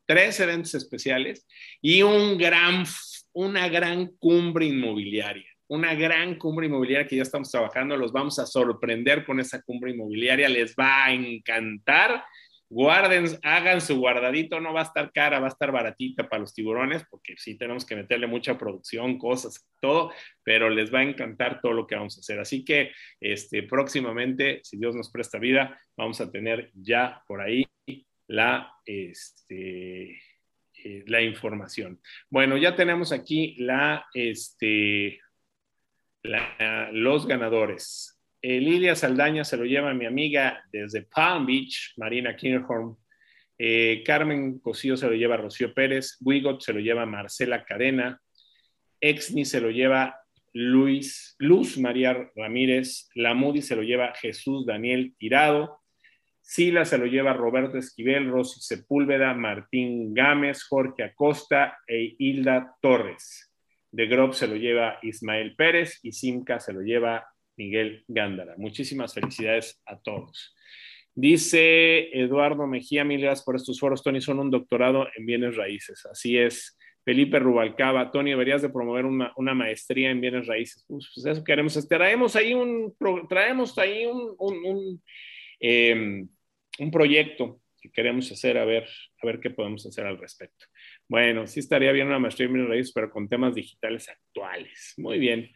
[0.06, 1.46] tres eventos especiales
[1.82, 2.84] y un gran,
[3.32, 5.50] una gran cumbre inmobiliaria.
[5.68, 9.90] Una gran cumbre inmobiliaria que ya estamos trabajando, los vamos a sorprender con esa cumbre
[9.90, 12.24] inmobiliaria, les va a encantar.
[12.68, 16.52] Guarden, hagan su guardadito, no va a estar cara, va a estar baratita para los
[16.52, 20.12] tiburones, porque sí tenemos que meterle mucha producción, cosas, todo,
[20.42, 22.40] pero les va a encantar todo lo que vamos a hacer.
[22.40, 22.90] Así que
[23.20, 27.64] este, próximamente, si Dios nos presta vida, vamos a tener ya por ahí
[28.26, 30.20] la, este,
[30.84, 32.00] eh, la información.
[32.28, 35.20] Bueno, ya tenemos aquí la, este,
[36.92, 38.15] los ganadores.
[38.48, 42.96] Eh, Lilia Saldaña se lo lleva mi amiga desde Palm Beach, Marina Kinghorn.
[43.58, 46.16] Eh, Carmen Cosío se lo lleva Rocío Pérez.
[46.20, 48.22] Wigot se lo lleva Marcela Cadena.
[49.00, 50.20] Exni se lo lleva
[50.52, 53.08] Luis, Luz María Ramírez.
[53.16, 55.80] La Moody se lo lleva Jesús Daniel Tirado.
[56.40, 63.52] Sila se lo lleva Roberto Esquivel, Rosy Sepúlveda, Martín Gámez, Jorge Acosta e Hilda Torres.
[63.90, 67.26] De Grob se lo lleva Ismael Pérez y Simca se lo lleva
[67.56, 68.54] Miguel Gándara.
[68.56, 70.54] Muchísimas felicidades a todos.
[71.14, 74.02] Dice Eduardo Mejía, mil gracias por estos foros.
[74.02, 76.04] Tony, son un doctorado en bienes raíces.
[76.06, 76.76] Así es.
[77.06, 80.84] Felipe Rubalcaba, Tony, deberías de promover una, maestría en bienes raíces.
[80.88, 81.88] Pues, eso queremos.
[81.88, 82.94] Traemos ahí un,
[83.28, 85.00] traemos ahí un,
[85.60, 86.28] em,
[86.80, 88.86] un proyecto que queremos hacer, a ver,
[89.22, 90.66] a ver qué podemos hacer al respecto.
[91.08, 94.94] Bueno, sí estaría bien una maestría en raíces, pero con temas digitales actuales.
[94.98, 95.50] Muy bien.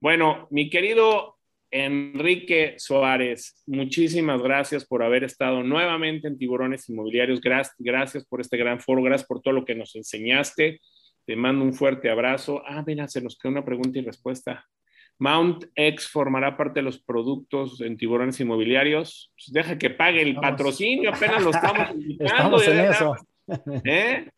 [0.00, 1.35] Bueno, mi querido
[1.84, 7.42] Enrique Suárez, muchísimas gracias por haber estado nuevamente en Tiburones Inmobiliarios.
[7.42, 10.80] Gracias, por este gran foro, gracias por todo lo que nos enseñaste.
[11.26, 12.62] Te mando un fuerte abrazo.
[12.66, 14.64] Ah, mira, se nos quedó una pregunta y respuesta.
[15.18, 19.30] Mount X formará parte de los productos en tiburones inmobiliarios.
[19.36, 22.56] Pues deja que pague el patrocinio, apenas lo estamos invitando.
[22.56, 23.16] estamos en eso.
[23.84, 24.30] ¿Eh?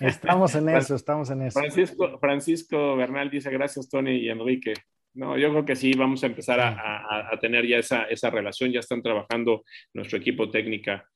[0.00, 1.58] Estamos en eso, estamos en eso.
[1.58, 4.74] Francisco, Francisco Bernal dice gracias Tony y Enrique.
[5.14, 8.72] No, yo creo que sí, vamos a empezar a, a, tener ya esa, esa, relación,
[8.72, 11.06] ya están trabajando nuestro equipo técnica.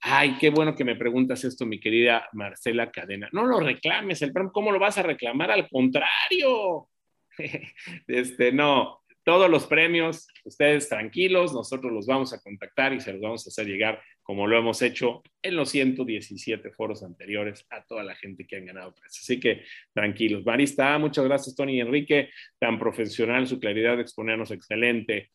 [0.00, 3.28] Ay, qué bueno que me preguntas esto, mi querida Marcela Cadena.
[3.32, 5.50] No lo reclames, el ¿cómo lo vas a reclamar?
[5.50, 6.88] Al contrario,
[8.06, 13.22] este, no, todos los premios, ustedes tranquilos, nosotros los vamos a contactar y se los
[13.22, 18.04] vamos a hacer llegar como lo hemos hecho en los 117 foros anteriores a toda
[18.04, 19.24] la gente que han ganado precios.
[19.24, 20.44] Así que tranquilos.
[20.44, 25.30] Marista, muchas gracias Tony y Enrique, tan profesional, su claridad de exponernos excelente.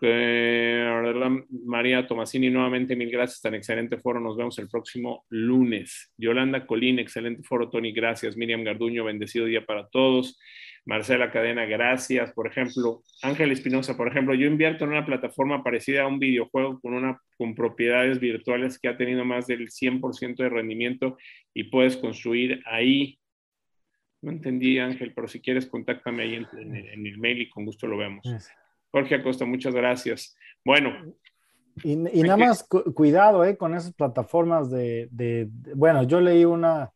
[0.00, 4.20] María Tomasini, nuevamente mil gracias, tan excelente foro.
[4.20, 6.12] Nos vemos el próximo lunes.
[6.16, 8.36] Yolanda Colín, excelente foro, Tony, gracias.
[8.36, 10.38] Miriam Garduño, bendecido día para todos.
[10.84, 12.32] Marcela Cadena, gracias.
[12.32, 16.80] Por ejemplo, Ángel Espinosa, por ejemplo, yo invierto en una plataforma parecida a un videojuego
[16.80, 21.18] con, una, con propiedades virtuales que ha tenido más del 100% de rendimiento
[21.52, 23.18] y puedes construir ahí.
[24.22, 26.74] No entendí, Ángel, pero si quieres, contáctame ahí en,
[27.06, 28.24] el mail y con gusto lo vemos.
[28.90, 30.36] Jorge Acosta, muchas gracias.
[30.64, 31.14] Bueno.
[31.84, 35.08] Y, nada más cuidado eh, con esas plataformas de,
[35.76, 36.90] bueno, yo leí una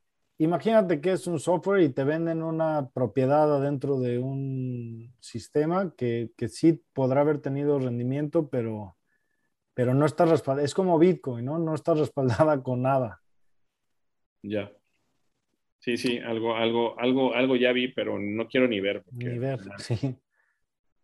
[0.44, 6.30] imagínate que es un software y te venden una propiedad adentro de un sistema que,
[6.36, 8.96] que sí podrá haber tenido rendimiento, pero,
[9.74, 10.64] pero no está respaldada.
[10.64, 11.58] Es como Bitcoin, ¿no?
[11.58, 13.20] No está respaldada con nada.
[14.42, 14.72] Ya.
[15.78, 19.02] Sí, sí, algo, algo, algo, algo ya vi, pero no quiero ni ver.
[19.10, 20.16] ni ver, sí.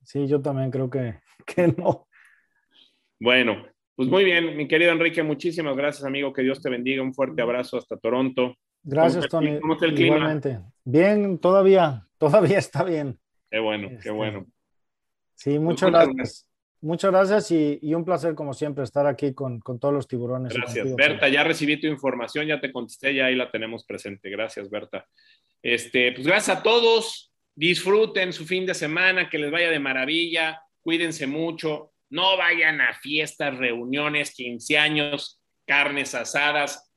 [0.04, 2.06] Sí, yo también creo que, que no.
[3.20, 3.66] Bueno,
[3.96, 6.32] Pues muy bien, mi querido Enrique, muchísimas gracias, amigo.
[6.32, 7.02] Que Dios te bendiga.
[7.02, 8.54] Un fuerte abrazo hasta Toronto.
[8.82, 9.60] Gracias, Tony.
[9.60, 10.16] ¿Cómo está el clima?
[10.16, 10.60] Igualmente.
[10.84, 13.18] Bien, todavía, todavía está bien.
[13.50, 14.46] Qué bueno, qué este, bueno.
[15.34, 16.48] Sí, pues muchas gracias.
[16.80, 20.54] Muchas gracias y, un placer, como siempre, estar aquí con, todos los tiburones.
[20.54, 21.28] Gracias, Berta.
[21.28, 24.30] Ya recibí tu información, ya te contesté, ya ahí la tenemos presente.
[24.30, 25.04] Gracias, Berta.
[25.60, 27.32] Este, pues gracias a todos.
[27.56, 30.62] Disfruten su fin de semana, que les vaya de maravilla.
[30.80, 31.92] Cuídense mucho.
[32.10, 36.87] No vayan a fiestas, reuniones, 15 años, carnes asadas.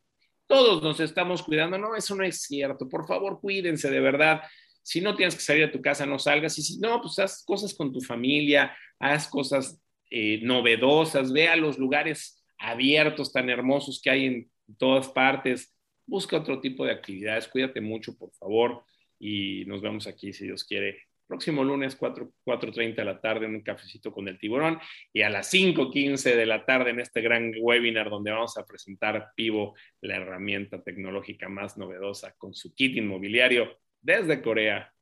[0.51, 1.77] Todos nos estamos cuidando.
[1.77, 2.89] No, eso no es cierto.
[2.89, 4.41] Por favor, cuídense de verdad.
[4.83, 6.57] Si no tienes que salir de tu casa, no salgas.
[6.57, 11.55] Y si no, pues haz cosas con tu familia, haz cosas eh, novedosas, ve a
[11.55, 15.73] los lugares abiertos tan hermosos que hay en todas partes.
[16.05, 17.47] Busca otro tipo de actividades.
[17.47, 18.83] Cuídate mucho, por favor.
[19.19, 23.61] Y nos vemos aquí, si Dios quiere, próximo lunes 4.30 de la tarde en un
[23.61, 24.81] cafecito con el tiburón
[25.13, 29.29] y a las 5.15 de la tarde en este gran webinar donde vamos a presentar
[29.33, 34.93] Pivo, la herramienta tecnológica más novedosa con su kit inmobiliario desde Corea.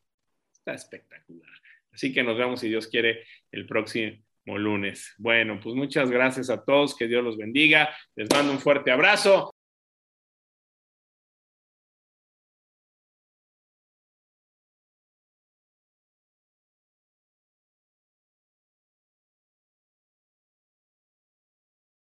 [0.54, 1.50] Está espectacular.
[1.92, 5.16] Así que nos vemos, si Dios quiere, el próximo lunes.
[5.18, 7.90] Bueno, pues muchas gracias a todos, que Dios los bendiga.
[8.16, 9.56] Les mando un fuerte abrazo.